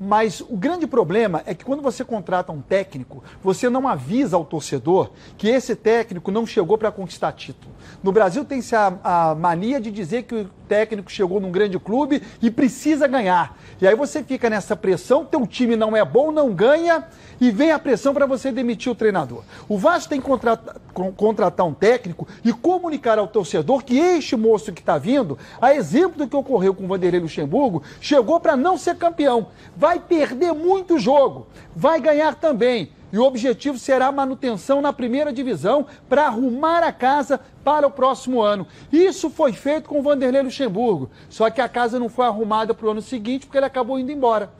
Mas 0.00 0.40
o 0.40 0.56
grande 0.56 0.86
problema 0.86 1.42
é 1.46 1.54
que 1.54 1.64
quando 1.64 1.82
você 1.82 2.04
contrata 2.04 2.52
um 2.52 2.60
técnico, 2.60 3.22
você 3.42 3.68
não 3.70 3.86
avisa 3.86 4.36
ao 4.36 4.44
torcedor 4.44 5.10
que 5.36 5.48
esse 5.48 5.76
técnico 5.76 6.30
não 6.30 6.46
chegou 6.46 6.76
para 6.76 6.90
conquistar 6.90 7.32
título. 7.32 7.72
No 8.02 8.12
Brasil 8.12 8.44
tem-se 8.44 8.74
a, 8.74 8.98
a, 9.02 9.34
mania 9.34 9.80
de 9.80 9.90
dizer 9.90 10.24
que 10.24 10.46
técnico 10.68 11.10
chegou 11.10 11.40
num 11.40 11.50
grande 11.50 11.78
clube 11.78 12.22
e 12.42 12.50
precisa 12.50 13.06
ganhar. 13.06 13.56
E 13.80 13.86
aí 13.86 13.94
você 13.94 14.22
fica 14.22 14.48
nessa 14.48 14.74
pressão, 14.74 15.24
teu 15.24 15.46
time 15.46 15.76
não 15.76 15.96
é 15.96 16.04
bom, 16.04 16.30
não 16.30 16.52
ganha, 16.52 17.04
e 17.40 17.50
vem 17.50 17.72
a 17.72 17.78
pressão 17.78 18.14
para 18.14 18.26
você 18.26 18.50
demitir 18.50 18.90
o 18.90 18.94
treinador. 18.94 19.42
O 19.68 19.76
Vasco 19.76 20.08
tem 20.08 20.20
que 20.20 20.26
contratar, 20.26 20.76
contratar 21.16 21.66
um 21.66 21.74
técnico 21.74 22.26
e 22.44 22.52
comunicar 22.52 23.18
ao 23.18 23.26
torcedor 23.26 23.84
que 23.84 23.98
este 23.98 24.36
moço 24.36 24.72
que 24.72 24.80
está 24.80 24.98
vindo, 24.98 25.38
a 25.60 25.74
exemplo 25.74 26.18
do 26.18 26.28
que 26.28 26.36
ocorreu 26.36 26.74
com 26.74 26.84
o 26.84 26.88
Vanderlei 26.88 27.20
Luxemburgo, 27.20 27.82
chegou 28.00 28.40
para 28.40 28.56
não 28.56 28.78
ser 28.78 28.96
campeão. 28.96 29.48
Vai 29.76 29.98
perder 29.98 30.52
muito 30.52 30.98
jogo, 30.98 31.46
vai 31.74 32.00
ganhar 32.00 32.34
também. 32.34 32.90
E 33.14 33.18
o 33.18 33.22
objetivo 33.22 33.78
será 33.78 34.08
a 34.08 34.12
manutenção 34.12 34.80
na 34.80 34.92
primeira 34.92 35.32
divisão 35.32 35.86
para 36.08 36.26
arrumar 36.26 36.82
a 36.82 36.90
casa 36.90 37.38
para 37.62 37.86
o 37.86 37.90
próximo 37.92 38.42
ano. 38.42 38.66
Isso 38.92 39.30
foi 39.30 39.52
feito 39.52 39.88
com 39.88 40.00
o 40.00 40.02
Vanderlei 40.02 40.42
Luxemburgo. 40.42 41.08
Só 41.28 41.48
que 41.48 41.60
a 41.60 41.68
casa 41.68 41.96
não 41.96 42.08
foi 42.08 42.26
arrumada 42.26 42.74
para 42.74 42.88
o 42.88 42.90
ano 42.90 43.00
seguinte 43.00 43.46
porque 43.46 43.56
ele 43.56 43.66
acabou 43.66 44.00
indo 44.00 44.10
embora. 44.10 44.50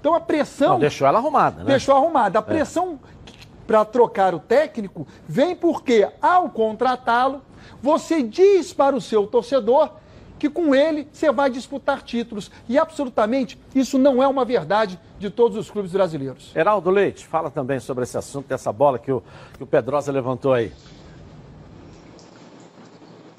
Então 0.00 0.14
a 0.14 0.20
pressão. 0.20 0.70
Não, 0.70 0.78
deixou 0.78 1.06
ela 1.06 1.18
arrumada, 1.18 1.58
né? 1.58 1.66
Deixou 1.66 1.94
arrumada. 1.94 2.38
A 2.38 2.40
é. 2.40 2.42
pressão 2.42 2.98
é. 3.04 3.32
para 3.66 3.84
trocar 3.84 4.34
o 4.34 4.38
técnico 4.38 5.06
vem 5.28 5.54
porque, 5.54 6.08
ao 6.22 6.48
contratá-lo, 6.48 7.42
você 7.82 8.22
diz 8.22 8.72
para 8.72 8.96
o 8.96 9.00
seu 9.00 9.26
torcedor 9.26 9.90
que 10.38 10.48
com 10.48 10.74
ele 10.74 11.08
você 11.12 11.30
vai 11.32 11.50
disputar 11.50 12.02
títulos. 12.02 12.50
E 12.68 12.78
absolutamente 12.78 13.58
isso 13.74 13.98
não 13.98 14.22
é 14.22 14.28
uma 14.28 14.44
verdade 14.44 14.98
de 15.18 15.30
todos 15.30 15.56
os 15.56 15.70
clubes 15.70 15.92
brasileiros. 15.92 16.52
Heraldo 16.54 16.90
Leite, 16.90 17.26
fala 17.26 17.50
também 17.50 17.80
sobre 17.80 18.04
esse 18.04 18.16
assunto, 18.16 18.46
dessa 18.46 18.72
bola 18.72 18.98
que 18.98 19.10
o, 19.10 19.22
que 19.56 19.62
o 19.62 19.66
Pedrosa 19.66 20.12
levantou 20.12 20.52
aí. 20.52 20.72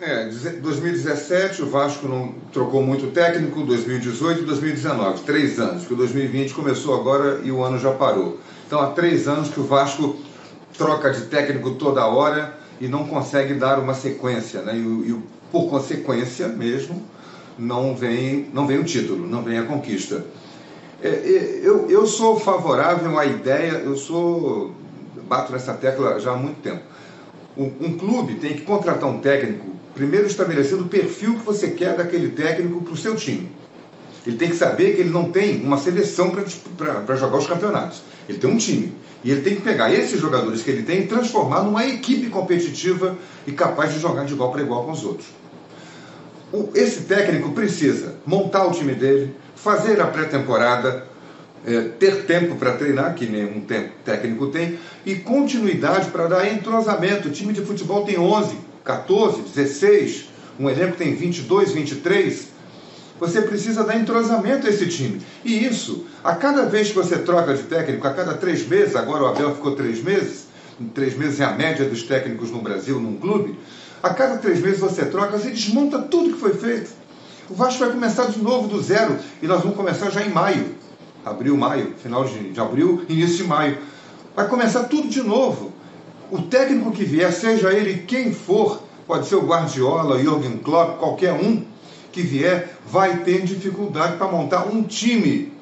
É, 0.01 0.29
2017 0.62 1.62
o 1.62 1.69
Vasco 1.69 2.07
não 2.07 2.33
trocou 2.53 2.81
muito 2.81 3.12
técnico, 3.12 3.63
2018 3.63 4.43
e 4.43 4.45
2019, 4.45 5.23
três 5.23 5.59
anos, 5.59 5.85
que 5.85 5.93
o 5.93 5.97
2020 5.97 6.53
começou 6.53 6.97
agora 6.97 7.41
e 7.43 7.51
o 7.51 7.62
ano 7.62 7.77
já 7.77 7.91
parou. 7.91 8.39
Então 8.65 8.79
há 8.79 8.91
três 8.91 9.27
anos 9.27 9.49
que 9.49 9.59
o 9.59 9.63
Vasco 9.63 10.17
troca 10.77 11.12
de 11.12 11.23
técnico 11.23 11.71
toda 11.71 12.05
hora 12.05 12.57
e 12.79 12.88
não 12.88 13.05
consegue 13.07 13.53
dar 13.55 13.77
uma 13.77 13.93
sequência, 13.93 14.62
né? 14.62 14.73
E, 14.73 14.79
e 14.79 15.23
por 15.51 15.69
consequência 15.69 16.47
mesmo 16.47 17.03
não 17.57 17.95
vem 17.95 18.49
não 18.53 18.65
vem 18.65 18.79
o 18.79 18.83
título, 18.83 19.27
não 19.27 19.43
vem 19.43 19.57
a 19.57 19.63
conquista. 19.63 20.25
É, 21.01 21.09
é 21.09 21.59
eu, 21.63 21.89
eu 21.89 22.05
sou 22.05 22.39
favorável 22.39 23.17
à 23.17 23.25
ideia, 23.25 23.71
eu 23.71 23.95
sou 23.95 24.73
bato 25.27 25.51
nessa 25.51 25.73
tecla 25.73 26.19
já 26.19 26.31
há 26.31 26.35
muito 26.35 26.62
tempo. 26.62 26.83
Um, 27.57 27.71
um 27.81 27.97
clube 27.97 28.35
tem 28.35 28.53
que 28.53 28.62
contratar 28.62 29.09
um 29.09 29.19
técnico 29.19 29.69
primeiro 29.93 30.27
estabelecendo 30.27 30.83
o 30.83 30.88
perfil 30.88 31.35
que 31.35 31.45
você 31.45 31.71
quer 31.71 31.95
daquele 31.97 32.29
técnico 32.29 32.81
para 32.81 32.93
o 32.93 32.97
seu 32.97 33.15
time. 33.15 33.51
Ele 34.25 34.38
tem 34.38 34.49
que 34.49 34.55
saber 34.55 34.95
que 34.95 35.01
ele 35.01 35.09
não 35.09 35.31
tem 35.31 35.62
uma 35.62 35.77
seleção 35.77 36.31
para 37.05 37.15
jogar 37.15 37.38
os 37.38 37.47
campeonatos. 37.47 38.01
Ele 38.27 38.38
tem 38.38 38.49
um 38.49 38.57
time. 38.57 38.93
E 39.23 39.32
ele 39.32 39.41
tem 39.41 39.55
que 39.55 39.62
pegar 39.62 39.93
esses 39.93 40.19
jogadores 40.19 40.62
que 40.62 40.71
ele 40.71 40.84
tem 40.84 41.01
e 41.01 41.08
transformar 41.08 41.63
numa 41.63 41.86
equipe 41.86 42.29
competitiva 42.29 43.17
e 43.45 43.51
capaz 43.51 43.93
de 43.93 43.99
jogar 43.99 44.25
de 44.25 44.34
igual 44.34 44.51
para 44.51 44.62
igual 44.62 44.86
com 44.86 44.91
os 44.91 45.03
outros. 45.03 45.27
O, 46.51 46.69
esse 46.73 47.01
técnico 47.01 47.51
precisa 47.51 48.15
montar 48.25 48.65
o 48.65 48.71
time 48.71 48.95
dele, 48.95 49.36
fazer 49.55 49.99
a 50.01 50.08
pré-temporada, 50.08 51.05
é, 51.65 51.82
ter 51.99 52.23
tempo 52.23 52.55
para 52.55 52.73
treinar, 52.73 53.13
que 53.13 53.25
nenhum 53.25 53.62
técnico 54.05 54.47
tem, 54.47 54.79
e 55.05 55.15
continuidade 55.15 56.10
para 56.10 56.27
dar 56.27 56.51
entrosamento. 56.51 57.27
O 57.27 57.32
time 57.32 57.53
de 57.53 57.62
futebol 57.62 58.05
tem 58.05 58.17
11 58.17 58.69
14, 58.89 59.41
16, 59.41 60.29
um 60.60 60.67
elenco 60.69 60.97
tem 60.97 61.13
22, 61.13 61.73
23, 61.73 62.47
você 63.19 63.41
precisa 63.41 63.84
dar 63.84 63.97
entrosamento 63.97 64.65
a 64.65 64.69
esse 64.69 64.88
time. 64.88 65.21
E 65.43 65.65
isso, 65.65 66.05
a 66.23 66.36
cada 66.36 66.65
vez 66.65 66.89
que 66.89 66.95
você 66.95 67.17
troca 67.17 67.53
de 67.53 67.63
técnico, 67.63 68.08
a 68.08 68.13
cada 68.13 68.34
três 68.36 68.67
meses, 68.67 68.95
agora 68.95 69.23
o 69.23 69.27
Abel 69.27 69.55
ficou 69.55 69.75
três 69.75 70.01
meses, 70.03 70.47
três 70.93 71.17
meses 71.17 71.39
é 71.39 71.45
a 71.45 71.51
média 71.51 71.86
dos 71.86 72.03
técnicos 72.03 72.51
no 72.51 72.62
Brasil, 72.62 72.99
num 72.99 73.17
clube, 73.17 73.60
a 74.01 74.12
cada 74.12 74.38
três 74.38 74.62
meses 74.62 74.79
você 74.79 75.05
troca, 75.05 75.38
você 75.38 75.49
desmonta 75.49 75.99
tudo 75.99 76.34
que 76.34 76.39
foi 76.39 76.53
feito. 76.53 76.91
O 77.49 77.53
Vasco 77.53 77.79
vai 77.79 77.91
começar 77.91 78.25
de 78.25 78.39
novo 78.41 78.67
do 78.67 78.82
zero 78.82 79.17
e 79.41 79.47
nós 79.47 79.62
vamos 79.62 79.75
começar 79.75 80.10
já 80.10 80.21
em 80.21 80.29
maio. 80.29 80.75
Abril, 81.25 81.58
maio, 81.58 81.95
final 82.01 82.23
de, 82.23 82.51
de 82.51 82.60
abril, 82.60 83.03
início 83.10 83.38
de 83.38 83.43
maio. 83.43 83.77
Vai 84.36 84.47
começar 84.47 84.84
tudo 84.84 85.10
de 85.10 85.21
novo 85.21 85.73
o 86.32 86.43
técnico 86.43 86.91
que 86.91 87.03
vier, 87.03 87.32
seja 87.34 87.73
ele 87.73 88.03
quem 88.03 88.32
for, 88.34 88.84
pode 89.08 89.27
ser 89.27 89.36
o 89.36 89.45
Guardiola, 89.45 90.21
Jürgen 90.21 90.58
Klopp, 90.58 90.99
qualquer 90.99 91.34
um 91.34 91.63
que 92.19 92.21
vier, 92.21 92.75
vai 92.86 93.19
ter 93.23 93.43
dificuldade 93.43 94.17
para 94.17 94.27
montar 94.27 94.67
um 94.67 94.84
time. 94.84 95.53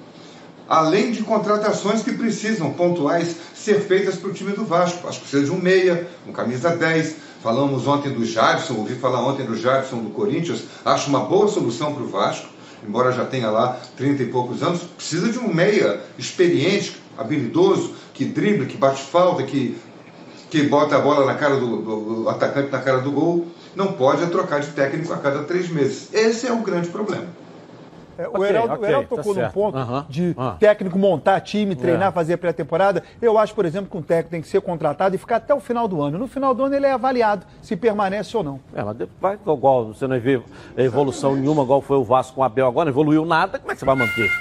Além 0.68 1.12
de 1.12 1.22
contratações 1.22 2.02
que 2.02 2.12
precisam, 2.12 2.74
pontuais, 2.74 3.36
ser 3.54 3.80
feitas 3.82 4.16
para 4.16 4.30
o 4.30 4.34
time 4.34 4.52
do 4.54 4.66
Vasco. 4.66 5.08
Acho 5.08 5.20
que 5.20 5.30
precisa 5.30 5.46
de 5.46 5.52
um 5.52 5.62
meia, 5.62 6.08
um 6.28 6.32
camisa 6.32 6.76
10. 6.76 7.16
Falamos 7.42 7.88
ontem 7.88 8.12
do 8.12 8.26
Jadson, 8.26 8.74
ouvi 8.74 8.96
falar 8.96 9.22
ontem 9.26 9.46
do 9.46 9.56
Jadson 9.56 9.98
do 9.98 10.10
Corinthians. 10.10 10.64
Acho 10.84 11.10
uma 11.10 11.22
boa 11.22 11.48
solução 11.48 11.94
para 11.94 12.04
o 12.04 12.08
Vasco, 12.08 12.48
embora 12.86 13.12
já 13.12 13.24
tenha 13.24 13.50
lá 13.50 13.80
30 13.96 14.24
e 14.24 14.26
poucos 14.26 14.64
anos. 14.64 14.82
Precisa 14.82 15.32
de 15.32 15.38
um 15.38 15.54
meia 15.54 16.02
experiente, 16.18 16.98
habilidoso, 17.18 17.94
que 18.14 18.26
drible, 18.26 18.66
que 18.66 18.78
bate 18.78 19.04
falta, 19.04 19.44
que 19.44 19.78
que 20.50 20.64
bota 20.64 20.96
a 20.96 21.00
bola 21.00 21.26
na 21.26 21.36
cara 21.36 21.56
do, 21.58 21.82
do, 21.82 22.24
do 22.24 22.30
atacante, 22.30 22.72
na 22.72 22.80
cara 22.80 23.00
do 23.00 23.12
gol, 23.12 23.48
não 23.76 23.94
pode 23.94 24.26
trocar 24.28 24.60
de 24.60 24.68
técnico 24.68 25.14
a 25.14 25.18
cada 25.18 25.44
três 25.44 25.70
meses. 25.70 26.14
Esse 26.14 26.48
é 26.48 26.52
o 26.52 26.58
grande 26.58 26.90
problema. 26.90 27.26
É, 28.18 28.28
o 28.28 28.44
Heraldo, 28.44 28.74
okay, 28.74 28.86
o 28.86 28.90
Heraldo 28.90 29.10
tá 29.10 29.16
tocou 29.16 29.36
tá 29.36 29.42
num 29.44 29.50
ponto 29.52 30.06
de 30.10 30.36
técnico 30.60 30.98
montar 30.98 31.40
time, 31.40 31.76
treinar, 31.76 32.10
é. 32.10 32.12
fazer 32.12 32.38
pré-temporada. 32.38 33.04
Eu 33.22 33.38
acho, 33.38 33.54
por 33.54 33.64
exemplo, 33.64 33.92
que 33.92 33.96
um 33.96 34.02
técnico 34.02 34.32
tem 34.32 34.42
que 34.42 34.48
ser 34.48 34.60
contratado 34.60 35.14
e 35.14 35.20
ficar 35.20 35.36
até 35.36 35.54
o 35.54 35.60
final 35.60 35.88
do 35.88 36.02
ano. 36.02 36.18
No 36.18 36.28
final 36.28 36.56
do 36.56 36.64
ano 36.64 36.76
ele 36.76 36.88
é 36.88 36.92
avaliado 36.94 37.46
se 37.62 37.76
permanece 37.76 38.36
ou 38.36 38.44
não. 38.44 38.60
É, 38.74 38.84
mas 38.84 38.98
vai 39.22 39.36
igual, 39.36 39.94
você 39.94 40.08
não 40.08 40.20
vê 40.20 40.42
evolução 40.76 41.36
nenhuma, 41.36 41.62
igual 41.62 41.80
foi 41.80 41.98
o 41.98 42.04
Vasco 42.04 42.36
com 42.36 42.42
o 42.42 42.44
Abel 42.44 42.66
agora, 42.66 42.86
não 42.86 42.92
evoluiu 42.92 43.24
nada, 43.24 43.60
como 43.60 43.72
é 43.72 43.76
que 43.76 43.80
você 43.80 43.86
vai 43.86 43.96
manter? 43.96 44.32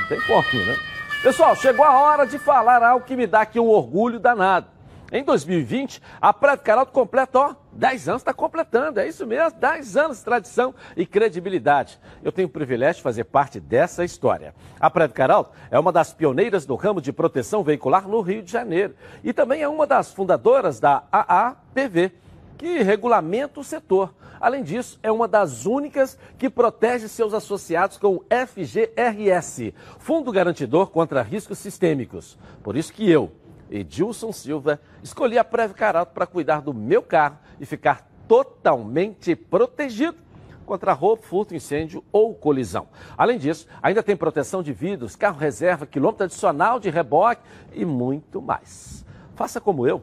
Não 0.00 0.08
tem 0.08 0.20
como, 0.20 0.66
né? 0.66 0.76
Pessoal, 1.22 1.56
chegou 1.56 1.86
a 1.86 1.98
hora 1.98 2.26
de 2.26 2.38
falar 2.38 2.82
algo 2.82 3.06
que 3.06 3.16
me 3.16 3.26
dá 3.26 3.40
aqui 3.40 3.58
um 3.58 3.68
orgulho 3.68 4.20
danado. 4.20 4.73
Em 5.14 5.22
2020, 5.22 6.02
a 6.20 6.32
Praia 6.32 6.56
do 6.56 6.64
Caralto 6.64 6.90
completa, 6.90 7.38
ó, 7.38 7.54
10 7.70 8.08
anos, 8.08 8.22
está 8.22 8.34
completando, 8.34 8.98
é 8.98 9.06
isso 9.06 9.24
mesmo, 9.24 9.60
10 9.60 9.96
anos 9.96 10.18
de 10.18 10.24
tradição 10.24 10.74
e 10.96 11.06
credibilidade. 11.06 12.00
Eu 12.20 12.32
tenho 12.32 12.48
o 12.48 12.50
privilégio 12.50 12.96
de 12.96 13.02
fazer 13.04 13.22
parte 13.22 13.60
dessa 13.60 14.04
história. 14.04 14.56
A 14.80 14.90
Praia 14.90 15.06
do 15.06 15.14
Caralto 15.14 15.52
é 15.70 15.78
uma 15.78 15.92
das 15.92 16.12
pioneiras 16.12 16.66
do 16.66 16.74
ramo 16.74 17.00
de 17.00 17.12
proteção 17.12 17.62
veicular 17.62 18.08
no 18.08 18.20
Rio 18.22 18.42
de 18.42 18.50
Janeiro 18.50 18.96
e 19.22 19.32
também 19.32 19.62
é 19.62 19.68
uma 19.68 19.86
das 19.86 20.12
fundadoras 20.12 20.80
da 20.80 21.04
AAPV, 21.12 22.10
que 22.58 22.82
regulamenta 22.82 23.60
o 23.60 23.64
setor. 23.64 24.12
Além 24.40 24.64
disso, 24.64 24.98
é 25.00 25.12
uma 25.12 25.28
das 25.28 25.64
únicas 25.64 26.18
que 26.36 26.50
protege 26.50 27.06
seus 27.06 27.32
associados 27.32 27.98
com 27.98 28.16
o 28.16 28.24
FGRS, 28.48 29.72
Fundo 30.00 30.32
Garantidor 30.32 30.90
contra 30.90 31.22
Riscos 31.22 31.58
Sistêmicos. 31.58 32.36
Por 32.64 32.76
isso 32.76 32.92
que 32.92 33.08
eu, 33.08 33.30
Edilson 33.74 34.30
Silva, 34.30 34.80
escolhi 35.02 35.36
a 35.36 35.42
Preve 35.42 35.74
Caralto 35.74 36.12
para 36.12 36.26
cuidar 36.26 36.60
do 36.60 36.72
meu 36.72 37.02
carro 37.02 37.38
e 37.58 37.66
ficar 37.66 38.08
totalmente 38.28 39.34
protegido 39.34 40.16
contra 40.64 40.92
roubo, 40.92 41.22
furto, 41.22 41.54
incêndio 41.54 42.02
ou 42.12 42.34
colisão. 42.34 42.88
Além 43.18 43.36
disso, 43.36 43.66
ainda 43.82 44.02
tem 44.02 44.16
proteção 44.16 44.62
de 44.62 44.72
vidros, 44.72 45.16
carro 45.16 45.38
reserva, 45.38 45.86
quilômetro 45.86 46.24
adicional 46.24 46.78
de 46.78 46.88
reboque 46.88 47.42
e 47.72 47.84
muito 47.84 48.40
mais. 48.40 49.04
Faça 49.34 49.60
como 49.60 49.86
eu. 49.86 50.02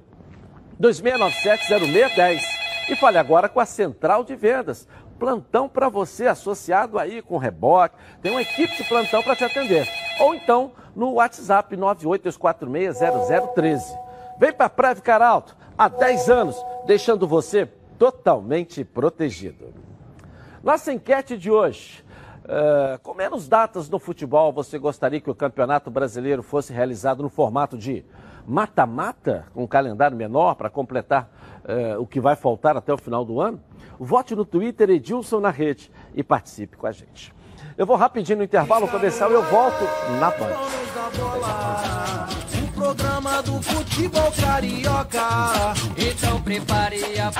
2697-0610 0.80 2.42
e 2.90 2.96
fale 2.96 3.18
agora 3.18 3.48
com 3.48 3.60
a 3.60 3.66
Central 3.66 4.24
de 4.24 4.36
Vendas. 4.36 4.88
Plantão 5.18 5.70
para 5.70 5.88
você 5.88 6.28
associado 6.28 7.00
aí 7.00 7.22
com 7.22 7.38
reboque. 7.38 7.96
Tem 8.22 8.32
uma 8.32 8.42
equipe 8.42 8.76
de 8.76 8.84
plantão 8.84 9.24
para 9.24 9.36
te 9.36 9.46
atender. 9.46 9.88
Ou 10.22 10.36
então 10.36 10.72
no 10.96 11.14
WhatsApp 11.14 11.76
982460013. 11.76 13.82
Vem 14.40 14.54
para 14.54 14.68
a 14.68 14.70
Preve 14.70 15.02
Caralto, 15.02 15.58
há 15.78 15.88
10 15.88 16.30
anos, 16.30 16.64
deixando 16.86 17.28
você 17.28 17.66
totalmente 17.98 18.84
protegido. 18.84 19.74
Nossa 20.64 20.94
enquete 20.94 21.36
de 21.38 21.50
hoje. 21.50 22.06
Uh, 22.44 23.00
com 23.04 23.14
menos 23.14 23.48
datas 23.48 23.88
no 23.90 24.00
futebol, 24.00 24.52
você 24.52 24.80
gostaria 24.80 25.22
que 25.22 25.30
o 25.30 25.36
Campeonato 25.36 25.92
Brasileiro 25.92 26.42
fosse 26.42 26.74
realizado 26.74 27.22
no 27.22 27.30
formato 27.30 27.78
de 27.78 28.04
mata-mata, 28.48 29.46
com 29.54 29.64
um 29.64 29.68
calendário 29.68 30.18
menor 30.18 30.56
para 30.56 30.68
completar 30.70 31.30
uh, 31.64 32.02
o 32.02 32.08
que 32.08 32.20
vai 32.20 32.36
faltar 32.36 32.76
até 32.76 32.92
o 32.92 32.98
final 32.98 33.24
do 33.24 33.40
ano? 33.40 33.62
Vote 34.00 34.36
no 34.36 34.44
Twitter 34.44 34.90
Edilson 34.90 35.40
na 35.40 35.52
rede 35.52 35.92
e 36.16 36.24
participe 36.24 36.76
com 36.76 36.88
a 36.88 36.92
gente. 36.92 37.32
Eu 37.78 37.86
vou 37.86 37.96
rapidinho 37.96 38.40
no 38.40 38.44
intervalo 38.44 38.88
comercial 38.88 39.32
e 39.32 39.34
eu 39.34 39.44
volto 39.44 39.84
na 40.20 40.30
Band. 40.32 40.56
O 42.64 42.74
programa 42.74 43.42
do 43.42 43.62
futebol 43.62 44.32
carioca. 44.32 45.74
Então 45.98 46.42
prepare 46.42 47.02
a. 47.20 47.32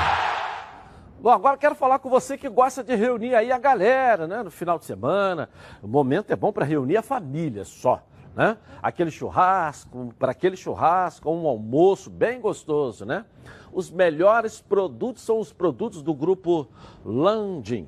Bom, 1.20 1.30
agora 1.30 1.58
quero 1.58 1.76
falar 1.76 2.00
com 2.00 2.10
você 2.10 2.38
que 2.38 2.50
gosta 2.50 2.84
de 2.84 2.96
reunir 2.96 3.36
aí 3.36 3.52
a 3.52 3.60
galera, 3.60 4.28
né? 4.28 4.42
No 4.42 4.50
final 4.50 4.80
de 4.80 4.86
semana. 4.86 5.50
O 5.82 5.88
momento 5.88 6.32
é 6.32 6.36
bom 6.36 6.52
para 6.52 6.66
reunir 6.66 6.98
a 6.98 7.02
família 7.02 7.64
só. 7.64 8.02
Né? 8.36 8.58
Aquele 8.82 9.12
churrasco, 9.12 10.14
para 10.18 10.32
aquele 10.32 10.56
churrasco, 10.56 11.30
um 11.30 11.46
almoço 11.46 12.10
bem 12.10 12.40
gostoso, 12.40 13.06
né? 13.06 13.26
Os 13.74 13.92
melhores 13.92 14.62
produtos 14.62 15.24
são 15.24 15.38
os 15.40 15.52
produtos 15.52 16.02
do 16.02 16.14
grupo 16.14 16.68
Landim. 17.06 17.88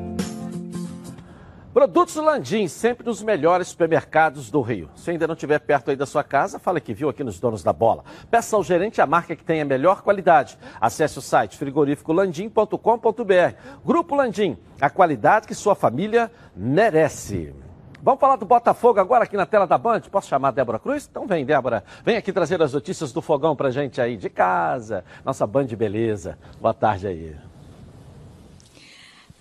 Produtos 1.73 2.15
Landim, 2.17 2.67
sempre 2.67 3.05
nos 3.05 3.23
melhores 3.23 3.69
supermercados 3.69 4.51
do 4.51 4.59
Rio. 4.59 4.89
Se 4.93 5.09
ainda 5.09 5.25
não 5.25 5.35
estiver 5.35 5.57
perto 5.57 5.89
aí 5.89 5.95
da 5.95 6.05
sua 6.05 6.21
casa, 6.21 6.59
fala 6.59 6.81
que 6.81 6.93
viu 6.93 7.07
aqui 7.07 7.23
nos 7.23 7.39
Donos 7.39 7.63
da 7.63 7.71
Bola. 7.71 8.03
Peça 8.29 8.57
ao 8.57 8.63
gerente 8.63 8.99
a 8.99 9.07
marca 9.07 9.37
que 9.37 9.43
tem 9.43 9.61
a 9.61 9.65
melhor 9.65 10.01
qualidade. 10.01 10.57
Acesse 10.81 11.17
o 11.17 11.21
site 11.21 11.57
frigoríficolandim.com.br. 11.57 13.55
Grupo 13.85 14.15
Landim, 14.15 14.57
a 14.81 14.89
qualidade 14.89 15.47
que 15.47 15.55
sua 15.55 15.73
família 15.73 16.29
merece. 16.53 17.55
Vamos 18.03 18.19
falar 18.19 18.35
do 18.35 18.45
Botafogo 18.45 18.99
agora 18.99 19.23
aqui 19.23 19.37
na 19.37 19.45
tela 19.45 19.65
da 19.65 19.77
Band? 19.77 20.01
Posso 20.11 20.27
chamar 20.27 20.49
a 20.49 20.51
Débora 20.51 20.77
Cruz? 20.77 21.07
Então 21.09 21.25
vem, 21.25 21.45
Débora. 21.45 21.85
Vem 22.03 22.17
aqui 22.17 22.33
trazer 22.33 22.61
as 22.61 22.73
notícias 22.73 23.13
do 23.13 23.21
fogão 23.21 23.55
pra 23.55 23.71
gente 23.71 24.01
aí 24.01 24.17
de 24.17 24.29
casa. 24.29 25.05
Nossa 25.23 25.47
Band 25.47 25.67
Beleza. 25.67 26.37
Boa 26.59 26.73
tarde 26.73 27.07
aí. 27.07 27.50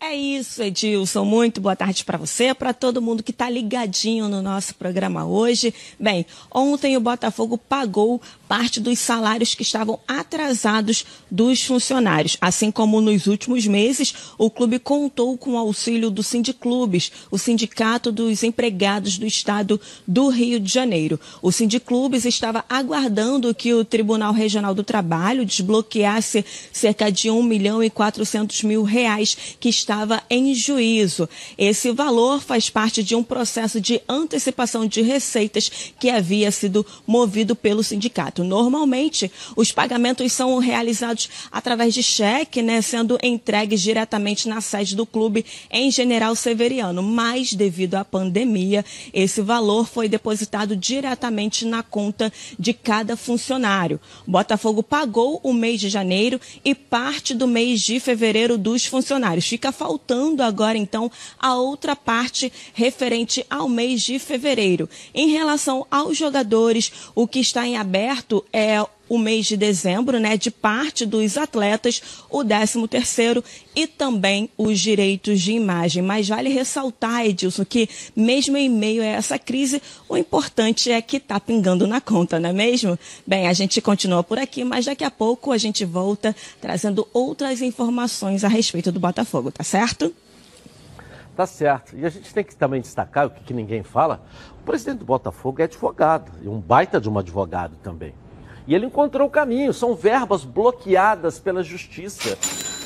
É 0.02 0.14
isso, 0.14 0.62
Edilson. 0.62 1.26
Muito 1.26 1.60
boa 1.60 1.76
tarde 1.76 2.06
para 2.06 2.16
você, 2.16 2.54
para 2.54 2.72
todo 2.72 3.02
mundo 3.02 3.22
que 3.22 3.32
está 3.32 3.50
ligadinho 3.50 4.30
no 4.30 4.40
nosso 4.40 4.74
programa 4.74 5.26
hoje. 5.26 5.74
Bem, 5.98 6.24
ontem 6.50 6.96
o 6.96 7.00
Botafogo 7.00 7.58
pagou 7.58 8.18
parte 8.48 8.80
dos 8.80 8.98
salários 8.98 9.54
que 9.54 9.62
estavam 9.62 10.00
atrasados 10.08 11.04
dos 11.30 11.62
funcionários. 11.62 12.38
Assim 12.40 12.70
como 12.70 12.98
nos 13.02 13.26
últimos 13.26 13.66
meses, 13.66 14.14
o 14.38 14.50
clube 14.50 14.78
contou 14.78 15.36
com 15.36 15.52
o 15.52 15.58
auxílio 15.58 16.10
do 16.10 16.22
Sindiclubes, 16.22 17.12
o 17.30 17.36
Sindicato 17.36 18.10
dos 18.10 18.42
Empregados 18.42 19.18
do 19.18 19.26
Estado 19.26 19.78
do 20.08 20.28
Rio 20.28 20.58
de 20.58 20.72
Janeiro. 20.72 21.20
O 21.42 21.52
Sindiclubes 21.52 22.24
estava 22.24 22.64
aguardando 22.70 23.54
que 23.54 23.74
o 23.74 23.84
Tribunal 23.84 24.32
Regional 24.32 24.74
do 24.74 24.82
Trabalho 24.82 25.44
desbloqueasse 25.44 26.42
cerca 26.72 27.12
de 27.12 27.30
1 27.30 27.42
milhão 27.42 27.82
e 27.82 27.90
400 27.90 28.62
mil 28.62 28.82
reais 28.82 29.36
que 29.60 29.68
estava 29.90 30.22
em 30.30 30.54
juízo. 30.54 31.28
Esse 31.58 31.90
valor 31.90 32.40
faz 32.40 32.70
parte 32.70 33.02
de 33.02 33.16
um 33.16 33.24
processo 33.24 33.80
de 33.80 34.00
antecipação 34.08 34.86
de 34.86 35.02
receitas 35.02 35.68
que 35.98 36.08
havia 36.08 36.52
sido 36.52 36.86
movido 37.04 37.56
pelo 37.56 37.82
sindicato. 37.82 38.44
Normalmente, 38.44 39.32
os 39.56 39.72
pagamentos 39.72 40.32
são 40.32 40.56
realizados 40.58 41.28
através 41.50 41.92
de 41.92 42.04
cheque, 42.04 42.62
né, 42.62 42.80
sendo 42.80 43.18
entregues 43.20 43.80
diretamente 43.80 44.48
na 44.48 44.60
sede 44.60 44.94
do 44.94 45.04
clube 45.04 45.44
em 45.68 45.90
General 45.90 46.36
Severiano. 46.36 47.02
Mas, 47.02 47.52
devido 47.52 47.96
à 47.96 48.04
pandemia, 48.04 48.84
esse 49.12 49.42
valor 49.42 49.88
foi 49.88 50.08
depositado 50.08 50.76
diretamente 50.76 51.64
na 51.64 51.82
conta 51.82 52.32
de 52.56 52.72
cada 52.72 53.16
funcionário. 53.16 53.98
Botafogo 54.24 54.84
pagou 54.84 55.40
o 55.42 55.52
mês 55.52 55.80
de 55.80 55.88
janeiro 55.88 56.40
e 56.64 56.76
parte 56.76 57.34
do 57.34 57.48
mês 57.48 57.80
de 57.80 57.98
fevereiro 57.98 58.56
dos 58.56 58.86
funcionários. 58.86 59.48
Fica 59.48 59.72
faltando 59.80 60.42
agora, 60.42 60.76
então, 60.76 61.10
a 61.38 61.54
outra 61.54 61.96
parte 61.96 62.52
referente 62.74 63.46
ao 63.48 63.66
mês 63.66 64.02
de 64.02 64.18
fevereiro. 64.18 64.86
Em 65.14 65.30
relação 65.30 65.86
aos 65.90 66.18
jogadores, 66.18 66.92
o 67.14 67.26
que 67.26 67.40
está 67.40 67.66
em 67.66 67.78
aberto 67.78 68.44
é 68.52 68.84
o 69.10 69.18
mês 69.18 69.44
de 69.46 69.56
dezembro, 69.56 70.20
né, 70.20 70.36
de 70.36 70.52
parte 70.52 71.04
dos 71.04 71.36
atletas, 71.36 72.00
o 72.30 72.44
13 72.44 72.86
terceiro 72.86 73.42
e 73.74 73.84
também 73.88 74.48
os 74.56 74.78
direitos 74.78 75.40
de 75.40 75.50
imagem. 75.50 76.00
Mas 76.00 76.28
vale 76.28 76.48
ressaltar, 76.48 77.26
Edilson, 77.26 77.64
que 77.64 77.88
mesmo 78.14 78.56
em 78.56 78.68
meio 78.68 79.02
a 79.02 79.06
essa 79.06 79.36
crise, 79.36 79.82
o 80.08 80.16
importante 80.16 80.92
é 80.92 81.02
que 81.02 81.16
está 81.16 81.40
pingando 81.40 81.88
na 81.88 82.00
conta, 82.00 82.38
não 82.38 82.50
é 82.50 82.52
mesmo? 82.52 82.96
Bem, 83.26 83.48
a 83.48 83.52
gente 83.52 83.80
continua 83.80 84.22
por 84.22 84.38
aqui, 84.38 84.62
mas 84.62 84.84
daqui 84.84 85.02
a 85.02 85.10
pouco 85.10 85.50
a 85.50 85.58
gente 85.58 85.84
volta 85.84 86.34
trazendo 86.60 87.08
outras 87.12 87.60
informações 87.60 88.44
a 88.44 88.48
respeito 88.48 88.92
do 88.92 89.00
Botafogo, 89.00 89.50
tá 89.50 89.64
certo? 89.64 90.14
Tá 91.34 91.46
certo. 91.46 91.96
E 91.96 92.06
a 92.06 92.10
gente 92.10 92.32
tem 92.32 92.44
que 92.44 92.54
também 92.54 92.80
destacar 92.80 93.26
o 93.26 93.30
que, 93.30 93.42
que 93.42 93.54
ninguém 93.54 93.82
fala. 93.82 94.22
O 94.60 94.62
presidente 94.62 94.98
do 94.98 95.04
Botafogo 95.04 95.60
é 95.60 95.64
advogado, 95.64 96.30
e 96.42 96.48
um 96.48 96.60
baita 96.60 97.00
de 97.00 97.08
um 97.10 97.18
advogado 97.18 97.74
também. 97.82 98.14
E 98.66 98.74
ele 98.74 98.86
encontrou 98.86 99.26
o 99.26 99.30
caminho, 99.30 99.72
são 99.72 99.94
verbas 99.94 100.44
bloqueadas 100.44 101.38
pela 101.38 101.62
justiça. 101.62 102.36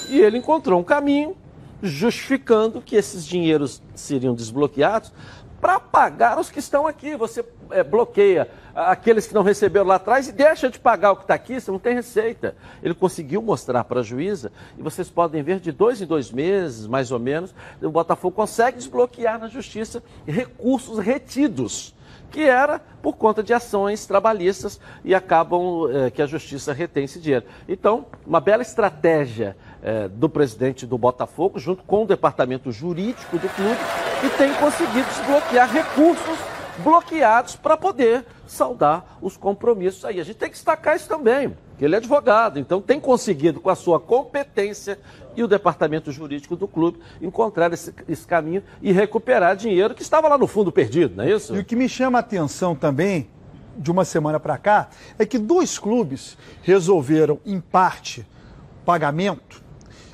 E 0.09 0.21
ele 0.21 0.39
encontrou 0.39 0.81
um 0.81 0.85
caminho 0.85 1.37
justificando 1.83 2.81
que 2.81 2.97
esses 2.97 3.27
dinheiros 3.27 3.83
seriam 3.95 4.35
desbloqueados 4.35 5.13
para 5.61 5.81
pagar 5.81 6.39
os 6.39 6.51
que 6.51 6.59
estão 6.59 6.87
aqui. 6.87 7.17
Você 7.17 7.45
é, 7.71 7.83
bloqueia 7.83 8.49
aqueles 8.75 9.27
que 9.27 9.35
não 9.35 9.43
receberam 9.43 9.87
lá 9.87 9.95
atrás 9.95 10.29
e 10.29 10.33
deixa 10.33 10.69
de 10.69 10.79
pagar 10.79 11.13
o 11.13 11.17
que 11.17 11.23
está 11.23 11.35
aqui, 11.35 11.61
você 11.61 11.71
não 11.71 11.79
tem 11.79 11.95
receita. 11.95 12.57
Ele 12.83 12.95
conseguiu 12.95 13.41
mostrar 13.41 13.85
para 13.85 14.01
a 14.01 14.03
juíza, 14.03 14.53
e 14.77 14.83
vocês 14.83 15.09
podem 15.09 15.43
ver 15.43 15.61
de 15.61 15.73
dois 15.73 16.03
em 16.03 16.07
dois 16.07 16.31
meses, 16.31 16.87
mais 16.87 17.11
ou 17.11 17.19
menos, 17.19 17.55
o 17.81 17.91
Botafogo 17.91 18.35
consegue 18.35 18.79
desbloquear 18.79 19.39
na 19.39 19.49
justiça 19.49 20.03
recursos 20.27 20.99
retidos 20.99 21.95
que 22.35 22.43
era 22.43 22.81
por 23.01 23.17
conta 23.17 23.45
de 23.45 23.55
ações 23.55 24.07
trabalhistas 24.07 24.81
e 25.05 25.15
acabam 25.15 25.89
é, 25.89 26.11
que 26.11 26.21
a 26.21 26.27
justiça 26.27 26.73
retém 26.73 27.05
esse 27.05 27.21
dinheiro. 27.21 27.45
Então, 27.69 28.07
uma 28.27 28.41
bela 28.41 28.61
estratégia 28.61 29.57
é, 29.81 30.09
do 30.09 30.29
presidente 30.29 30.85
do 30.85 30.99
Botafogo, 30.99 31.61
junto 31.61 31.85
com 31.85 32.03
o 32.03 32.07
departamento 32.07 32.73
jurídico 32.73 33.39
do 33.39 33.49
clube, 33.51 33.79
que 34.21 34.37
tem 34.37 34.53
conseguido 34.55 35.07
desbloquear 35.11 35.71
recursos 35.73 36.39
bloqueados 36.79 37.55
para 37.55 37.77
poder 37.77 38.27
saldar 38.49 39.17
os 39.23 39.37
compromissos 39.37 40.05
aí. 40.05 40.19
A 40.19 40.25
gente 40.25 40.37
tem 40.37 40.49
que 40.49 40.57
destacar 40.57 40.97
isso 40.97 41.09
também, 41.09 41.57
que 41.79 41.85
ele 41.85 41.95
é 41.95 41.99
advogado, 41.99 42.59
então 42.59 42.81
tem 42.81 43.01
conseguido, 43.01 43.61
com 43.61 43.71
a 43.71 43.75
sua 43.75 43.99
competência 43.99 44.99
e 45.37 45.43
o 45.43 45.49
departamento 45.49 46.13
jurídico 46.13 46.55
do 46.55 46.69
clube, 46.69 47.01
encontrar 47.21 47.73
esse, 47.73 47.93
esse 48.09 48.27
caminho 48.27 48.63
e 48.81 48.93
recuperar 48.93 49.57
dinheiro 49.57 49.95
que 49.95 50.03
estava 50.03 50.29
lá 50.29 50.39
no 50.39 50.47
fundo 50.47 50.71
perdido, 50.71 51.17
não 51.17 51.25
é 51.25 51.33
isso? 51.33 51.55
E 51.57 51.59
o 51.59 51.65
que 51.65 51.75
me 51.75 51.89
chama 51.89 52.19
a 52.19 52.21
atenção 52.21 52.75
também, 52.75 53.29
de 53.77 53.91
uma 53.91 54.05
semana 54.05 54.39
para 54.39 54.57
cá, 54.57 54.89
é 55.19 55.27
que 55.27 55.39
dois 55.39 55.79
clubes 55.79 56.39
resolveram, 56.63 57.41
em 57.45 57.61
parte, 57.61 58.25
pagamento 58.85 59.65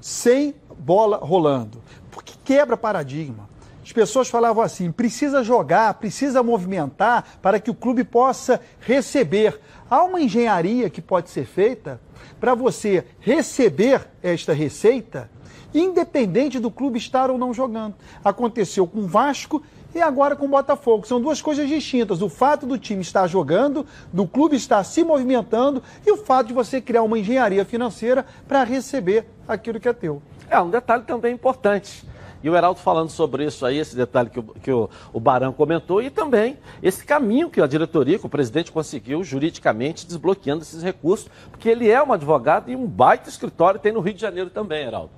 sem 0.00 0.54
bola 0.78 1.18
rolando. 1.18 1.82
Porque 2.10 2.34
quebra 2.44 2.76
paradigma. 2.76 3.48
As 3.82 3.92
pessoas 3.92 4.28
falavam 4.28 4.62
assim: 4.62 4.90
precisa 4.90 5.42
jogar, 5.42 5.94
precisa 5.94 6.42
movimentar 6.42 7.24
para 7.42 7.60
que 7.60 7.70
o 7.70 7.74
clube 7.74 8.04
possa 8.04 8.60
receber. 8.80 9.60
Há 9.90 10.04
uma 10.04 10.20
engenharia 10.20 10.88
que 10.88 11.02
pode 11.02 11.30
ser 11.30 11.44
feita 11.44 12.00
para 12.38 12.54
você 12.54 13.04
receber 13.18 14.06
esta 14.22 14.52
receita, 14.52 15.28
independente 15.74 16.60
do 16.60 16.70
clube 16.70 16.96
estar 16.96 17.28
ou 17.28 17.36
não 17.36 17.52
jogando. 17.52 17.96
Aconteceu 18.24 18.86
com 18.86 19.00
o 19.00 19.06
Vasco 19.08 19.60
e 19.92 20.00
agora 20.00 20.36
com 20.36 20.44
o 20.44 20.48
Botafogo. 20.48 21.08
São 21.08 21.20
duas 21.20 21.42
coisas 21.42 21.68
distintas. 21.68 22.22
O 22.22 22.28
fato 22.28 22.66
do 22.66 22.78
time 22.78 23.02
estar 23.02 23.26
jogando, 23.26 23.84
do 24.12 24.28
clube 24.28 24.54
estar 24.54 24.84
se 24.84 25.02
movimentando 25.02 25.82
e 26.06 26.12
o 26.12 26.16
fato 26.16 26.46
de 26.46 26.54
você 26.54 26.80
criar 26.80 27.02
uma 27.02 27.18
engenharia 27.18 27.64
financeira 27.64 28.24
para 28.46 28.62
receber 28.62 29.26
aquilo 29.48 29.80
que 29.80 29.88
é 29.88 29.92
teu. 29.92 30.22
É 30.48 30.60
um 30.60 30.70
detalhe 30.70 31.02
também 31.02 31.34
importante. 31.34 32.08
E 32.42 32.48
o 32.48 32.56
Heraldo 32.56 32.80
falando 32.80 33.10
sobre 33.10 33.44
isso 33.44 33.66
aí, 33.66 33.78
esse 33.78 33.94
detalhe 33.94 34.30
que, 34.30 34.38
o, 34.38 34.42
que 34.42 34.72
o, 34.72 34.88
o 35.12 35.20
Barão 35.20 35.52
comentou, 35.52 36.02
e 36.02 36.08
também 36.08 36.56
esse 36.82 37.04
caminho 37.04 37.50
que 37.50 37.60
a 37.60 37.66
diretoria, 37.66 38.18
que 38.18 38.26
o 38.26 38.30
presidente 38.30 38.72
conseguiu 38.72 39.22
juridicamente 39.22 40.06
desbloqueando 40.06 40.62
esses 40.62 40.82
recursos, 40.82 41.28
porque 41.50 41.68
ele 41.68 41.90
é 41.90 42.02
um 42.02 42.12
advogado 42.12 42.70
e 42.70 42.76
um 42.76 42.86
baita 42.86 43.28
escritório 43.28 43.78
tem 43.78 43.92
no 43.92 44.00
Rio 44.00 44.14
de 44.14 44.20
Janeiro 44.20 44.48
também, 44.48 44.86
Heraldo. 44.86 45.10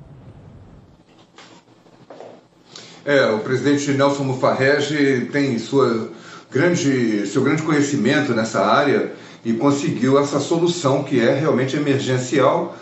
É, 3.04 3.26
o 3.26 3.40
presidente 3.40 3.90
Nelson 3.92 4.22
Mufarrege 4.22 5.26
tem 5.32 5.58
sua 5.58 6.10
grande, 6.50 7.26
seu 7.26 7.42
grande 7.42 7.62
conhecimento 7.62 8.32
nessa 8.32 8.64
área 8.64 9.12
e 9.44 9.52
conseguiu 9.52 10.18
essa 10.18 10.38
solução 10.38 11.02
que 11.02 11.20
é 11.20 11.34
realmente 11.34 11.76
emergencial 11.76 12.76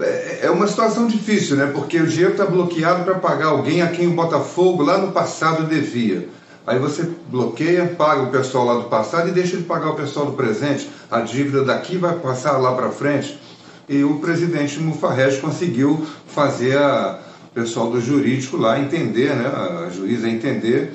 é, 0.00 0.40
é 0.42 0.50
uma 0.50 0.66
situação 0.66 1.06
difícil, 1.06 1.56
né? 1.56 1.66
Porque 1.66 1.98
o 1.98 2.06
dinheiro 2.06 2.32
está 2.32 2.46
bloqueado 2.46 3.04
para 3.04 3.14
pagar 3.16 3.46
alguém 3.46 3.82
a 3.82 3.88
quem 3.88 4.08
o 4.08 4.14
Botafogo 4.14 4.82
lá 4.82 4.98
no 4.98 5.12
passado 5.12 5.64
devia. 5.64 6.28
Aí 6.66 6.78
você 6.78 7.08
bloqueia, 7.28 7.86
paga 7.86 8.22
o 8.22 8.30
pessoal 8.30 8.64
lá 8.64 8.74
do 8.74 8.84
passado 8.84 9.28
e 9.28 9.32
deixa 9.32 9.56
de 9.56 9.64
pagar 9.64 9.90
o 9.90 9.96
pessoal 9.96 10.26
do 10.26 10.32
presente. 10.32 10.88
A 11.10 11.20
dívida 11.20 11.64
daqui 11.64 11.96
vai 11.96 12.14
passar 12.16 12.58
lá 12.58 12.74
para 12.74 12.90
frente. 12.90 13.38
E 13.88 14.04
o 14.04 14.18
presidente 14.18 14.78
Mufarrege 14.78 15.40
conseguiu 15.40 16.06
fazer 16.28 16.76
a, 16.78 17.18
o 17.50 17.54
pessoal 17.54 17.90
do 17.90 18.00
jurídico 18.00 18.56
lá 18.56 18.78
entender, 18.78 19.34
né? 19.34 19.46
A 19.46 19.90
juíza 19.90 20.28
entender 20.28 20.94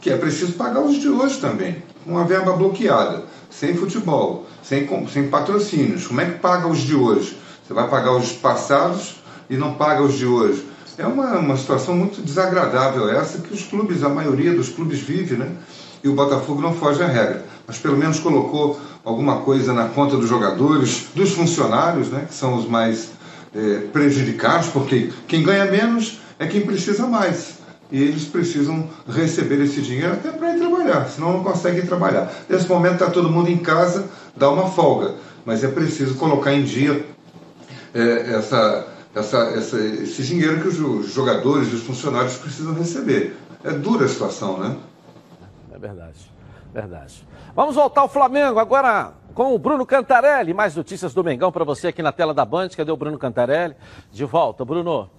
que 0.00 0.10
é 0.10 0.16
preciso 0.16 0.52
pagar 0.52 0.80
os 0.80 0.96
de 0.96 1.08
hoje 1.08 1.38
também. 1.38 1.82
Uma 2.06 2.24
verba 2.24 2.52
bloqueada, 2.52 3.24
sem 3.50 3.74
futebol, 3.74 4.46
sem, 4.62 4.88
sem 5.12 5.28
patrocínios. 5.28 6.06
Como 6.06 6.20
é 6.20 6.24
que 6.24 6.38
paga 6.38 6.66
os 6.66 6.78
de 6.78 6.94
hoje? 6.94 7.36
Você 7.70 7.74
vai 7.74 7.86
pagar 7.86 8.16
os 8.16 8.32
passados 8.32 9.14
e 9.48 9.56
não 9.56 9.74
paga 9.74 10.02
os 10.02 10.14
de 10.14 10.26
hoje. 10.26 10.66
É 10.98 11.06
uma, 11.06 11.38
uma 11.38 11.56
situação 11.56 11.94
muito 11.94 12.20
desagradável 12.20 13.08
essa 13.08 13.38
que 13.38 13.54
os 13.54 13.62
clubes, 13.62 14.02
a 14.02 14.08
maioria 14.08 14.52
dos 14.52 14.70
clubes 14.70 14.98
vive, 14.98 15.36
né? 15.36 15.52
E 16.02 16.08
o 16.08 16.12
Botafogo 16.12 16.60
não 16.60 16.74
foge 16.74 17.00
à 17.00 17.06
regra. 17.06 17.44
Mas 17.68 17.78
pelo 17.78 17.96
menos 17.96 18.18
colocou 18.18 18.80
alguma 19.04 19.42
coisa 19.42 19.72
na 19.72 19.84
conta 19.84 20.16
dos 20.16 20.28
jogadores, 20.28 21.10
dos 21.14 21.30
funcionários, 21.30 22.08
né? 22.08 22.24
Que 22.26 22.34
são 22.34 22.56
os 22.56 22.66
mais 22.66 23.10
é, 23.54 23.86
prejudicados, 23.92 24.66
porque 24.70 25.12
quem 25.28 25.44
ganha 25.44 25.66
menos 25.66 26.18
é 26.40 26.48
quem 26.48 26.62
precisa 26.62 27.06
mais. 27.06 27.60
E 27.92 28.02
eles 28.02 28.24
precisam 28.24 28.90
receber 29.08 29.62
esse 29.62 29.80
dinheiro 29.80 30.14
até 30.14 30.32
para 30.32 30.56
ir 30.56 30.58
trabalhar, 30.58 31.08
senão 31.08 31.34
não 31.34 31.44
conseguem 31.44 31.86
trabalhar. 31.86 32.32
Nesse 32.48 32.68
momento 32.68 32.94
está 32.94 33.10
todo 33.10 33.30
mundo 33.30 33.48
em 33.48 33.58
casa, 33.58 34.06
dá 34.36 34.50
uma 34.50 34.68
folga, 34.68 35.14
mas 35.44 35.62
é 35.62 35.68
preciso 35.68 36.16
colocar 36.16 36.52
em 36.52 36.64
dia 36.64 37.06
é, 37.94 38.34
essa, 38.34 38.86
essa, 39.14 39.38
essa, 39.38 39.78
esse 39.78 40.22
dinheiro 40.22 40.60
que 40.60 40.68
os 40.68 41.12
jogadores 41.12 41.72
e 41.72 41.74
os 41.74 41.82
funcionários 41.82 42.36
precisam 42.36 42.74
receber. 42.74 43.36
É 43.64 43.70
dura 43.70 44.06
a 44.06 44.08
situação, 44.08 44.58
né? 44.58 44.76
É 45.72 45.78
verdade, 45.78 46.32
verdade. 46.72 47.26
Vamos 47.54 47.74
voltar 47.74 48.02
ao 48.02 48.08
Flamengo 48.08 48.58
agora 48.58 49.12
com 49.34 49.54
o 49.54 49.58
Bruno 49.58 49.84
Cantarelli. 49.84 50.54
Mais 50.54 50.74
notícias 50.74 51.12
do 51.12 51.24
Mengão 51.24 51.52
para 51.52 51.64
você 51.64 51.88
aqui 51.88 52.02
na 52.02 52.12
tela 52.12 52.32
da 52.32 52.44
Band. 52.44 52.70
Cadê 52.70 52.90
o 52.90 52.96
Bruno 52.96 53.18
Cantarelli? 53.18 53.74
De 54.10 54.24
volta, 54.24 54.64
Bruno. 54.64 55.10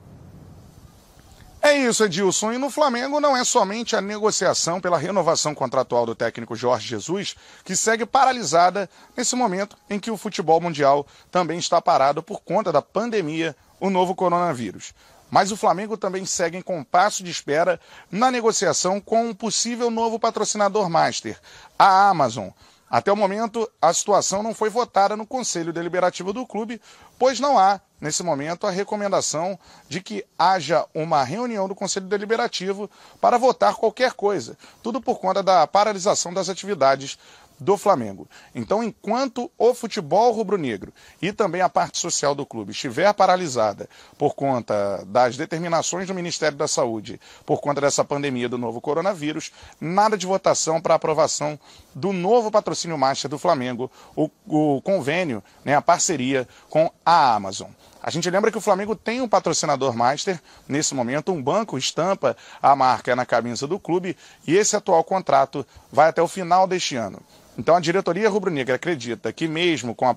É 1.71 1.77
isso, 1.77 2.03
Edilson. 2.03 2.51
E 2.51 2.57
no 2.57 2.69
Flamengo 2.69 3.21
não 3.21 3.35
é 3.35 3.45
somente 3.45 3.95
a 3.95 4.01
negociação 4.01 4.81
pela 4.81 4.97
renovação 4.97 5.55
contratual 5.55 6.05
do 6.05 6.13
técnico 6.13 6.53
Jorge 6.53 6.85
Jesus 6.85 7.33
que 7.63 7.77
segue 7.77 8.05
paralisada 8.05 8.89
nesse 9.15 9.37
momento 9.37 9.77
em 9.89 9.97
que 9.97 10.11
o 10.11 10.17
futebol 10.17 10.59
mundial 10.59 11.07
também 11.31 11.57
está 11.57 11.81
parado 11.81 12.21
por 12.21 12.41
conta 12.41 12.73
da 12.73 12.81
pandemia, 12.81 13.55
o 13.79 13.89
novo 13.89 14.13
coronavírus. 14.13 14.93
Mas 15.29 15.49
o 15.49 15.55
Flamengo 15.55 15.95
também 15.95 16.25
segue 16.25 16.57
em 16.57 16.61
compasso 16.61 17.23
de 17.23 17.31
espera 17.31 17.79
na 18.11 18.29
negociação 18.29 18.99
com 18.99 19.29
um 19.29 19.33
possível 19.33 19.89
novo 19.89 20.19
patrocinador 20.19 20.89
master, 20.89 21.39
a 21.79 22.09
Amazon. 22.09 22.49
Até 22.91 23.09
o 23.09 23.15
momento, 23.15 23.71
a 23.81 23.93
situação 23.93 24.43
não 24.43 24.53
foi 24.53 24.69
votada 24.69 25.15
no 25.15 25.25
Conselho 25.25 25.71
Deliberativo 25.71 26.33
do 26.33 26.45
clube, 26.45 26.81
pois 27.17 27.39
não 27.39 27.57
há, 27.57 27.79
nesse 28.01 28.21
momento, 28.21 28.67
a 28.67 28.69
recomendação 28.69 29.57
de 29.87 30.01
que 30.01 30.25
haja 30.37 30.85
uma 30.93 31.23
reunião 31.23 31.69
do 31.69 31.75
Conselho 31.75 32.07
Deliberativo 32.07 32.91
para 33.21 33.37
votar 33.37 33.75
qualquer 33.75 34.11
coisa. 34.11 34.57
Tudo 34.83 34.99
por 34.99 35.19
conta 35.19 35.41
da 35.41 35.65
paralisação 35.65 36.33
das 36.33 36.49
atividades 36.49 37.17
do 37.61 37.77
Flamengo. 37.77 38.27
Então, 38.55 38.83
enquanto 38.83 39.51
o 39.55 39.75
futebol 39.75 40.31
rubro-negro 40.31 40.91
e 41.21 41.31
também 41.31 41.61
a 41.61 41.69
parte 41.69 41.99
social 41.99 42.33
do 42.33 42.43
clube 42.43 42.71
estiver 42.71 43.13
paralisada 43.13 43.87
por 44.17 44.33
conta 44.33 45.05
das 45.05 45.37
determinações 45.37 46.07
do 46.07 46.13
Ministério 46.15 46.57
da 46.57 46.67
Saúde, 46.67 47.21
por 47.45 47.61
conta 47.61 47.79
dessa 47.79 48.03
pandemia 48.03 48.49
do 48.49 48.57
novo 48.57 48.81
coronavírus, 48.81 49.51
nada 49.79 50.17
de 50.17 50.25
votação 50.25 50.81
para 50.81 50.95
aprovação 50.95 51.59
do 51.93 52.11
novo 52.11 52.49
patrocínio 52.49 52.97
master 52.97 53.29
do 53.29 53.37
Flamengo, 53.37 53.91
o, 54.15 54.27
o 54.47 54.81
convênio, 54.81 55.43
né, 55.63 55.75
a 55.75 55.81
parceria 55.83 56.47
com 56.67 56.91
a 57.05 57.35
Amazon. 57.35 57.69
A 58.01 58.09
gente 58.09 58.27
lembra 58.31 58.51
que 58.51 58.57
o 58.57 58.61
Flamengo 58.61 58.95
tem 58.95 59.21
um 59.21 59.29
patrocinador 59.29 59.95
master 59.95 60.41
nesse 60.67 60.95
momento, 60.95 61.31
um 61.31 61.43
banco 61.43 61.77
estampa 61.77 62.35
a 62.59 62.75
marca 62.75 63.15
na 63.15 63.27
camisa 63.27 63.67
do 63.67 63.79
clube 63.79 64.17
e 64.47 64.55
esse 64.55 64.75
atual 64.75 65.03
contrato 65.03 65.63
vai 65.91 66.09
até 66.09 66.23
o 66.23 66.27
final 66.27 66.65
deste 66.65 66.95
ano. 66.95 67.21
Então, 67.61 67.75
a 67.75 67.79
diretoria 67.79 68.27
rubro-negra 68.27 68.73
acredita 68.73 69.31
que, 69.31 69.47
mesmo 69.47 69.93
com 69.93 70.07
a 70.09 70.15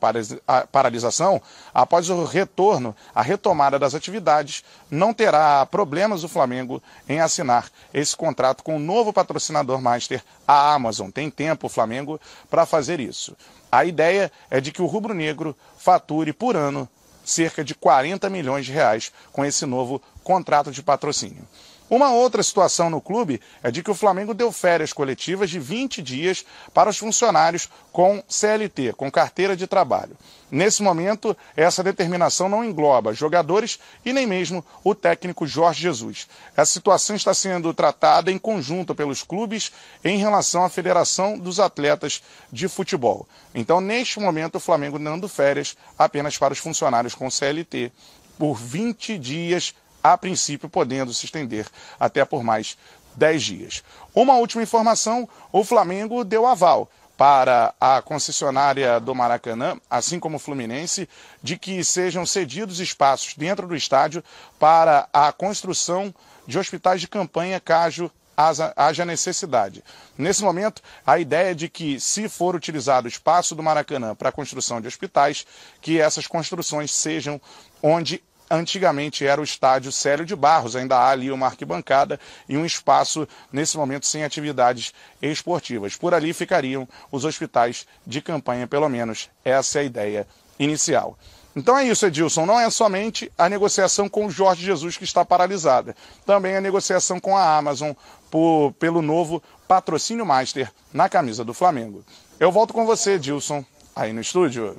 paralisação, 0.66 1.42
após 1.74 2.08
o 2.08 2.24
retorno, 2.24 2.96
a 3.14 3.20
retomada 3.20 3.78
das 3.78 3.94
atividades, 3.94 4.64
não 4.90 5.12
terá 5.12 5.66
problemas 5.66 6.24
o 6.24 6.28
Flamengo 6.28 6.82
em 7.06 7.20
assinar 7.20 7.68
esse 7.92 8.16
contrato 8.16 8.64
com 8.64 8.76
o 8.76 8.80
novo 8.80 9.12
patrocinador 9.12 9.78
master, 9.78 10.24
a 10.48 10.72
Amazon. 10.72 11.10
Tem 11.10 11.28
tempo 11.28 11.66
o 11.66 11.70
Flamengo 11.70 12.18
para 12.48 12.64
fazer 12.64 12.98
isso. 12.98 13.36
A 13.70 13.84
ideia 13.84 14.32
é 14.50 14.58
de 14.58 14.72
que 14.72 14.80
o 14.80 14.86
rubro-negro 14.86 15.54
fature 15.76 16.32
por 16.32 16.56
ano 16.56 16.88
cerca 17.22 17.62
de 17.62 17.74
40 17.74 18.30
milhões 18.30 18.64
de 18.64 18.72
reais 18.72 19.12
com 19.30 19.44
esse 19.44 19.66
novo 19.66 20.00
contrato 20.22 20.70
de 20.70 20.82
patrocínio. 20.82 21.46
Uma 21.88 22.10
outra 22.10 22.42
situação 22.42 22.88
no 22.88 23.00
clube 23.00 23.40
é 23.62 23.70
de 23.70 23.82
que 23.82 23.90
o 23.90 23.94
Flamengo 23.94 24.32
deu 24.32 24.50
férias 24.50 24.92
coletivas 24.92 25.50
de 25.50 25.60
20 25.60 26.00
dias 26.00 26.44
para 26.72 26.88
os 26.88 26.96
funcionários 26.96 27.68
com 27.92 28.22
CLT, 28.26 28.94
com 28.94 29.10
carteira 29.10 29.54
de 29.54 29.66
trabalho. 29.66 30.16
Nesse 30.50 30.82
momento, 30.82 31.36
essa 31.54 31.82
determinação 31.82 32.48
não 32.48 32.64
engloba 32.64 33.12
jogadores 33.12 33.78
e 34.04 34.12
nem 34.12 34.26
mesmo 34.26 34.64
o 34.82 34.94
técnico 34.94 35.46
Jorge 35.46 35.82
Jesus. 35.82 36.26
Essa 36.56 36.72
situação 36.72 37.16
está 37.16 37.34
sendo 37.34 37.74
tratada 37.74 38.32
em 38.32 38.38
conjunto 38.38 38.94
pelos 38.94 39.22
clubes 39.22 39.70
em 40.02 40.16
relação 40.16 40.64
à 40.64 40.70
Federação 40.70 41.38
dos 41.38 41.60
Atletas 41.60 42.22
de 42.50 42.66
Futebol. 42.66 43.28
Então, 43.54 43.80
neste 43.80 44.18
momento, 44.18 44.56
o 44.56 44.60
Flamengo 44.60 44.98
dando 44.98 45.28
férias 45.28 45.76
apenas 45.98 46.38
para 46.38 46.52
os 46.52 46.58
funcionários 46.58 47.14
com 47.14 47.30
CLT 47.30 47.92
por 48.38 48.54
20 48.54 49.18
dias 49.18 49.74
a 50.04 50.18
princípio 50.18 50.68
podendo 50.68 51.14
se 51.14 51.24
estender 51.24 51.66
até 51.98 52.22
por 52.26 52.44
mais 52.44 52.76
10 53.16 53.42
dias. 53.42 53.84
Uma 54.14 54.34
última 54.34 54.62
informação: 54.62 55.26
o 55.50 55.64
Flamengo 55.64 56.22
deu 56.22 56.46
aval 56.46 56.90
para 57.16 57.72
a 57.80 58.02
concessionária 58.02 59.00
do 59.00 59.14
Maracanã, 59.14 59.78
assim 59.88 60.18
como 60.20 60.36
o 60.36 60.40
Fluminense, 60.40 61.08
de 61.42 61.56
que 61.56 61.82
sejam 61.82 62.26
cedidos 62.26 62.80
espaços 62.80 63.34
dentro 63.34 63.66
do 63.66 63.76
estádio 63.76 64.22
para 64.58 65.08
a 65.12 65.32
construção 65.32 66.12
de 66.46 66.58
hospitais 66.58 67.00
de 67.00 67.08
campanha, 67.08 67.60
caso 67.60 68.10
haja 68.36 69.04
necessidade. 69.04 69.84
Nesse 70.18 70.42
momento, 70.42 70.82
a 71.06 71.20
ideia 71.20 71.52
é 71.52 71.54
de 71.54 71.68
que, 71.68 72.00
se 72.00 72.28
for 72.28 72.56
utilizado 72.56 73.06
o 73.06 73.08
espaço 73.08 73.54
do 73.54 73.62
Maracanã 73.62 74.14
para 74.16 74.30
a 74.30 74.32
construção 74.32 74.80
de 74.80 74.88
hospitais, 74.88 75.46
que 75.80 76.00
essas 76.00 76.26
construções 76.26 76.90
sejam 76.90 77.40
onde 77.80 78.20
antigamente 78.50 79.26
era 79.26 79.40
o 79.40 79.44
estádio 79.44 79.90
Célio 79.92 80.24
de 80.24 80.36
Barros, 80.36 80.76
ainda 80.76 80.96
há 80.96 81.10
ali 81.10 81.30
uma 81.30 81.46
arquibancada 81.46 82.18
e 82.48 82.56
um 82.56 82.64
espaço, 82.64 83.26
nesse 83.52 83.76
momento, 83.76 84.06
sem 84.06 84.24
atividades 84.24 84.92
esportivas. 85.20 85.96
Por 85.96 86.14
ali 86.14 86.32
ficariam 86.32 86.88
os 87.10 87.24
hospitais 87.24 87.86
de 88.06 88.20
campanha, 88.20 88.66
pelo 88.66 88.88
menos 88.88 89.30
essa 89.44 89.78
é 89.78 89.82
a 89.82 89.84
ideia 89.84 90.26
inicial. 90.58 91.18
Então 91.56 91.78
é 91.78 91.84
isso, 91.84 92.04
Edilson. 92.04 92.46
Não 92.46 92.58
é 92.58 92.68
somente 92.68 93.30
a 93.38 93.48
negociação 93.48 94.08
com 94.08 94.26
o 94.26 94.30
Jorge 94.30 94.64
Jesus 94.64 94.96
que 94.96 95.04
está 95.04 95.24
paralisada, 95.24 95.94
também 96.26 96.56
a 96.56 96.60
negociação 96.60 97.20
com 97.20 97.36
a 97.36 97.56
Amazon 97.56 97.92
por, 98.30 98.72
pelo 98.72 99.00
novo 99.00 99.42
patrocínio 99.68 100.26
master 100.26 100.70
na 100.92 101.08
camisa 101.08 101.44
do 101.44 101.54
Flamengo. 101.54 102.04
Eu 102.40 102.50
volto 102.50 102.74
com 102.74 102.84
você, 102.84 103.12
Edilson, 103.12 103.64
aí 103.94 104.12
no 104.12 104.20
estúdio. 104.20 104.76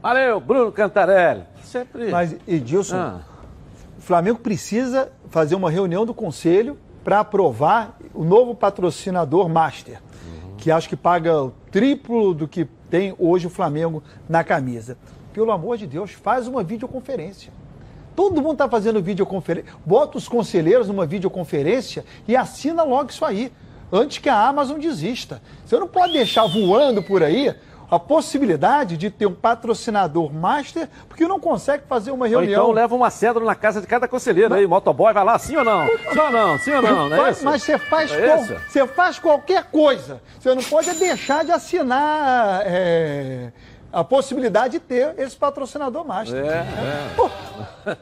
Valeu, 0.00 0.40
Bruno 0.40 0.72
Cantarelli. 0.72 1.51
Sempre. 1.72 2.10
Mas, 2.10 2.36
Edilson, 2.46 2.96
ah. 2.96 3.20
o 3.98 4.02
Flamengo 4.02 4.38
precisa 4.40 5.10
fazer 5.30 5.54
uma 5.54 5.70
reunião 5.70 6.04
do 6.04 6.12
conselho 6.12 6.76
para 7.02 7.20
aprovar 7.20 7.98
o 8.12 8.24
novo 8.24 8.54
patrocinador 8.54 9.48
Master, 9.48 9.94
uhum. 9.96 10.56
que 10.58 10.70
acho 10.70 10.86
que 10.86 10.96
paga 10.96 11.42
o 11.42 11.50
triplo 11.70 12.34
do 12.34 12.46
que 12.46 12.66
tem 12.90 13.14
hoje 13.18 13.46
o 13.46 13.50
Flamengo 13.50 14.02
na 14.28 14.44
camisa. 14.44 14.98
Pelo 15.32 15.50
amor 15.50 15.78
de 15.78 15.86
Deus, 15.86 16.10
faz 16.10 16.46
uma 16.46 16.62
videoconferência. 16.62 17.50
Todo 18.14 18.42
mundo 18.42 18.52
está 18.52 18.68
fazendo 18.68 19.00
videoconferência. 19.00 19.72
Bota 19.86 20.18
os 20.18 20.28
conselheiros 20.28 20.88
numa 20.88 21.06
videoconferência 21.06 22.04
e 22.28 22.36
assina 22.36 22.82
logo 22.82 23.08
isso 23.08 23.24
aí, 23.24 23.50
antes 23.90 24.18
que 24.18 24.28
a 24.28 24.46
Amazon 24.46 24.78
desista. 24.78 25.40
Você 25.64 25.78
não 25.78 25.88
pode 25.88 26.12
deixar 26.12 26.46
voando 26.46 27.02
por 27.02 27.22
aí 27.22 27.54
a 27.92 27.98
possibilidade 27.98 28.96
de 28.96 29.10
ter 29.10 29.26
um 29.26 29.34
patrocinador 29.34 30.32
master, 30.32 30.88
porque 31.06 31.28
não 31.28 31.38
consegue 31.38 31.84
fazer 31.86 32.10
uma 32.10 32.26
reunião. 32.26 32.62
Ou 32.62 32.70
então 32.70 32.74
leva 32.74 32.94
uma 32.94 33.10
cédula 33.10 33.44
na 33.44 33.54
casa 33.54 33.82
de 33.82 33.86
cada 33.86 34.08
conselheiro 34.08 34.54
aí, 34.54 34.66
motoboy, 34.66 35.12
vai 35.12 35.22
lá, 35.22 35.38
sim 35.38 35.56
ou 35.58 35.62
não? 35.62 35.86
Sim 35.86 36.18
ou 36.18 36.30
não? 36.30 36.58
Sim 36.58 36.72
ou 36.72 36.80
não? 36.80 37.08
não 37.10 37.26
é 37.26 37.34
mas 37.42 37.62
você 37.62 37.76
faz, 37.76 38.10
é 38.10 38.26
qual... 38.26 38.44
você 38.66 38.86
faz 38.86 39.18
qualquer 39.18 39.64
coisa. 39.64 40.22
Você 40.40 40.54
não 40.54 40.62
pode 40.62 40.90
deixar 40.94 41.44
de 41.44 41.52
assinar. 41.52 42.62
É 42.64 43.52
a 43.92 44.02
possibilidade 44.02 44.78
de 44.78 44.80
ter 44.80 45.14
esse 45.18 45.36
patrocinador 45.36 46.02
master. 46.02 46.42
É, 46.42 46.64
é. 47.84 47.98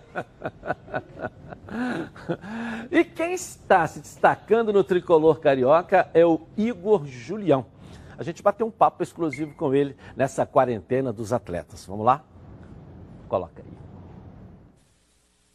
e 3.01 3.03
quem 3.03 3.33
está 3.33 3.89
se 3.89 3.99
destacando 3.99 4.73
no 4.73 4.85
tricolor 4.85 5.41
carioca 5.41 6.09
é 6.15 6.25
o 6.25 6.43
Igor 6.57 7.05
Julião 7.07 7.67
a 8.21 8.23
gente 8.23 8.43
bateu 8.43 8.67
um 8.67 8.71
papo 8.71 9.03
exclusivo 9.03 9.55
com 9.55 9.75
ele 9.75 9.97
nessa 10.15 10.45
quarentena 10.45 11.11
dos 11.11 11.33
atletas. 11.33 11.87
Vamos 11.87 12.05
lá? 12.05 12.23
Coloca 13.27 13.63
aí. 13.63 13.73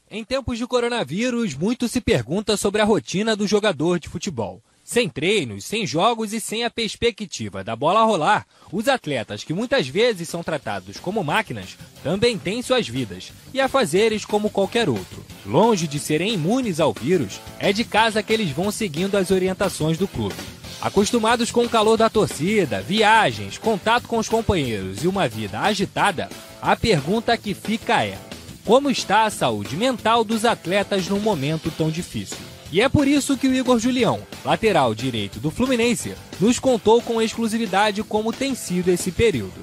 Em 0.09 0.23
tempos 0.23 0.57
de 0.57 0.65
coronavírus, 0.65 1.53
muito 1.53 1.87
se 1.87 2.01
pergunta 2.01 2.57
sobre 2.57 2.81
a 2.81 2.85
rotina 2.85 3.35
do 3.35 3.45
jogador 3.45 3.99
de 3.99 4.09
futebol. 4.09 4.63
Sem 4.83 5.07
treinos, 5.07 5.63
sem 5.63 5.85
jogos 5.85 6.33
e 6.33 6.41
sem 6.41 6.63
a 6.63 6.71
perspectiva 6.71 7.63
da 7.63 7.75
bola 7.75 8.03
rolar, 8.03 8.47
os 8.71 8.87
atletas 8.87 9.43
que 9.43 9.53
muitas 9.53 9.87
vezes 9.87 10.27
são 10.27 10.41
tratados 10.41 10.99
como 10.99 11.23
máquinas 11.23 11.77
também 12.03 12.35
têm 12.35 12.63
suas 12.63 12.87
vidas 12.87 13.31
e 13.53 13.61
a 13.61 13.67
fazeres 13.67 14.25
como 14.25 14.49
qualquer 14.49 14.89
outro. 14.89 15.23
Longe 15.45 15.87
de 15.87 15.99
serem 15.99 16.33
imunes 16.33 16.79
ao 16.79 16.93
vírus, 16.93 17.39
é 17.59 17.71
de 17.71 17.83
casa 17.83 18.23
que 18.23 18.33
eles 18.33 18.49
vão 18.49 18.71
seguindo 18.71 19.17
as 19.17 19.29
orientações 19.29 19.99
do 19.99 20.07
clube. 20.07 20.35
Acostumados 20.81 21.51
com 21.51 21.63
o 21.63 21.69
calor 21.69 21.97
da 21.97 22.09
torcida, 22.09 22.81
viagens, 22.81 23.57
contato 23.57 24.07
com 24.07 24.17
os 24.17 24.29
companheiros 24.29 25.03
e 25.03 25.07
uma 25.07 25.27
vida 25.27 25.59
agitada, 25.59 26.29
a 26.61 26.75
pergunta 26.75 27.37
que 27.37 27.53
fica 27.53 28.03
é: 28.03 28.17
como 28.65 28.89
está 28.89 29.25
a 29.25 29.29
saúde 29.29 29.75
mental 29.75 30.23
dos 30.23 30.45
atletas 30.45 31.07
num 31.07 31.19
momento 31.19 31.71
tão 31.71 31.89
difícil? 31.89 32.37
E 32.71 32.81
é 32.81 32.89
por 32.89 33.07
isso 33.07 33.37
que 33.37 33.47
o 33.47 33.53
Igor 33.53 33.79
Julião, 33.79 34.19
lateral 34.43 34.93
direito 34.93 35.39
do 35.39 35.49
Fluminense, 35.49 36.13
nos 36.39 36.59
contou 36.59 37.01
com 37.01 37.21
exclusividade 37.21 38.03
como 38.03 38.33
tem 38.33 38.53
sido 38.53 38.89
esse 38.89 39.11
período. 39.11 39.53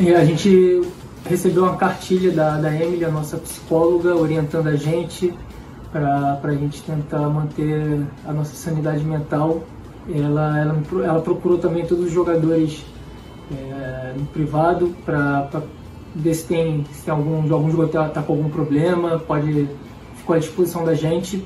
E 0.00 0.12
a 0.12 0.24
gente 0.24 0.82
recebeu 1.28 1.64
uma 1.64 1.76
cartilha 1.76 2.32
da, 2.32 2.56
da 2.56 2.74
Emily, 2.74 3.04
a 3.04 3.10
nossa 3.10 3.36
psicóloga, 3.36 4.16
orientando 4.16 4.68
a 4.68 4.76
gente 4.76 5.32
para 5.92 6.40
a 6.42 6.54
gente 6.54 6.82
tentar 6.82 7.28
manter 7.28 8.02
a 8.26 8.32
nossa 8.32 8.54
sanidade 8.54 9.04
mental 9.04 9.62
ela, 10.14 10.58
ela, 10.58 10.82
ela 11.04 11.20
procurou 11.20 11.58
também 11.58 11.84
todos 11.84 12.06
os 12.06 12.12
jogadores 12.12 12.84
é, 13.52 14.14
no 14.16 14.26
privado 14.26 14.94
para 15.04 15.62
ver 16.14 16.34
se 16.34 16.46
tem, 16.46 16.84
se 16.92 17.04
tem 17.04 17.12
algum, 17.12 17.52
algum 17.52 17.70
jogador 17.70 17.86
está 17.86 18.08
tá 18.08 18.22
com 18.22 18.32
algum 18.32 18.48
problema, 18.48 19.18
pode 19.18 19.68
ficar 20.16 20.34
à 20.34 20.38
disposição 20.38 20.84
da 20.84 20.94
gente. 20.94 21.44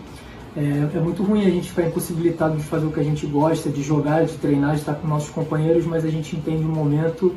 É, 0.56 0.96
é, 0.96 1.00
muito 1.00 1.22
ruim 1.22 1.46
a 1.46 1.50
gente 1.50 1.70
ficar 1.70 1.86
impossibilitado 1.86 2.56
de 2.56 2.62
fazer 2.62 2.86
o 2.86 2.92
que 2.92 3.00
a 3.00 3.02
gente 3.02 3.26
gosta, 3.26 3.70
de 3.70 3.82
jogar, 3.82 4.24
de 4.24 4.34
treinar, 4.34 4.74
de 4.74 4.80
estar 4.80 4.94
com 4.94 5.08
nossos 5.08 5.30
companheiros, 5.30 5.86
mas 5.86 6.04
a 6.04 6.10
gente 6.10 6.36
entende 6.36 6.64
o 6.64 6.68
momento, 6.68 7.34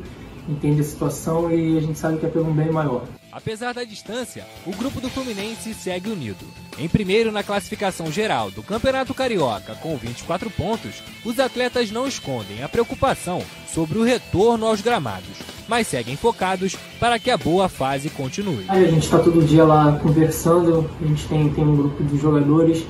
entende 0.48 0.80
a 0.80 0.84
situação 0.84 1.50
e 1.52 1.76
a 1.76 1.80
gente 1.80 1.98
sabe 1.98 2.18
que 2.18 2.26
é 2.26 2.28
pelo 2.28 2.48
um 2.48 2.54
bem 2.54 2.70
maior. 2.70 3.04
Apesar 3.36 3.74
da 3.74 3.84
distância, 3.84 4.46
o 4.64 4.74
grupo 4.74 4.98
do 4.98 5.10
Fluminense 5.10 5.74
segue 5.74 6.08
unido. 6.08 6.44
Em 6.78 6.88
primeiro 6.88 7.30
na 7.30 7.42
classificação 7.42 8.10
geral 8.10 8.50
do 8.50 8.62
Campeonato 8.62 9.12
Carioca, 9.12 9.74
com 9.74 9.94
24 9.96 10.50
pontos, 10.50 11.02
os 11.22 11.38
atletas 11.38 11.90
não 11.90 12.08
escondem 12.08 12.62
a 12.62 12.68
preocupação 12.68 13.42
sobre 13.68 13.98
o 13.98 14.02
retorno 14.02 14.66
aos 14.66 14.80
gramados, 14.80 15.36
mas 15.68 15.86
seguem 15.86 16.16
focados 16.16 16.76
para 16.98 17.18
que 17.18 17.30
a 17.30 17.36
boa 17.36 17.68
fase 17.68 18.08
continue. 18.08 18.64
A 18.68 18.82
gente 18.84 19.04
está 19.04 19.18
todo 19.18 19.46
dia 19.46 19.64
lá 19.64 19.98
conversando, 19.98 20.88
a 20.98 21.06
gente 21.06 21.28
tem, 21.28 21.50
tem 21.50 21.64
um 21.64 21.76
grupo 21.76 22.02
de 22.04 22.16
jogadores, 22.16 22.86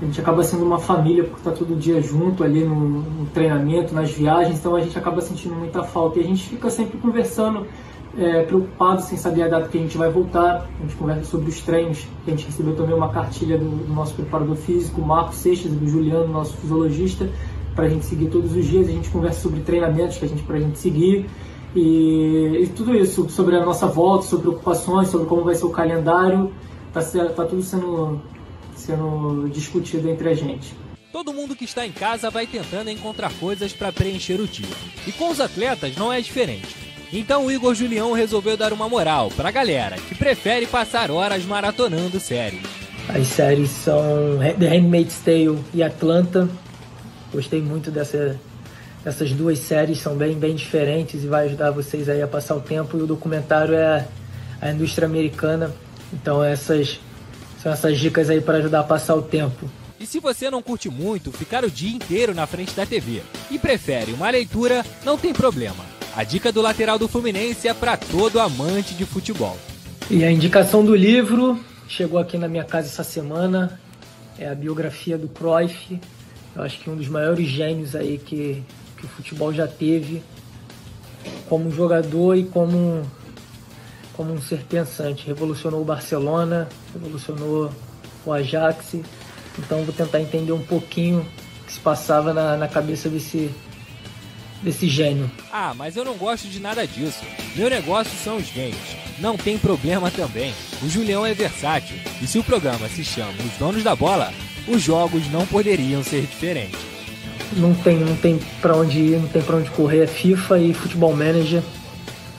a 0.00 0.04
gente 0.04 0.20
acaba 0.20 0.42
sendo 0.44 0.64
uma 0.64 0.78
família 0.78 1.24
porque 1.24 1.38
está 1.38 1.50
todo 1.50 1.74
dia 1.74 2.00
junto 2.02 2.44
ali 2.44 2.64
no, 2.64 2.74
no 2.74 3.26
treinamento, 3.26 3.94
nas 3.94 4.10
viagens, 4.10 4.58
então 4.58 4.76
a 4.76 4.80
gente 4.80 4.98
acaba 4.98 5.20
sentindo 5.20 5.54
muita 5.54 5.82
falta 5.82 6.18
e 6.18 6.22
a 6.22 6.26
gente 6.26 6.46
fica 6.48 6.68
sempre 6.68 6.98
conversando 6.98 7.66
é, 8.18 8.42
preocupado 8.44 9.02
sem 9.02 9.18
saber 9.18 9.42
a 9.42 9.48
data 9.48 9.68
que 9.68 9.76
a 9.76 9.80
gente 9.80 9.96
vai 9.96 10.10
voltar. 10.10 10.66
A 10.78 10.82
gente 10.82 10.96
conversa 10.96 11.24
sobre 11.24 11.48
os 11.48 11.60
treinos. 11.60 12.06
A 12.26 12.30
gente 12.30 12.46
recebeu 12.46 12.74
também 12.74 12.94
uma 12.94 13.10
cartilha 13.10 13.58
do, 13.58 13.68
do 13.68 13.92
nosso 13.92 14.14
preparador 14.14 14.56
físico, 14.56 15.00
Marcos 15.00 15.36
Seixas, 15.36 15.72
do 15.72 15.86
Juliano, 15.86 16.28
nosso 16.28 16.56
fisiologista, 16.56 17.28
para 17.74 17.84
a 17.84 17.88
gente 17.88 18.06
seguir 18.06 18.28
todos 18.28 18.54
os 18.54 18.64
dias. 18.64 18.88
A 18.88 18.92
gente 18.92 19.10
conversa 19.10 19.40
sobre 19.40 19.60
treinamentos 19.60 20.16
que 20.16 20.24
a 20.24 20.28
gente 20.28 20.42
para 20.42 20.56
a 20.56 20.60
gente 20.60 20.78
seguir. 20.78 21.26
E, 21.74 22.62
e, 22.62 22.66
tudo 22.68 22.94
isso 22.94 23.28
sobre 23.28 23.54
a 23.54 23.64
nossa 23.64 23.86
volta, 23.86 24.24
sobre 24.24 24.46
preocupações, 24.46 25.08
sobre 25.08 25.26
como 25.26 25.44
vai 25.44 25.54
ser 25.54 25.66
o 25.66 25.70
calendário, 25.70 26.50
está 26.88 27.26
tá 27.26 27.44
tudo 27.44 27.62
sendo, 27.62 28.18
sendo 28.76 29.48
discutido 29.48 30.08
entre 30.08 30.28
a 30.28 30.34
gente. 30.34 30.74
Todo 31.12 31.32
mundo 31.32 31.56
que 31.56 31.64
está 31.64 31.86
em 31.86 31.92
casa 31.92 32.30
vai 32.30 32.46
tentando 32.46 32.90
encontrar 32.90 33.32
coisas 33.34 33.72
para 33.72 33.90
preencher 33.92 34.40
o 34.40 34.46
dia. 34.46 34.66
E 35.06 35.12
com 35.12 35.30
os 35.30 35.40
atletas 35.40 35.96
não 35.96 36.12
é 36.12 36.20
diferente. 36.20 36.76
Então 37.12 37.46
o 37.46 37.50
Igor 37.50 37.74
Julião 37.74 38.12
resolveu 38.12 38.56
dar 38.56 38.72
uma 38.72 38.88
moral 38.88 39.30
pra 39.30 39.50
galera 39.50 39.96
que 39.96 40.14
prefere 40.14 40.66
passar 40.66 41.10
horas 41.10 41.44
maratonando 41.44 42.20
séries. 42.20 42.62
As 43.08 43.28
séries 43.28 43.70
são 43.70 44.38
The 44.58 44.68
Handmaid's 44.68 45.20
Tale 45.20 45.58
e 45.72 45.82
Atlanta. 45.82 46.48
Gostei 47.32 47.62
muito 47.62 47.90
dessa, 47.90 48.38
dessas 49.04 49.30
duas 49.32 49.60
séries, 49.60 50.00
são 50.00 50.16
bem, 50.16 50.34
bem 50.34 50.54
diferentes 50.56 51.22
e 51.22 51.26
vai 51.28 51.46
ajudar 51.46 51.70
vocês 51.70 52.08
aí 52.08 52.20
a 52.20 52.26
passar 52.26 52.56
o 52.56 52.60
tempo. 52.60 52.98
E 52.98 53.02
o 53.02 53.06
documentário 53.06 53.74
é 53.74 54.06
a 54.60 54.70
indústria 54.70 55.06
americana. 55.06 55.72
Então 56.12 56.42
essas 56.42 56.98
são 57.66 57.72
essas 57.72 57.98
dicas 57.98 58.30
aí 58.30 58.40
para 58.40 58.58
ajudar 58.58 58.80
a 58.80 58.84
passar 58.84 59.16
o 59.16 59.22
tempo. 59.22 59.68
E 59.98 60.06
se 60.06 60.20
você 60.20 60.48
não 60.48 60.62
curte 60.62 60.88
muito 60.88 61.32
ficar 61.32 61.64
o 61.64 61.70
dia 61.70 61.90
inteiro 61.90 62.32
na 62.32 62.46
frente 62.46 62.72
da 62.74 62.86
TV 62.86 63.22
e 63.50 63.58
prefere 63.58 64.12
uma 64.12 64.30
leitura, 64.30 64.86
não 65.04 65.18
tem 65.18 65.32
problema. 65.32 65.84
A 66.14 66.22
dica 66.22 66.52
do 66.52 66.62
lateral 66.62 66.96
do 66.96 67.08
Fluminense 67.08 67.66
é 67.66 67.74
para 67.74 67.96
todo 67.96 68.38
amante 68.38 68.94
de 68.94 69.04
futebol. 69.04 69.56
E 70.08 70.22
a 70.22 70.30
indicação 70.30 70.84
do 70.84 70.94
livro 70.94 71.58
chegou 71.88 72.20
aqui 72.20 72.38
na 72.38 72.46
minha 72.46 72.62
casa 72.62 72.86
essa 72.86 73.02
semana. 73.02 73.80
É 74.38 74.48
a 74.48 74.54
biografia 74.54 75.18
do 75.18 75.26
Cruyff. 75.26 76.00
Eu 76.54 76.62
acho 76.62 76.78
que 76.78 76.88
um 76.88 76.94
dos 76.94 77.08
maiores 77.08 77.48
gênios 77.48 77.96
aí 77.96 78.16
que, 78.16 78.62
que 78.96 79.06
o 79.06 79.08
futebol 79.08 79.52
já 79.52 79.66
teve 79.66 80.22
como 81.48 81.68
jogador 81.72 82.36
e 82.36 82.44
como, 82.44 83.02
como 84.16 84.32
um 84.32 84.40
ser 84.40 84.60
pensante. 84.64 85.26
Revolucionou 85.26 85.82
o 85.82 85.84
Barcelona, 85.84 86.68
revolucionou 86.92 87.70
o 88.24 88.32
Ajax. 88.32 88.96
Então 89.58 89.82
vou 89.84 89.92
tentar 89.92 90.20
entender 90.20 90.52
um 90.52 90.62
pouquinho 90.62 91.20
o 91.20 91.64
que 91.64 91.72
se 91.72 91.80
passava 91.80 92.32
na, 92.32 92.56
na 92.56 92.68
cabeça 92.68 93.08
desse, 93.08 93.50
desse 94.62 94.88
gênio. 94.88 95.30
Ah, 95.52 95.74
mas 95.74 95.96
eu 95.96 96.04
não 96.04 96.14
gosto 96.14 96.48
de 96.48 96.60
nada 96.60 96.86
disso. 96.86 97.24
Meu 97.54 97.70
negócio 97.70 98.12
são 98.22 98.36
os 98.36 98.50
games. 98.50 98.96
Não 99.18 99.36
tem 99.36 99.58
problema 99.58 100.10
também. 100.10 100.52
O 100.82 100.88
Julião 100.88 101.24
é 101.24 101.32
versátil. 101.32 101.96
E 102.20 102.26
se 102.26 102.38
o 102.38 102.44
programa 102.44 102.88
se 102.88 103.04
chama 103.04 103.32
Os 103.32 103.58
Donos 103.58 103.82
da 103.82 103.96
Bola, 103.96 104.32
os 104.68 104.82
jogos 104.82 105.30
não 105.30 105.46
poderiam 105.46 106.02
ser 106.02 106.22
diferentes. 106.22 106.78
Não 107.52 107.74
tem, 107.74 107.98
não 107.98 108.16
tem 108.16 108.38
para 108.60 108.76
onde 108.76 108.98
ir, 108.98 109.18
não 109.18 109.28
tem 109.28 109.40
para 109.40 109.56
onde 109.56 109.70
correr. 109.70 110.02
É 110.02 110.06
FIFA 110.06 110.58
e 110.58 110.74
Futebol 110.74 111.14
Manager. 111.14 111.62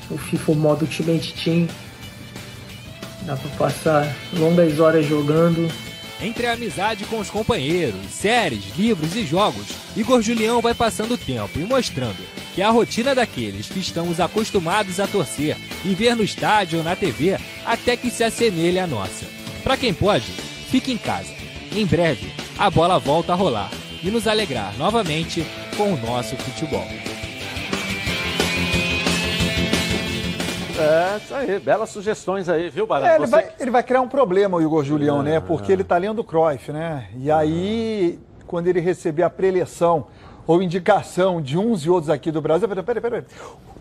O 0.10 0.18
FIFA 0.18 0.54
modo 0.54 0.86
Ultimate 0.86 1.34
Team. 1.34 1.68
Dá 3.24 3.36
para 3.36 3.50
passar 3.52 4.16
longas 4.34 4.80
horas 4.80 5.06
jogando. 5.06 5.70
Entre 6.22 6.48
a 6.48 6.54
amizade 6.54 7.06
com 7.06 7.20
os 7.20 7.30
companheiros, 7.30 8.10
séries, 8.10 8.76
livros 8.76 9.16
e 9.16 9.24
jogos, 9.24 9.68
Igor 9.96 10.22
Julião 10.22 10.62
vai 10.62 10.74
passando 10.74 11.14
o 11.14 11.18
tempo 11.18 11.60
e 11.60 11.64
mostrando 11.64 12.18
que 12.56 12.62
a 12.62 12.72
rotina 12.72 13.14
daqueles 13.14 13.68
que 13.68 13.80
estamos 13.80 14.20
acostumados 14.20 15.00
a 15.00 15.06
torcer 15.06 15.56
e 15.86 15.94
ver 15.94 16.16
no 16.16 16.24
estádio 16.24 16.80
ou 16.80 16.84
na 16.84 16.96
TV 16.96 17.38
até 17.64 17.96
que 17.96 18.10
se 18.10 18.24
assemelhe 18.24 18.80
à 18.80 18.88
nossa. 18.88 19.26
Para 19.64 19.78
quem 19.78 19.94
pode, 19.94 20.32
fique 20.72 20.92
em 20.92 20.98
casa. 20.98 21.32
Em 21.72 21.86
breve, 21.86 22.32
a 22.58 22.70
bola 22.72 22.98
volta 22.98 23.34
a 23.34 23.36
rolar 23.36 23.70
e 24.02 24.10
nos 24.10 24.26
alegrar 24.26 24.76
novamente 24.78 25.46
com 25.76 25.94
o 25.94 25.98
nosso 25.98 26.36
futebol. 26.38 26.88
É, 30.80 31.18
isso 31.18 31.34
aí, 31.34 31.60
belas 31.60 31.90
sugestões 31.90 32.48
aí, 32.48 32.70
viu, 32.70 32.86
Barão? 32.86 33.08
É, 33.08 33.16
ele, 33.16 33.26
Você... 33.26 33.32
vai, 33.32 33.50
ele 33.60 33.72
vai 33.72 33.84
criar 33.84 34.02
um 34.02 34.08
problema, 34.08 34.58
o 34.58 34.62
Igor 34.62 34.84
Julião, 34.84 35.24
né? 35.24 35.40
Porque 35.40 35.72
ele 35.72 35.84
tá 35.84 35.98
lendo 35.98 36.20
o 36.20 36.24
Cruyff, 36.24 36.72
né? 36.72 37.08
E 37.18 37.32
aí, 37.32 38.20
quando 38.46 38.68
ele 38.68 38.80
receber 38.80 39.24
a 39.24 39.30
preleção 39.30 40.08
ou 40.48 40.62
indicação 40.62 41.42
de 41.42 41.58
uns 41.58 41.86
e 41.86 41.90
outros 41.90 42.10
aqui 42.10 42.32
do 42.32 42.42
Brasil. 42.42 42.68
Peraí, 42.68 42.84
peraí, 42.84 43.02
peraí. 43.02 43.24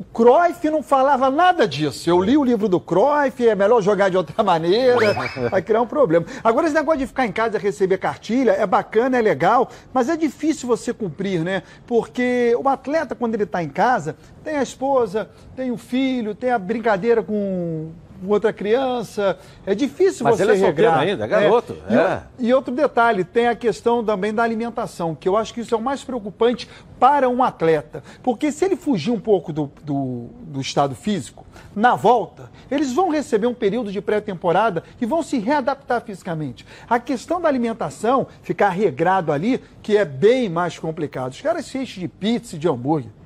O 0.00 0.04
Cruyff 0.12 0.68
não 0.68 0.82
falava 0.82 1.30
nada 1.30 1.66
disso. 1.66 2.10
Eu 2.10 2.20
li 2.20 2.36
o 2.36 2.44
livro 2.44 2.68
do 2.68 2.80
Cruyff, 2.80 3.46
é 3.46 3.54
melhor 3.54 3.80
jogar 3.80 4.10
de 4.10 4.16
outra 4.16 4.42
maneira, 4.42 5.14
vai 5.48 5.62
criar 5.62 5.80
um 5.80 5.86
problema. 5.86 6.26
Agora, 6.42 6.66
esse 6.66 6.74
negócio 6.74 6.98
de 6.98 7.06
ficar 7.06 7.24
em 7.24 7.32
casa 7.32 7.56
e 7.56 7.60
receber 7.60 7.98
cartilha 7.98 8.50
é 8.50 8.66
bacana, 8.66 9.16
é 9.16 9.22
legal, 9.22 9.70
mas 9.94 10.08
é 10.08 10.16
difícil 10.16 10.66
você 10.66 10.92
cumprir, 10.92 11.44
né? 11.44 11.62
Porque 11.86 12.56
o 12.62 12.68
atleta, 12.68 13.14
quando 13.14 13.34
ele 13.34 13.44
está 13.44 13.62
em 13.62 13.68
casa, 13.68 14.16
tem 14.42 14.56
a 14.56 14.62
esposa, 14.62 15.30
tem 15.54 15.70
o 15.70 15.76
filho, 15.76 16.34
tem 16.34 16.50
a 16.50 16.58
brincadeira 16.58 17.22
com 17.22 17.92
outra 18.26 18.52
criança. 18.52 19.38
É 19.64 19.74
difícil 19.74 20.24
Mas 20.24 20.36
você 20.36 20.42
ele 20.44 20.52
é 20.52 20.54
regrar. 20.54 20.98
ainda, 20.98 21.24
é 21.24 21.28
garoto. 21.28 21.76
É. 21.88 21.94
É. 21.94 22.22
E, 22.38 22.48
e, 22.48 22.54
outro 22.54 22.74
detalhe, 22.74 23.24
tem 23.24 23.48
a 23.48 23.54
questão 23.54 24.04
também 24.04 24.32
da 24.32 24.42
alimentação, 24.42 25.14
que 25.14 25.28
eu 25.28 25.36
acho 25.36 25.52
que 25.52 25.60
isso 25.60 25.74
é 25.74 25.78
o 25.78 25.80
mais 25.80 26.04
preocupante 26.04 26.68
para 26.98 27.28
um 27.28 27.42
atleta. 27.42 28.02
Porque 28.22 28.50
se 28.52 28.64
ele 28.64 28.76
fugir 28.76 29.10
um 29.10 29.20
pouco 29.20 29.52
do, 29.52 29.70
do, 29.82 30.26
do 30.42 30.60
estado 30.60 30.94
físico, 30.94 31.44
na 31.74 31.94
volta, 31.94 32.50
eles 32.70 32.92
vão 32.92 33.10
receber 33.10 33.46
um 33.46 33.54
período 33.54 33.92
de 33.92 34.00
pré-temporada 34.00 34.82
e 35.00 35.06
vão 35.06 35.22
se 35.22 35.38
readaptar 35.38 36.00
fisicamente. 36.00 36.66
A 36.88 36.98
questão 36.98 37.40
da 37.40 37.48
alimentação, 37.48 38.26
ficar 38.42 38.70
regrado 38.70 39.32
ali, 39.32 39.62
que 39.82 39.96
é 39.96 40.04
bem 40.04 40.48
mais 40.48 40.78
complicado. 40.78 41.32
Os 41.32 41.40
caras 41.40 41.66
se 41.66 41.78
enchem 41.78 42.00
de 42.00 42.08
pizza 42.08 42.56
e 42.56 42.58
de 42.58 42.68
hambúrguer. 42.68 43.10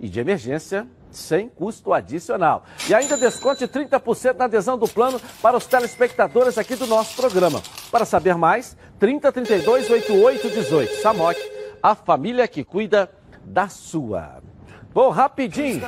e 0.00 0.08
de 0.08 0.20
emergência 0.20 0.86
sem 1.10 1.48
custo 1.48 1.92
adicional. 1.92 2.64
E 2.88 2.94
ainda 2.94 3.16
desconte 3.16 3.66
30% 3.66 4.36
na 4.36 4.44
adesão 4.44 4.76
do 4.76 4.86
plano 4.86 5.20
para 5.40 5.56
os 5.56 5.66
telespectadores 5.66 6.58
aqui 6.58 6.76
do 6.76 6.86
nosso 6.86 7.16
programa. 7.16 7.62
Para 7.90 8.04
saber 8.04 8.36
mais, 8.36 8.76
3032 8.98 9.90
8818. 9.90 11.00
Samok, 11.00 11.40
a 11.82 11.94
família 11.94 12.46
que 12.46 12.62
cuida 12.62 13.10
da 13.44 13.68
sua. 13.68 14.42
Bom, 14.92 15.10
rapidinho, 15.10 15.82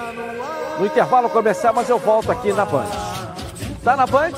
no 0.78 0.86
intervalo 0.86 1.30
comercial, 1.30 1.74
mas 1.74 1.88
eu 1.88 1.98
volto 1.98 2.30
aqui 2.30 2.52
na 2.52 2.64
Band. 2.64 2.86
Tá 3.82 3.96
na 3.96 4.06
Band? 4.06 4.32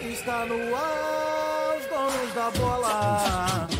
Está 0.00 0.46
no 0.46 0.74
ar, 0.74 1.76
os 1.78 1.86
donos 1.86 2.34
da 2.34 2.50
bola. 2.58 3.77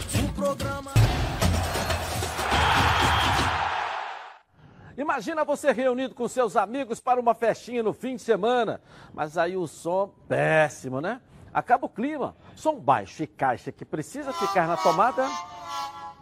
Imagina 5.09 5.42
você 5.42 5.72
reunido 5.72 6.14
com 6.14 6.28
seus 6.28 6.54
amigos 6.54 7.00
para 7.00 7.18
uma 7.18 7.34
festinha 7.34 7.82
no 7.82 7.94
fim 7.94 8.16
de 8.16 8.20
semana, 8.20 8.78
mas 9.14 9.38
aí 9.38 9.56
o 9.56 9.66
som 9.66 10.12
péssimo, 10.28 11.00
né? 11.00 11.22
Acaba 11.50 11.86
o 11.86 11.88
clima. 11.88 12.36
Som 12.54 12.78
baixo 12.78 13.22
e 13.22 13.26
caixa 13.26 13.72
que 13.72 13.86
precisa 13.86 14.34
ficar 14.34 14.68
na 14.68 14.76
tomada, 14.76 15.26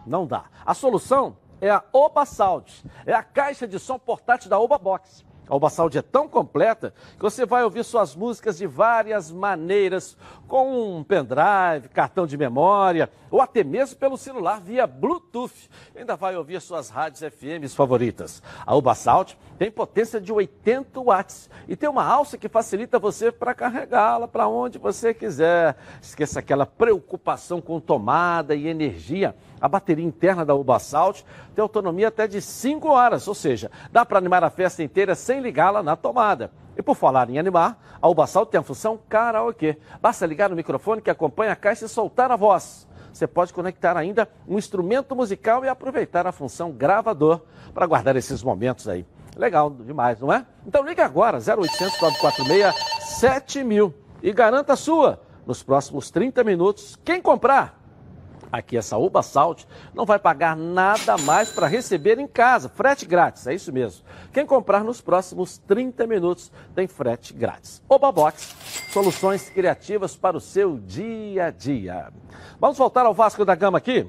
não 0.06 0.24
dá. 0.24 0.44
A 0.64 0.72
solução 0.72 1.36
é 1.60 1.68
a 1.68 1.82
Oba 1.92 2.24
Sound. 2.24 2.84
É 3.04 3.12
a 3.12 3.24
caixa 3.24 3.66
de 3.66 3.76
som 3.80 3.98
portátil 3.98 4.48
da 4.48 4.56
Oba 4.56 4.78
Box. 4.78 5.26
A 5.48 5.54
Oba 5.54 5.70
Sound 5.70 5.96
é 5.96 6.02
tão 6.02 6.28
completa 6.28 6.92
que 7.16 7.22
você 7.22 7.46
vai 7.46 7.62
ouvir 7.62 7.84
suas 7.84 8.16
músicas 8.16 8.58
de 8.58 8.66
várias 8.66 9.30
maneiras, 9.30 10.16
com 10.48 10.98
um 10.98 11.04
pendrive, 11.04 11.88
cartão 11.92 12.26
de 12.26 12.36
memória, 12.36 13.08
ou 13.30 13.40
até 13.40 13.62
mesmo 13.62 13.96
pelo 13.96 14.16
celular 14.16 14.60
via 14.60 14.86
Bluetooth. 14.86 15.68
Ainda 15.94 16.16
vai 16.16 16.36
ouvir 16.36 16.60
suas 16.60 16.90
rádios 16.90 17.22
FMs 17.22 17.74
favoritas. 17.74 18.42
A 18.66 18.94
Sound 18.94 19.38
tem 19.56 19.70
potência 19.70 20.20
de 20.20 20.32
80 20.32 21.00
watts 21.00 21.50
e 21.66 21.74
tem 21.74 21.88
uma 21.88 22.04
alça 22.04 22.36
que 22.38 22.48
facilita 22.48 22.98
você 22.98 23.32
para 23.32 23.54
carregá-la 23.54 24.28
para 24.28 24.46
onde 24.46 24.78
você 24.78 25.14
quiser. 25.14 25.76
Esqueça 26.00 26.40
aquela 26.40 26.66
preocupação 26.66 27.60
com 27.60 27.80
tomada 27.80 28.54
e 28.54 28.68
energia. 28.68 29.34
A 29.60 29.68
bateria 29.68 30.04
interna 30.04 30.44
da 30.44 30.54
Uba 30.54 30.78
Salt 30.78 31.22
tem 31.54 31.62
autonomia 31.62 32.08
até 32.08 32.26
de 32.26 32.40
5 32.40 32.88
horas, 32.88 33.26
ou 33.26 33.34
seja, 33.34 33.70
dá 33.90 34.04
para 34.04 34.18
animar 34.18 34.44
a 34.44 34.50
festa 34.50 34.82
inteira 34.82 35.14
sem 35.14 35.40
ligá-la 35.40 35.82
na 35.82 35.96
tomada. 35.96 36.50
E 36.76 36.82
por 36.82 36.94
falar 36.94 37.30
em 37.30 37.38
animar, 37.38 37.98
a 38.00 38.08
Uba 38.08 38.26
Salt 38.26 38.50
tem 38.50 38.60
a 38.60 38.62
função 38.62 38.98
karaokê. 39.08 39.78
Basta 40.00 40.26
ligar 40.26 40.50
no 40.50 40.56
microfone 40.56 41.00
que 41.00 41.10
acompanha 41.10 41.52
a 41.52 41.56
caixa 41.56 41.86
e 41.86 41.88
soltar 41.88 42.30
a 42.30 42.36
voz. 42.36 42.86
Você 43.16 43.26
pode 43.26 43.54
conectar 43.54 43.96
ainda 43.96 44.28
um 44.46 44.58
instrumento 44.58 45.16
musical 45.16 45.64
e 45.64 45.68
aproveitar 45.68 46.26
a 46.26 46.32
função 46.32 46.70
gravador 46.70 47.40
para 47.72 47.86
guardar 47.86 48.14
esses 48.14 48.42
momentos 48.42 48.86
aí. 48.86 49.06
Legal 49.36 49.70
demais, 49.70 50.18
não 50.18 50.32
é? 50.32 50.46
Então 50.66 50.82
ligue 50.82 51.02
agora, 51.02 51.36
0800 51.36 52.00
946 52.00 52.74
7000 53.20 53.94
e 54.22 54.32
garanta 54.32 54.72
a 54.72 54.76
sua 54.76 55.20
nos 55.46 55.62
próximos 55.62 56.10
30 56.10 56.42
minutos. 56.42 56.98
Quem 57.04 57.20
comprar 57.20 57.78
aqui 58.50 58.76
essa 58.76 58.96
Uba 58.96 59.22
Salt 59.22 59.64
não 59.94 60.06
vai 60.06 60.18
pagar 60.18 60.56
nada 60.56 61.18
mais 61.18 61.50
para 61.50 61.66
receber 61.66 62.18
em 62.18 62.26
casa. 62.26 62.68
Frete 62.68 63.04
grátis, 63.04 63.46
é 63.46 63.54
isso 63.54 63.72
mesmo. 63.72 64.04
Quem 64.32 64.46
comprar 64.46 64.82
nos 64.82 65.00
próximos 65.00 65.58
30 65.58 66.06
minutos 66.06 66.50
tem 66.74 66.86
frete 66.86 67.34
grátis. 67.34 67.82
Oba 67.88 68.10
Box, 68.10 68.56
soluções 68.90 69.50
criativas 69.50 70.16
para 70.16 70.36
o 70.36 70.40
seu 70.40 70.78
dia 70.78 71.46
a 71.46 71.50
dia. 71.50 72.12
Vamos 72.58 72.78
voltar 72.78 73.04
ao 73.04 73.14
Vasco 73.14 73.44
da 73.44 73.54
Gama 73.54 73.78
aqui? 73.78 74.08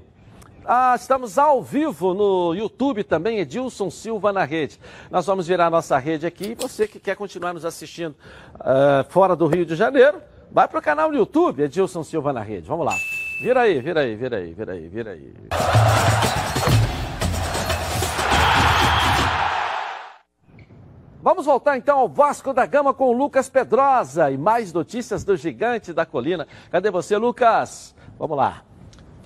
Ah, 0.69 0.93
estamos 0.97 1.37
ao 1.37 1.63
vivo 1.63 2.13
no 2.13 2.53
YouTube 2.53 3.01
também, 3.01 3.39
Edilson 3.39 3.89
Silva 3.89 4.33
na 4.33 4.43
rede. 4.43 4.77
Nós 5.09 5.25
vamos 5.25 5.47
virar 5.47 5.69
nossa 5.69 5.97
rede 5.97 6.27
aqui. 6.27 6.57
Você 6.59 6.85
que 6.85 6.99
quer 6.99 7.15
continuar 7.15 7.53
nos 7.53 7.63
assistindo 7.63 8.13
uh, 8.55 9.09
fora 9.09 9.33
do 9.33 9.47
Rio 9.47 9.65
de 9.65 9.77
Janeiro, 9.77 10.21
vai 10.51 10.67
para 10.67 10.79
o 10.79 10.81
canal 10.81 11.09
no 11.09 11.15
YouTube, 11.15 11.63
Edilson 11.63 12.03
Silva 12.03 12.33
na 12.33 12.41
rede. 12.41 12.67
Vamos 12.67 12.85
lá. 12.85 12.93
Vira 13.41 13.61
aí, 13.61 13.79
vira 13.79 14.01
aí, 14.01 14.15
vira 14.17 14.37
aí, 14.39 14.53
vira 14.53 14.73
aí, 14.73 14.87
vira 14.89 15.11
aí. 15.11 15.33
Vamos 21.21 21.45
voltar 21.45 21.77
então 21.77 21.99
ao 21.99 22.09
Vasco 22.09 22.51
da 22.51 22.65
Gama 22.65 22.93
com 22.93 23.05
o 23.05 23.13
Lucas 23.13 23.47
Pedrosa 23.47 24.29
e 24.29 24.37
mais 24.37 24.73
notícias 24.73 25.23
do 25.23 25.37
Gigante 25.37 25.93
da 25.93 26.05
Colina. 26.05 26.45
Cadê 26.69 26.91
você, 26.91 27.15
Lucas? 27.15 27.95
Vamos 28.19 28.35
lá. 28.35 28.63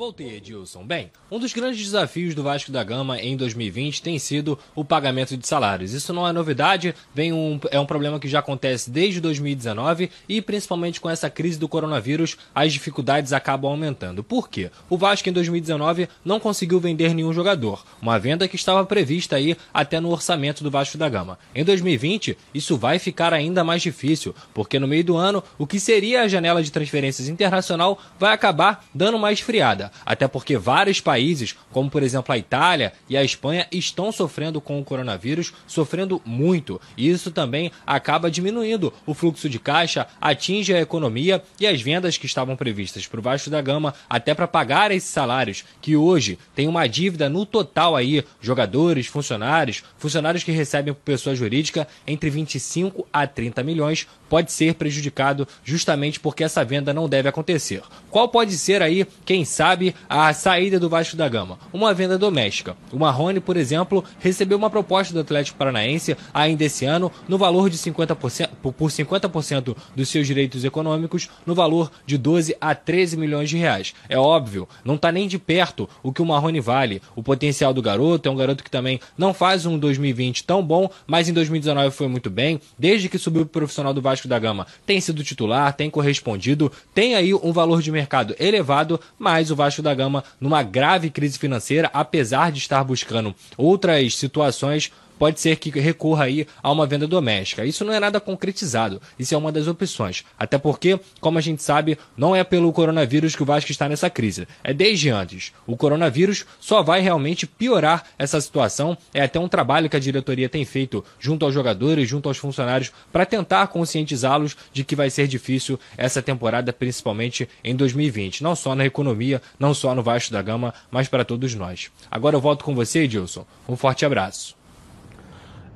Voltei, 0.02 0.38
Edilson. 0.38 0.84
Bem, 0.84 1.12
um 1.30 1.38
dos 1.38 1.54
grandes 1.54 1.80
desafios 1.80 2.34
do 2.34 2.42
Vasco 2.42 2.72
da 2.72 2.84
Gama 2.84 3.22
em 3.22 3.38
2020 3.38 4.02
tem 4.02 4.18
sido 4.18 4.58
o 4.74 4.84
pagamento 4.84 5.38
de 5.38 5.48
salários. 5.48 5.94
Isso 5.94 6.12
não 6.12 6.28
é 6.28 6.34
novidade, 6.34 6.96
vem 7.14 7.32
um, 7.32 7.60
é 7.70 7.80
um 7.80 7.86
problema 7.86 8.20
que 8.20 8.28
já 8.28 8.40
acontece 8.40 8.90
desde 8.90 9.22
2019 9.22 10.10
e 10.28 10.42
principalmente 10.42 11.00
com 11.00 11.08
essa 11.08 11.30
crise 11.30 11.60
do 11.60 11.68
coronavírus, 11.68 12.36
as 12.56 12.74
dificuldades 12.74 13.32
acabam 13.32 13.70
aumentando. 13.70 14.24
Por 14.24 14.50
quê? 14.50 14.72
O 14.90 14.98
Vasco 14.98 15.30
em 15.30 15.34
2019 15.34 16.10
não 16.26 16.40
conseguiu 16.40 16.80
vender 16.80 17.14
nenhum 17.14 17.32
jogador, 17.32 17.86
uma 18.02 18.18
venda 18.18 18.48
que 18.48 18.56
estava 18.56 18.84
prevista 18.84 19.36
aí 19.36 19.56
até 19.72 20.00
no 20.00 20.10
orçamento 20.10 20.64
do 20.64 20.72
Vasco 20.72 20.98
da 20.98 21.08
Gama. 21.08 21.38
Em 21.54 21.64
2020, 21.64 22.36
isso 22.56 22.76
vai 22.76 22.98
ficar 22.98 23.36
ainda 23.36 23.64
mais 23.64 23.84
difícil, 23.84 24.34
porque 24.52 24.80
no 24.80 24.88
meio 24.88 25.04
do 25.04 25.16
ano, 25.16 25.44
o 25.60 25.68
que 25.68 25.80
seria 25.80 26.24
a 26.24 26.28
janela 26.28 26.64
de 26.64 26.72
transferências 26.72 27.30
internacional 27.30 28.00
vai 28.18 28.34
acabar 28.34 28.84
dando 28.96 29.16
uma 29.18 29.32
esfriada 29.32 29.91
até 30.06 30.28
porque 30.28 30.58
vários 30.58 31.00
países, 31.00 31.56
como 31.72 31.90
por 31.90 32.04
exemplo 32.04 32.34
a 32.34 32.38
Itália 32.38 32.94
e 33.10 33.18
a 33.18 33.24
Espanha, 33.24 33.68
estão 33.72 34.12
sofrendo 34.12 34.62
com 34.62 34.80
o 34.80 34.84
coronavírus, 34.84 35.54
sofrendo 35.68 36.22
muito. 36.26 36.80
E 36.98 37.10
isso 37.10 37.32
também 37.32 37.72
acaba 37.86 38.32
diminuindo 38.32 38.94
o 39.06 39.14
fluxo 39.14 39.50
de 39.50 39.60
caixa, 39.60 40.08
atinge 40.20 40.74
a 40.74 40.82
economia 40.82 41.44
e 41.60 41.68
as 41.68 41.82
vendas 41.82 42.18
que 42.18 42.26
estavam 42.26 42.56
previstas 42.56 43.08
para 43.08 43.20
o 43.20 43.24
Vasco 43.24 43.50
da 43.50 43.62
Gama, 43.62 43.94
até 44.10 44.34
para 44.34 44.48
pagar 44.48 44.92
esses 44.92 45.10
salários, 45.10 45.64
que 45.82 45.96
hoje 45.96 46.38
tem 46.56 46.68
uma 46.68 46.88
dívida 46.88 47.30
no 47.30 47.46
total 47.46 47.96
aí, 47.96 48.24
jogadores, 48.42 49.08
funcionários, 49.08 49.84
funcionários 49.98 50.44
que 50.44 50.52
recebem 50.52 50.94
por 50.94 51.02
pessoa 51.02 51.36
jurídica 51.36 51.88
entre 52.06 52.30
25 52.30 53.08
a 53.12 53.28
30 53.28 53.64
milhões, 53.64 54.08
pode 54.32 54.50
ser 54.54 54.76
prejudicado 54.76 55.46
justamente 55.62 56.18
porque 56.18 56.42
essa 56.42 56.64
venda 56.64 56.94
não 56.94 57.10
deve 57.10 57.28
acontecer. 57.28 57.82
Qual 58.10 58.30
pode 58.30 58.58
ser 58.58 58.82
aí, 58.82 59.06
quem 59.26 59.44
sabe, 59.44 59.94
a 60.08 60.32
saída 60.32 60.80
do 60.80 60.88
Vasco 60.88 61.18
da 61.18 61.28
Gama. 61.28 61.60
Uma 61.74 61.94
venda 61.94 62.18
doméstica. 62.18 62.78
O 62.94 62.98
Marrone, 62.98 63.42
por 63.42 63.58
exemplo, 63.58 64.02
recebeu 64.20 64.58
uma 64.58 64.70
proposta 64.70 65.14
do 65.14 65.20
Atlético 65.20 65.58
Paranaense 65.58 66.16
ainda 66.34 66.64
esse 66.64 66.86
ano 66.86 67.12
no 67.28 67.38
valor 67.38 67.70
de 67.70 67.78
50%, 67.78 68.48
por 68.62 68.90
50% 68.90 69.76
dos 69.94 70.08
seus 70.08 70.26
direitos 70.26 70.64
econômicos, 70.64 71.30
no 71.46 71.54
valor 71.54 71.92
de 72.06 72.18
12 72.18 72.56
a 72.62 72.74
13 72.74 73.18
milhões 73.18 73.50
de 73.50 73.58
reais. 73.58 73.94
É 74.08 74.18
óbvio, 74.18 74.66
não 74.86 74.96
está 74.96 75.12
nem 75.12 75.28
de 75.28 75.38
perto 75.38 75.90
o 76.02 76.14
que 76.14 76.22
o 76.22 76.26
Marrone 76.26 76.62
vale. 76.62 77.02
O 77.18 77.22
potencial 77.22 77.74
do 77.74 77.82
garoto 77.82 78.30
é 78.30 78.32
um 78.32 78.38
garoto 78.38 78.64
que 78.64 78.72
também 78.72 78.98
não 79.18 79.34
faz 79.34 79.66
um 79.66 79.78
2020 79.78 80.46
tão 80.46 80.64
bom, 80.64 80.90
mas 81.06 81.28
em 81.28 81.34
2019 81.34 81.92
foi 81.92 82.08
muito 82.08 82.30
bem. 82.30 82.62
Desde 82.80 83.10
que 83.10 83.18
subiu 83.18 83.42
o 83.42 83.46
profissional 83.46 83.94
do 83.94 84.02
Vasco 84.02 84.21
da 84.28 84.40
Gama, 84.40 84.68
tem 84.86 85.02
sido 85.02 85.24
titular, 85.24 85.74
tem 85.74 85.90
correspondido, 85.90 86.72
tem 86.94 87.16
aí 87.16 87.34
um 87.34 87.52
valor 87.52 87.82
de 87.82 87.92
mercado 87.92 88.36
elevado, 88.40 89.00
mas 89.18 89.52
o 89.52 89.56
Vasco 89.56 89.72
Vasco 89.72 89.82
da 89.82 89.94
Gama 89.94 90.24
numa 90.40 90.64
grave 90.64 91.10
crise 91.10 91.40
financeira, 91.40 91.90
apesar 91.94 92.52
de 92.52 92.60
estar 92.60 92.84
buscando 92.84 93.34
outras 93.58 94.16
situações 94.16 94.92
pode 95.22 95.40
ser 95.40 95.58
que 95.58 95.70
recorra 95.80 96.24
aí 96.24 96.48
a 96.64 96.72
uma 96.72 96.88
venda 96.88 97.06
doméstica. 97.06 97.64
Isso 97.64 97.86
não 97.86 97.94
é 97.94 98.00
nada 98.00 98.20
concretizado, 98.20 99.00
isso 99.20 99.36
é 99.36 99.38
uma 99.38 99.52
das 99.52 99.68
opções. 99.68 100.24
Até 100.36 100.58
porque, 100.58 101.00
como 101.20 101.38
a 101.38 101.42
gente 101.42 101.62
sabe, 101.62 101.96
não 102.18 102.36
é 102.36 102.44
pelo 102.44 102.74
coronavírus 102.74 103.36
que 103.36 103.44
o 103.44 103.46
Vasco 103.46 103.70
está 103.70 103.88
nessa 103.88 104.10
crise, 104.10 104.48
é 104.64 104.74
desde 104.74 105.12
antes. 105.12 105.54
O 105.68 105.78
coronavírus 105.78 106.44
só 106.60 106.82
vai 106.82 107.02
realmente 107.02 107.46
piorar 107.46 108.04
essa 108.18 108.42
situação, 108.42 108.98
é 109.14 109.22
até 109.22 109.40
um 109.40 109.48
trabalho 109.48 109.88
que 109.92 109.96
a 109.96 110.00
diretoria 110.00 110.50
tem 110.50 110.66
feito 110.66 111.06
junto 111.20 111.46
aos 111.46 111.54
jogadores, 111.54 112.10
junto 112.10 112.28
aos 112.28 112.40
funcionários, 112.40 112.92
para 113.12 113.24
tentar 113.24 113.68
conscientizá-los 113.68 114.58
de 114.74 114.84
que 114.84 114.96
vai 114.96 115.12
ser 115.12 115.28
difícil 115.28 115.80
essa 115.96 116.20
temporada, 116.24 116.74
principalmente 116.74 117.48
em 117.64 117.76
2020, 117.76 118.42
não 118.42 118.56
só 118.56 118.74
na 118.74 118.88
economia, 118.88 119.40
não 119.60 119.72
só 119.72 119.94
no 119.94 120.02
Vasco 120.02 120.34
da 120.34 120.42
Gama, 120.42 120.74
mas 120.90 121.08
para 121.08 121.24
todos 121.24 121.54
nós. 121.54 121.92
Agora 122.10 122.36
eu 122.36 122.42
volto 122.42 122.66
com 122.66 122.74
você, 122.74 123.02
Edilson. 123.02 123.46
Um 123.70 123.76
forte 123.76 124.04
abraço. 124.04 124.60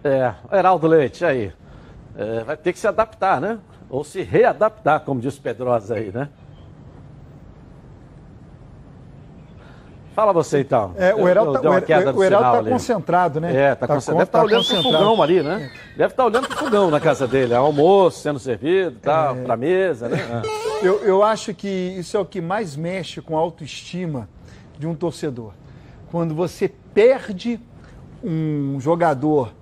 É, 0.06 0.36
Heraldo 0.56 0.86
Leite, 0.86 1.26
aí. 1.26 1.51
É, 2.16 2.43
vai 2.43 2.56
ter 2.56 2.72
que 2.72 2.78
se 2.78 2.88
adaptar, 2.88 3.41
né? 3.41 3.58
Ou 3.89 4.03
se 4.03 4.22
readaptar, 4.22 4.99
como 4.99 5.20
diz 5.20 5.39
Pedrosa 5.39 5.95
aí, 5.95 6.12
né? 6.12 6.30
Fala 10.14 10.32
você 10.32 10.62
então. 10.62 10.93
É, 10.95 11.14
o 11.14 11.28
Heraldo 11.28 11.56
está 11.58 11.82
tá 11.82 12.64
concentrado, 12.64 13.41
né? 13.41 13.53
É, 13.53 13.76
tá, 13.76 13.88
tá 13.88 13.95
concentrado. 13.95 14.20
Deve 14.20 14.30
estar 14.30 14.39
tá 14.39 14.45
olhando 14.45 14.66
para 14.68 14.80
o 14.80 14.84
fogão 14.84 15.24
ali, 15.24 15.41
né? 15.41 15.53
É. 15.53 15.97
Deve 15.97 16.14
estar 16.14 16.24
tá 16.24 16.26
olhando 16.26 16.47
para 16.47 16.56
o 16.56 16.60
fogão 16.60 16.91
na 16.91 16.99
casa 16.99 17.28
dele. 17.28 17.53
É 17.53 17.58
almoço 17.58 18.20
sendo 18.20 18.38
servido, 18.38 18.99
tá, 18.99 19.34
é... 19.36 19.43
para 19.43 19.56
a 19.56 19.58
mesa, 19.58 20.08
né? 20.08 20.20
É. 20.20 20.66
Eu, 20.86 21.03
eu 21.06 21.24
acho 21.24 21.53
que 21.53 21.68
isso 21.68 22.16
é 22.16 22.20
o 22.20 22.26
que 22.26 22.41
mais 22.41 22.76
mexe 22.76 23.20
com 23.22 23.36
a 23.36 23.39
autoestima 23.39 24.30
de 24.78 24.86
um 24.86 24.93
torcedor. 24.93 25.53
Quando 26.12 26.36
você 26.36 26.68
perde 26.68 27.60
um 28.22 28.78
jogador 28.80 29.53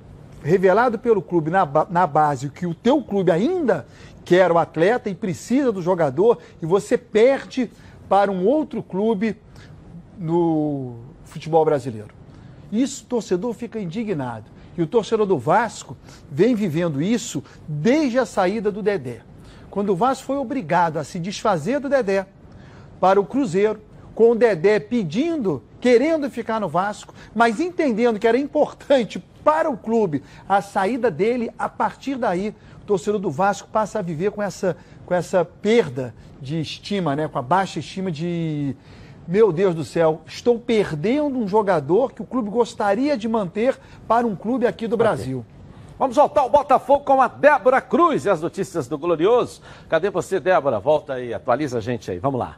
revelado 0.44 1.00
pelo 1.00 1.22
clube 1.22 1.50
na, 1.50 1.68
na 1.89 2.06
base 2.06 2.50
que 2.50 2.68
o 2.68 2.76
teu 2.76 3.02
clube 3.02 3.32
ainda 3.32 3.88
quer 4.26 4.52
o 4.52 4.58
atleta 4.58 5.10
e 5.10 5.16
precisa 5.16 5.72
do 5.72 5.82
jogador 5.82 6.38
e 6.62 6.66
você 6.66 6.98
perde 6.98 7.72
para 8.10 8.32
um 8.32 8.46
outro 8.46 8.84
clube 8.84 9.38
no 10.18 10.98
futebol 11.24 11.64
brasileiro. 11.64 12.14
Isso 12.72 13.04
o 13.04 13.08
torcedor 13.08 13.54
fica 13.54 13.80
indignado. 13.80 14.46
E 14.78 14.82
o 14.82 14.88
torcedor 14.88 15.26
do 15.26 15.38
Vasco 15.38 15.96
vem 16.30 16.56
vivendo 16.56 17.02
isso 17.02 17.44
desde 17.68 18.18
a 18.18 18.26
saída 18.26 18.72
do 18.72 18.82
Dedé. 18.82 19.22
Quando 19.70 19.91
o 19.91 19.96
Vasco 19.96 20.26
foi 20.26 20.38
obrigado 20.38 20.98
a 20.98 21.04
se 21.04 21.20
desfazer 21.20 21.80
do 21.80 21.89
Dedé 21.89 22.26
para 23.00 23.20
o 23.20 23.26
Cruzeiro, 23.26 23.80
com 24.16 24.32
o 24.32 24.36
Dedé 24.36 24.80
pedindo, 24.80 25.64
querendo 25.80 26.30
ficar 26.30 26.60
no 26.60 26.68
Vasco, 26.68 27.14
mas 27.36 27.60
entendendo 27.60 28.20
que 28.20 28.28
era 28.28 28.38
importante 28.38 29.24
para 29.44 29.70
o 29.70 29.78
clube 29.78 30.24
a 30.48 30.62
saída 30.62 31.12
dele, 31.12 31.52
a 31.58 31.68
partir 31.68 32.16
daí, 32.16 32.56
o 32.82 32.86
torcedor 32.86 33.20
do 33.20 33.32
Vasco 33.32 33.68
passa 33.68 34.00
a 34.00 34.02
viver 34.02 34.32
com 34.32 34.41
essa, 34.41 34.76
com 35.06 35.14
essa 35.14 35.44
perda 35.46 36.14
de 36.41 36.60
estima, 36.60 37.16
né? 37.16 37.28
com 37.28 37.39
a 37.39 37.41
baixa 37.41 37.80
estima 37.80 38.12
de. 38.12 38.76
Meu 39.26 39.54
Deus 39.54 39.74
do 39.74 39.86
céu, 39.86 40.22
estou 40.26 40.60
perdendo 40.60 41.39
um 41.39 41.48
jogador 41.48 42.12
que 42.12 42.22
o 42.22 42.26
clube 42.26 42.50
gostaria 42.50 43.18
de 43.18 43.30
manter 43.30 43.80
para 44.06 44.28
um 44.28 44.36
clube 44.36 44.68
aqui 44.68 44.86
do 44.86 44.98
Brasil. 44.98 45.46
Vamos 45.98 46.18
voltar 46.18 46.41
ao 46.41 46.50
Botafogo 46.50 47.06
com 47.06 47.22
a 47.22 47.30
Débora 47.30 47.80
Cruz 47.80 48.26
e 48.26 48.30
as 48.30 48.41
notícias 48.41 48.86
do 48.89 48.98
Glorioso. 48.98 49.62
Cadê 49.88 50.10
você, 50.10 50.41
Débora? 50.41 50.78
Volta 50.78 51.14
aí, 51.14 51.34
atualiza 51.34 51.78
a 51.78 51.82
gente 51.82 52.12
aí. 52.12 52.20
Vamos 52.20 52.38
lá. 52.38 52.58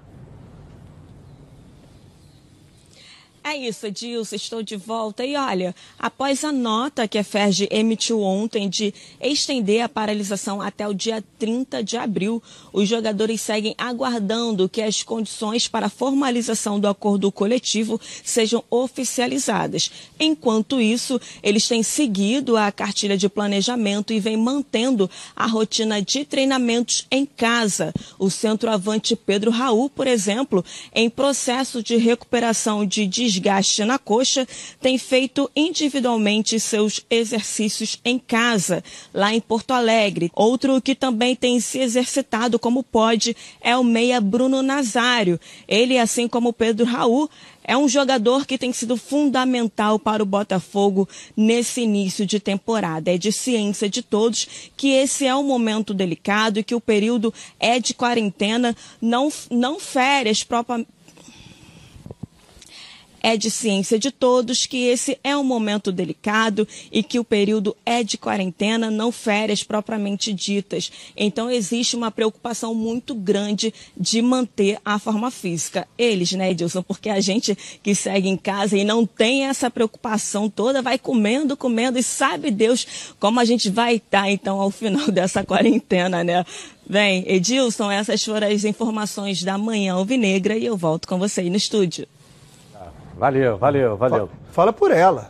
É 3.48 3.56
isso, 3.56 3.86
Edilson, 3.86 4.36
estou 4.36 4.64
de 4.64 4.76
volta. 4.76 5.24
E 5.24 5.36
olha, 5.36 5.76
após 6.00 6.44
a 6.44 6.52
nota 6.52 7.08
que 7.08 7.20
a 7.20 7.24
FERJ 7.24 7.68
emitiu 7.70 8.20
ontem 8.20 8.68
de 8.68 8.92
estender 9.22 9.84
a 9.84 9.88
paralisação 9.88 10.60
até 10.60 10.88
o 10.88 10.96
dia 10.96 11.24
30 11.38 11.84
de 11.84 11.96
abril, 11.96 12.42
os 12.74 12.90
jogadores 12.90 13.40
seguem 13.40 13.76
aguardando 13.78 14.68
que 14.68 14.82
as 14.82 15.04
condições 15.04 15.68
para 15.68 15.86
a 15.86 15.92
formalização 15.92 16.80
do 16.80 16.88
acordo 16.88 17.32
coletivo 17.32 18.02
sejam 18.24 18.64
oficializadas. 18.68 19.92
Enquanto 20.20 20.82
isso, 20.82 21.22
eles 21.44 21.68
têm 21.68 21.84
seguido 21.84 22.58
a 22.58 22.72
cartilha 22.72 23.16
de 23.16 23.30
planejamento 23.30 24.12
e 24.12 24.20
vêm 24.20 24.38
mantendo 24.38 25.08
a 25.36 25.46
rotina 25.46 26.02
de 26.02 26.26
treinamentos 26.26 27.06
em 27.12 27.28
casa. 27.28 27.94
O 28.18 28.32
centroavante 28.32 29.16
Pedro 29.16 29.52
Raul, 29.52 29.88
por 29.88 30.08
exemplo, 30.08 30.66
em 30.92 31.12
processo 31.12 31.84
de 31.84 31.96
recuperação 31.96 32.84
de 32.84 33.06
desgaste 33.36 33.84
na 33.84 33.98
coxa, 33.98 34.48
tem 34.82 34.98
feito 34.98 35.50
individualmente 35.56 36.60
seus 36.60 37.06
exercícios 37.10 38.00
em 38.04 38.18
casa, 38.18 38.84
lá 39.14 39.34
em 39.34 39.42
Porto 39.42 39.72
Alegre. 39.72 40.32
Outro 40.34 40.82
que 40.82 40.96
também 40.96 41.36
tem 41.36 41.60
se 41.60 41.80
exercitado 41.80 42.58
como 42.58 42.84
pode 42.84 43.36
é 43.62 43.76
o 43.76 43.84
meia 43.84 44.22
Bruno 44.22 44.62
Nazário. 44.62 45.40
Ele, 45.68 45.98
assim 45.98 46.28
como 46.28 46.54
Pedro 46.54 46.86
Raul, 46.86 47.30
é 47.68 47.76
um 47.76 47.90
jogador 47.90 48.46
que 48.46 48.58
tem 48.58 48.72
sido 48.72 48.96
fundamental 48.96 49.98
para 49.98 50.22
o 50.22 50.26
Botafogo 50.26 51.10
nesse 51.36 51.82
início 51.82 52.26
de 52.26 52.40
temporada. 52.40 53.12
É 53.12 53.18
de 53.18 53.32
ciência 53.32 53.90
de 53.90 54.02
todos 54.04 54.48
que 54.78 54.90
esse 54.90 55.26
é 55.26 55.36
um 55.36 55.44
momento 55.44 55.94
delicado 55.94 56.60
e 56.60 56.64
que 56.64 56.76
o 56.76 56.82
período 56.82 57.34
é 57.60 57.80
de 57.80 57.94
quarentena, 57.94 58.76
não, 59.02 59.30
não 59.50 59.80
férias 59.80 60.44
é 63.26 63.36
de 63.36 63.50
ciência 63.50 63.98
de 63.98 64.12
todos 64.12 64.68
que 64.68 64.86
esse 64.86 65.18
é 65.24 65.36
um 65.36 65.44
momento 65.44 65.92
delicado 65.92 66.68
e 66.92 67.02
que 67.02 67.18
o 67.18 67.24
período 67.24 67.76
é 67.84 68.04
de 68.04 68.20
quarentena, 68.20 68.92
não 68.92 69.12
férias 69.12 69.64
propriamente 69.64 70.32
ditas. 70.32 70.92
Então 71.18 71.50
existe 71.50 71.96
uma 71.96 72.12
preocupação 72.12 72.76
muito 72.76 73.16
grande 73.16 73.74
de 73.98 74.22
manter 74.22 74.78
a 74.86 75.00
forma 75.00 75.32
física. 75.32 75.88
Eles, 75.98 76.34
né, 76.34 76.52
Edilson? 76.52 76.84
Porque 76.84 77.10
a 77.10 77.20
gente 77.20 77.58
que 77.82 77.96
segue 77.96 78.30
em 78.30 78.38
casa 78.38 78.78
e 78.78 78.84
não 78.84 79.08
tem 79.08 79.46
essa 79.46 79.72
preocupação 79.72 80.48
toda, 80.48 80.84
vai 80.84 81.00
comendo, 81.00 81.58
comendo 81.58 81.98
e 81.98 82.04
sabe 82.04 82.52
Deus 82.52 83.16
como 83.20 83.40
a 83.40 83.46
gente 83.46 83.72
vai 83.72 83.96
estar 83.96 84.30
então 84.30 84.62
ao 84.62 84.70
final 84.70 85.10
dessa 85.10 85.44
quarentena, 85.44 86.24
né? 86.24 86.46
Bem, 86.88 87.24
Edilson, 87.26 87.90
essas 87.90 88.24
foram 88.24 88.48
as 88.48 88.64
informações 88.64 89.42
da 89.42 89.58
Manhã 89.58 89.96
Alvinegra 89.96 90.56
e 90.56 90.68
eu 90.68 90.78
volto 90.78 91.08
com 91.08 91.18
você 91.18 91.42
aí 91.42 91.50
no 91.50 91.58
estúdio. 91.58 92.08
Valeu, 93.18 93.58
valeu, 93.58 93.96
valeu. 93.98 94.30
Fala 94.52 94.72
por 94.74 94.92
ela. 94.92 95.30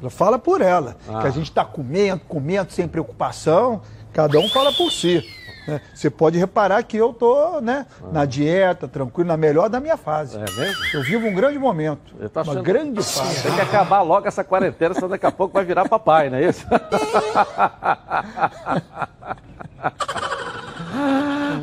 Ela 0.00 0.10
fala 0.10 0.38
por 0.38 0.60
ela. 0.62 0.96
Ah. 1.08 1.20
Que 1.20 1.26
a 1.26 1.30
gente 1.30 1.50
está 1.50 1.64
comendo, 1.64 2.22
comendo 2.26 2.72
sem 2.72 2.88
preocupação. 2.88 3.82
Cada 4.12 4.38
um 4.38 4.48
fala 4.48 4.72
por 4.72 4.90
si. 4.90 5.22
né? 5.68 5.80
Você 5.94 6.08
pode 6.08 6.38
reparar 6.38 6.82
que 6.82 6.96
eu 6.96 7.12
tô 7.12 7.60
né, 7.60 7.84
na 8.10 8.24
dieta, 8.24 8.88
tranquilo, 8.88 9.28
na 9.28 9.36
melhor 9.36 9.68
da 9.68 9.78
minha 9.78 9.98
fase. 9.98 10.36
É 10.38 10.40
mesmo? 10.40 10.84
Eu 10.94 11.02
vivo 11.02 11.26
um 11.26 11.34
grande 11.34 11.58
momento. 11.58 12.14
Eu 12.18 12.30
tô 12.30 12.40
Uma 12.40 12.52
achando- 12.52 12.62
grande 12.64 13.02
fase. 13.02 13.42
Tem 13.42 13.54
que 13.54 13.60
acabar 13.60 14.00
logo 14.00 14.26
essa 14.26 14.42
quarentena, 14.42 14.94
senão 14.94 15.08
daqui 15.10 15.26
a 15.26 15.30
pouco 15.32 15.52
vai 15.52 15.64
virar 15.66 15.86
papai, 15.88 16.30
não 16.30 16.38
é 16.38 16.48
isso? 16.48 16.66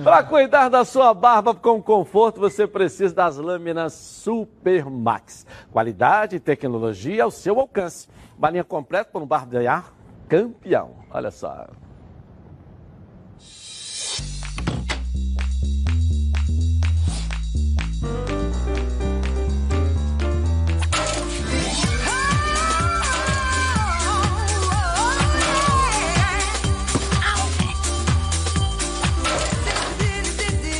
Para 0.04 0.24
cuidar 0.24 0.70
da 0.70 0.84
sua 0.84 1.14
barba 1.14 1.54
com 1.54 1.82
conforto, 1.82 2.40
você 2.40 2.68
precisa 2.68 3.14
das 3.14 3.38
lâminas 3.38 3.94
Supermax. 3.94 5.46
Qualidade 5.72 6.36
e 6.36 6.40
tecnologia 6.40 7.24
ao 7.24 7.32
seu 7.32 7.60
alcance. 7.60 8.08
Uma 8.38 8.50
linha 8.50 8.64
completa 8.64 9.10
para 9.12 9.22
um 9.22 9.28
barbear 9.28 9.94
campeão. 10.28 10.92
Olha 11.12 11.32
só. 11.32 11.68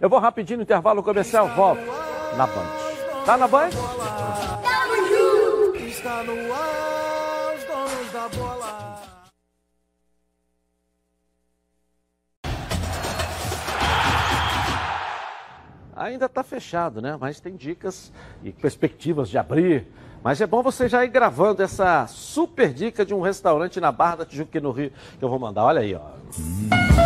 Eu 0.00 0.08
vou 0.08 0.18
rapidinho 0.18 0.58
no 0.58 0.62
intervalo 0.62 1.02
comercial, 1.02 1.48
volto 1.48 1.82
na 2.36 2.46
Band. 2.46 2.66
Tá 3.24 3.36
na 3.36 3.48
Band? 3.48 3.70
Está 5.88 6.22
no 6.22 6.52
ar, 6.52 7.54
os 7.56 7.64
donos 7.64 8.12
da 8.12 8.28
bola. 8.28 8.96
Ainda 15.96 16.26
está 16.26 16.42
fechado, 16.42 17.00
né? 17.00 17.16
Mas 17.18 17.40
tem 17.40 17.56
dicas 17.56 18.12
e 18.44 18.52
perspectivas 18.52 19.30
de 19.30 19.38
abrir. 19.38 19.86
Mas 20.22 20.40
é 20.42 20.46
bom 20.46 20.62
você 20.62 20.88
já 20.88 21.02
ir 21.04 21.08
gravando 21.08 21.62
essa 21.62 22.06
super 22.06 22.72
dica 22.72 23.04
de 23.04 23.14
um 23.14 23.22
restaurante 23.22 23.80
na 23.80 23.90
Barra 23.90 24.16
da 24.16 24.26
Tijuca 24.26 24.50
aqui 24.50 24.60
no 24.60 24.72
Rio 24.72 24.92
que 25.18 25.24
eu 25.24 25.28
vou 25.30 25.38
mandar. 25.38 25.64
Olha 25.64 25.80
aí, 25.80 25.94
ó. 25.94 27.05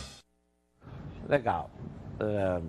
Legal. 1.31 1.69
É, 2.19 2.59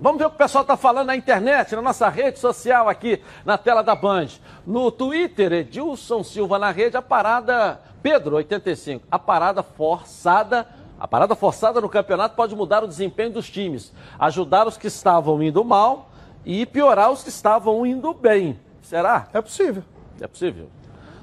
Vamos 0.00 0.18
ver 0.18 0.24
o 0.24 0.30
que 0.30 0.34
o 0.34 0.38
pessoal 0.38 0.62
está 0.62 0.76
falando 0.76 1.06
na 1.06 1.14
internet, 1.14 1.76
na 1.76 1.82
nossa 1.82 2.08
rede 2.08 2.40
social 2.40 2.88
aqui 2.88 3.22
na 3.44 3.56
tela 3.56 3.82
da 3.82 3.94
Band. 3.94 4.26
No 4.66 4.90
Twitter, 4.90 5.52
Edilson 5.52 6.24
Silva 6.24 6.58
na 6.58 6.72
rede, 6.72 6.96
a 6.96 7.02
parada 7.02 7.80
Pedro 8.02 8.34
85, 8.34 9.06
a 9.08 9.16
parada 9.16 9.62
forçada, 9.62 10.66
a 10.98 11.06
parada 11.06 11.36
forçada 11.36 11.80
no 11.80 11.88
campeonato 11.88 12.34
pode 12.34 12.56
mudar 12.56 12.82
o 12.82 12.88
desempenho 12.88 13.30
dos 13.30 13.48
times, 13.48 13.92
ajudar 14.18 14.66
os 14.66 14.76
que 14.76 14.88
estavam 14.88 15.40
indo 15.40 15.64
mal 15.64 16.10
e 16.44 16.66
piorar 16.66 17.12
os 17.12 17.22
que 17.22 17.28
estavam 17.28 17.86
indo 17.86 18.12
bem. 18.12 18.58
Será? 18.82 19.28
É 19.32 19.40
possível. 19.40 19.84
É 20.20 20.26
possível. 20.26 20.68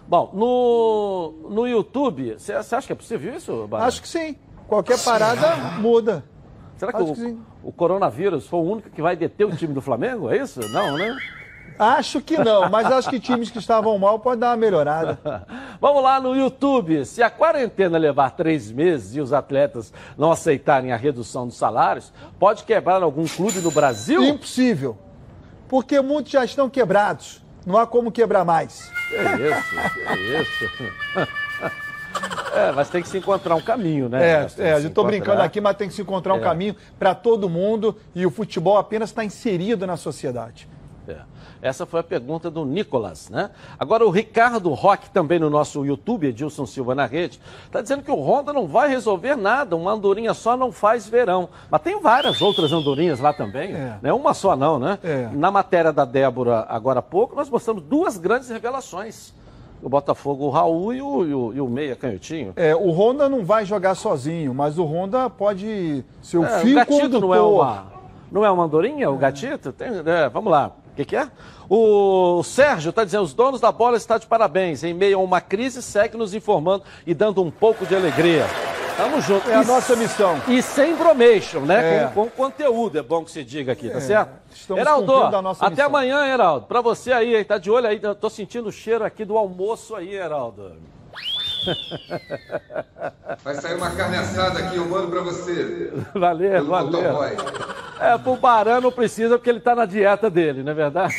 Bom, 0.08 0.32
no, 0.34 1.50
no 1.50 1.68
YouTube, 1.68 2.36
você 2.38 2.54
acha 2.54 2.88
que 2.88 2.94
é 2.94 2.96
possível 2.96 3.36
isso, 3.36 3.68
Barão? 3.68 3.88
Acho 3.88 4.02
que 4.02 4.08
sim. 4.08 4.38
Qualquer 4.70 5.04
parada 5.04 5.54
muda. 5.80 6.24
Será 6.80 6.94
que, 6.94 7.02
o, 7.02 7.14
que 7.14 7.38
o 7.62 7.72
coronavírus 7.74 8.48
foi 8.48 8.60
o 8.60 8.64
único 8.64 8.90
que 8.90 9.02
vai 9.02 9.14
deter 9.14 9.46
o 9.46 9.54
time 9.54 9.74
do 9.74 9.82
Flamengo? 9.82 10.32
É 10.32 10.38
isso? 10.38 10.62
Não, 10.70 10.98
né? 10.98 11.14
Acho 11.78 12.22
que 12.22 12.38
não, 12.38 12.70
mas 12.70 12.88
acho 12.88 13.10
que 13.10 13.20
times 13.20 13.50
que 13.50 13.58
estavam 13.58 13.98
mal 14.00 14.20
podem 14.20 14.40
dar 14.40 14.50
uma 14.52 14.58
melhorada. 14.58 15.20
Vamos 15.80 16.02
lá 16.02 16.20
no 16.20 16.36
YouTube. 16.36 17.06
Se 17.06 17.22
a 17.22 17.30
quarentena 17.30 17.98
levar 17.98 18.32
três 18.32 18.72
meses 18.72 19.16
e 19.16 19.22
os 19.22 19.34
atletas 19.34 19.94
não 20.18 20.32
aceitarem 20.32 20.94
a 20.94 20.98
redução 20.98 21.48
dos 21.48 21.58
salários, 21.58 22.14
pode 22.38 22.64
quebrar 22.64 23.04
algum 23.04 23.26
clube 23.26 23.60
no 23.60 23.72
Brasil? 23.72 24.24
Impossível. 24.24 24.98
Porque 25.68 26.00
muitos 26.02 26.32
já 26.32 26.44
estão 26.44 26.70
quebrados. 26.70 27.42
Não 27.66 27.78
há 27.78 27.86
como 27.86 28.12
quebrar 28.12 28.46
mais. 28.46 28.90
Que 29.10 29.16
isso, 29.16 30.70
que 30.76 31.22
isso. 31.22 31.80
É, 32.60 32.72
mas 32.72 32.89
tem 32.89 33.01
que 33.01 33.07
se 33.07 33.18
encontrar 33.18 33.55
um 33.55 33.62
caminho, 33.62 34.10
né? 34.10 34.24
É, 34.24 34.47
é, 34.60 34.74
eu 34.76 34.88
estou 34.88 35.03
brincando 35.05 35.32
encontrar. 35.32 35.43
aqui, 35.45 35.62
mas 35.62 35.78
tem 35.78 35.88
que 35.88 35.93
se 35.93 36.01
encontrar 36.01 36.34
um 36.34 36.38
É. 36.39 36.41
caminho 36.41 36.76
para 36.97 37.16
todo 37.16 37.49
mundo 37.49 37.95
e 38.14 38.26
o 38.26 38.32
futebol 38.32 38.78
apenas 38.78 39.10
está 39.10 39.24
inserido 39.24 39.86
na 39.88 39.97
sociedade. 39.97 40.68
É. 41.07 41.18
Essa 41.62 41.86
foi 41.86 41.99
a 41.99 42.03
pergunta 42.03 42.49
do 42.49 42.64
Nicolas, 42.64 43.30
né? 43.30 43.49
Agora 43.78 44.05
o 44.05 44.10
Ricardo 44.10 44.70
Roque, 44.74 45.10
também 45.10 45.39
no 45.39 45.49
nosso 45.49 45.86
YouTube, 45.86 46.28
Edilson 46.28 46.66
Silva 46.66 46.95
na 46.95 47.05
rede, 47.05 47.38
está 47.66 47.82
dizendo 47.82 48.01
que 48.01 48.10
o 48.12 48.16
Honda 48.22 48.53
não 48.53 48.66
vai 48.66 48.88
resolver 48.88 49.36
nada, 49.36 49.76
uma 49.76 49.91
andorinha 49.91 50.34
só 50.34 50.55
não 50.55 50.72
faz 50.72 51.10
verão. 51.10 51.49
Mas 51.70 51.82
tem 51.82 51.99
várias 51.99 52.41
outras 52.41 52.72
andorinhas 52.72 53.20
lá 53.20 53.34
também, 53.34 53.74
É. 53.74 53.97
né? 54.01 54.14
Uma 54.14 54.34
só 54.34 54.55
não, 54.55 54.80
né? 54.80 54.99
É. 55.03 55.28
Na 55.34 55.51
matéria 55.51 55.91
da 55.91 56.05
Débora, 56.05 56.66
agora 56.70 56.99
há 56.99 57.03
pouco, 57.03 57.36
nós 57.36 57.49
mostramos 57.49 57.84
duas 57.84 58.16
grandes 58.18 58.47
revelações. 58.49 59.34
O 59.82 59.88
Botafogo, 59.88 60.46
o 60.46 60.50
Raul 60.50 60.94
e 60.94 61.02
o, 61.02 61.26
e 61.26 61.34
o, 61.34 61.54
e 61.54 61.62
o 61.62 61.68
Meia 61.68 61.96
Canhotinho. 61.96 62.52
É, 62.56 62.76
o 62.76 62.90
Honda 62.92 63.30
não 63.30 63.46
vai 63.46 63.64
jogar 63.66 63.96
sozinho, 63.96 64.54
mas 64.54 64.78
o 64.78 64.84
Honda 64.84 65.30
pode 65.30 66.04
ser 66.22 66.38
o 66.38 66.44
É, 66.46 66.60
fio 66.60 66.72
o 66.74 66.76
gatito 66.76 67.00
condutor. 67.02 67.22
não 67.22 67.34
é 67.36 67.42
uma, 67.42 67.86
não 68.32 68.46
é 68.46 68.52
uma 68.52 68.64
andorinha, 68.66 69.10
o 69.10 69.18
gatito? 69.18 69.72
Tem, 69.72 69.88
é, 70.06 70.28
vamos 70.30 70.52
lá. 70.52 70.72
O 70.92 70.96
que, 70.96 71.06
que 71.06 71.16
é? 71.16 71.28
O 71.70 72.42
Sérgio 72.44 72.90
está 72.90 73.04
dizendo, 73.04 73.24
os 73.24 73.34
donos 73.34 73.62
da 73.62 73.72
bola 73.72 73.96
estão 73.98 74.18
de 74.20 74.26
parabéns. 74.28 74.84
Em 74.84 74.94
meio 74.94 75.20
a 75.20 75.22
uma 75.22 75.40
crise, 75.40 75.82
segue 75.82 76.18
nos 76.18 76.34
informando 76.34 76.84
e 77.06 77.14
dando 77.14 77.42
um 77.44 77.52
pouco 77.52 77.86
de 77.86 77.96
alegria. 77.96 78.46
Tamo 78.98 79.22
junto. 79.22 79.50
É 79.50 79.56
a 79.56 79.62
E- 79.62 79.66
nossa 79.66 79.96
missão. 79.96 80.42
E 80.50 80.62
sem 80.62 80.94
bromation, 80.96 81.62
né? 81.62 82.04
É. 82.04 82.08
Com, 82.08 82.26
com 82.26 82.30
conteúdo, 82.32 82.98
é 83.00 83.02
bom 83.02 83.24
que 83.24 83.32
se 83.32 83.46
diga 83.46 83.72
aqui, 83.72 83.90
tá 83.90 83.98
É, 83.98 84.02
certo? 84.02 84.32
estamos 84.54 84.82
Heraldo, 84.82 85.14
até 85.16 85.70
missão. 85.70 85.86
amanhã, 85.86 86.26
Heraldo. 86.26 86.66
Pra 86.66 86.82
você 86.82 87.14
aí, 87.14 87.34
hein? 87.38 87.46
tá 87.46 87.58
de 87.58 87.72
olho 87.72 87.88
aí. 87.88 87.98
Tô 88.20 88.30
sentindo 88.30 88.68
o 88.68 88.72
cheiro 88.74 89.06
aqui 89.06 89.24
do 89.24 89.38
almoço 89.38 89.96
aí, 89.96 90.14
Heraldo. 90.14 90.74
Vai 93.43 93.55
sair 93.55 93.76
uma 93.76 93.91
carne 93.91 94.17
assada 94.17 94.59
aqui, 94.59 94.76
eu 94.76 94.88
mando 94.88 95.07
pra 95.07 95.22
você. 95.22 95.91
Valeu, 96.13 96.65
valeu. 96.65 97.01
motoboy. 97.03 97.38
É, 97.99 98.17
pro 98.17 98.36
Baran 98.38 98.80
não 98.80 98.91
precisa 98.91 99.38
porque 99.38 99.49
ele 99.49 99.59
tá 99.59 99.76
na 99.76 99.86
dieta 99.86 100.30
dele, 100.30 100.63
não 100.63 100.72
é 100.72 100.76
verdade? 100.76 101.13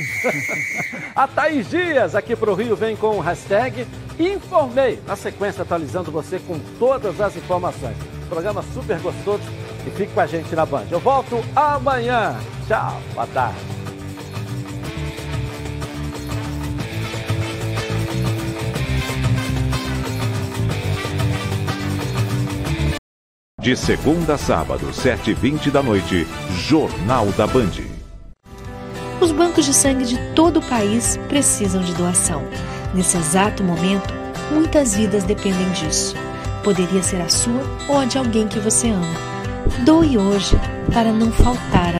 A 1.14 1.28
Thaís 1.28 1.68
Dias, 1.68 2.14
aqui 2.14 2.34
pro 2.34 2.54
Rio, 2.54 2.74
vem 2.74 2.96
com 2.96 3.16
o 3.16 3.20
hashtag 3.20 3.86
Informei. 4.18 5.00
Na 5.06 5.16
sequência, 5.16 5.62
atualizando 5.62 6.10
você 6.10 6.38
com 6.38 6.58
todas 6.78 7.20
as 7.20 7.36
informações. 7.36 7.96
Programa 8.28 8.62
super 8.74 8.98
gostoso 9.00 9.42
e 9.86 9.90
fique 9.90 10.12
com 10.12 10.20
a 10.20 10.26
gente 10.26 10.54
na 10.54 10.66
Band. 10.66 10.86
Eu 10.90 11.00
volto 11.00 11.42
amanhã. 11.56 12.36
Tchau, 12.68 13.00
boa 13.14 13.26
tarde. 13.26 13.79
De 23.60 23.76
segunda 23.76 24.36
a 24.36 24.38
sábado, 24.38 24.86
7h20 24.86 25.70
da 25.70 25.82
noite, 25.82 26.26
Jornal 26.66 27.26
da 27.32 27.46
Band. 27.46 27.72
Os 29.20 29.32
bancos 29.32 29.66
de 29.66 29.74
sangue 29.74 30.06
de 30.06 30.16
todo 30.34 30.60
o 30.60 30.62
país 30.62 31.18
precisam 31.28 31.82
de 31.82 31.92
doação. 31.92 32.42
Nesse 32.94 33.18
exato 33.18 33.62
momento, 33.62 34.14
muitas 34.50 34.96
vidas 34.96 35.24
dependem 35.24 35.70
disso. 35.72 36.16
Poderia 36.64 37.02
ser 37.02 37.20
a 37.20 37.28
sua 37.28 37.60
ou 37.86 37.98
a 37.98 38.06
de 38.06 38.16
alguém 38.16 38.48
que 38.48 38.58
você 38.58 38.88
ama. 38.88 39.14
Doe 39.84 40.16
hoje 40.16 40.58
para 40.90 41.12
não 41.12 41.30
faltar 41.30 41.88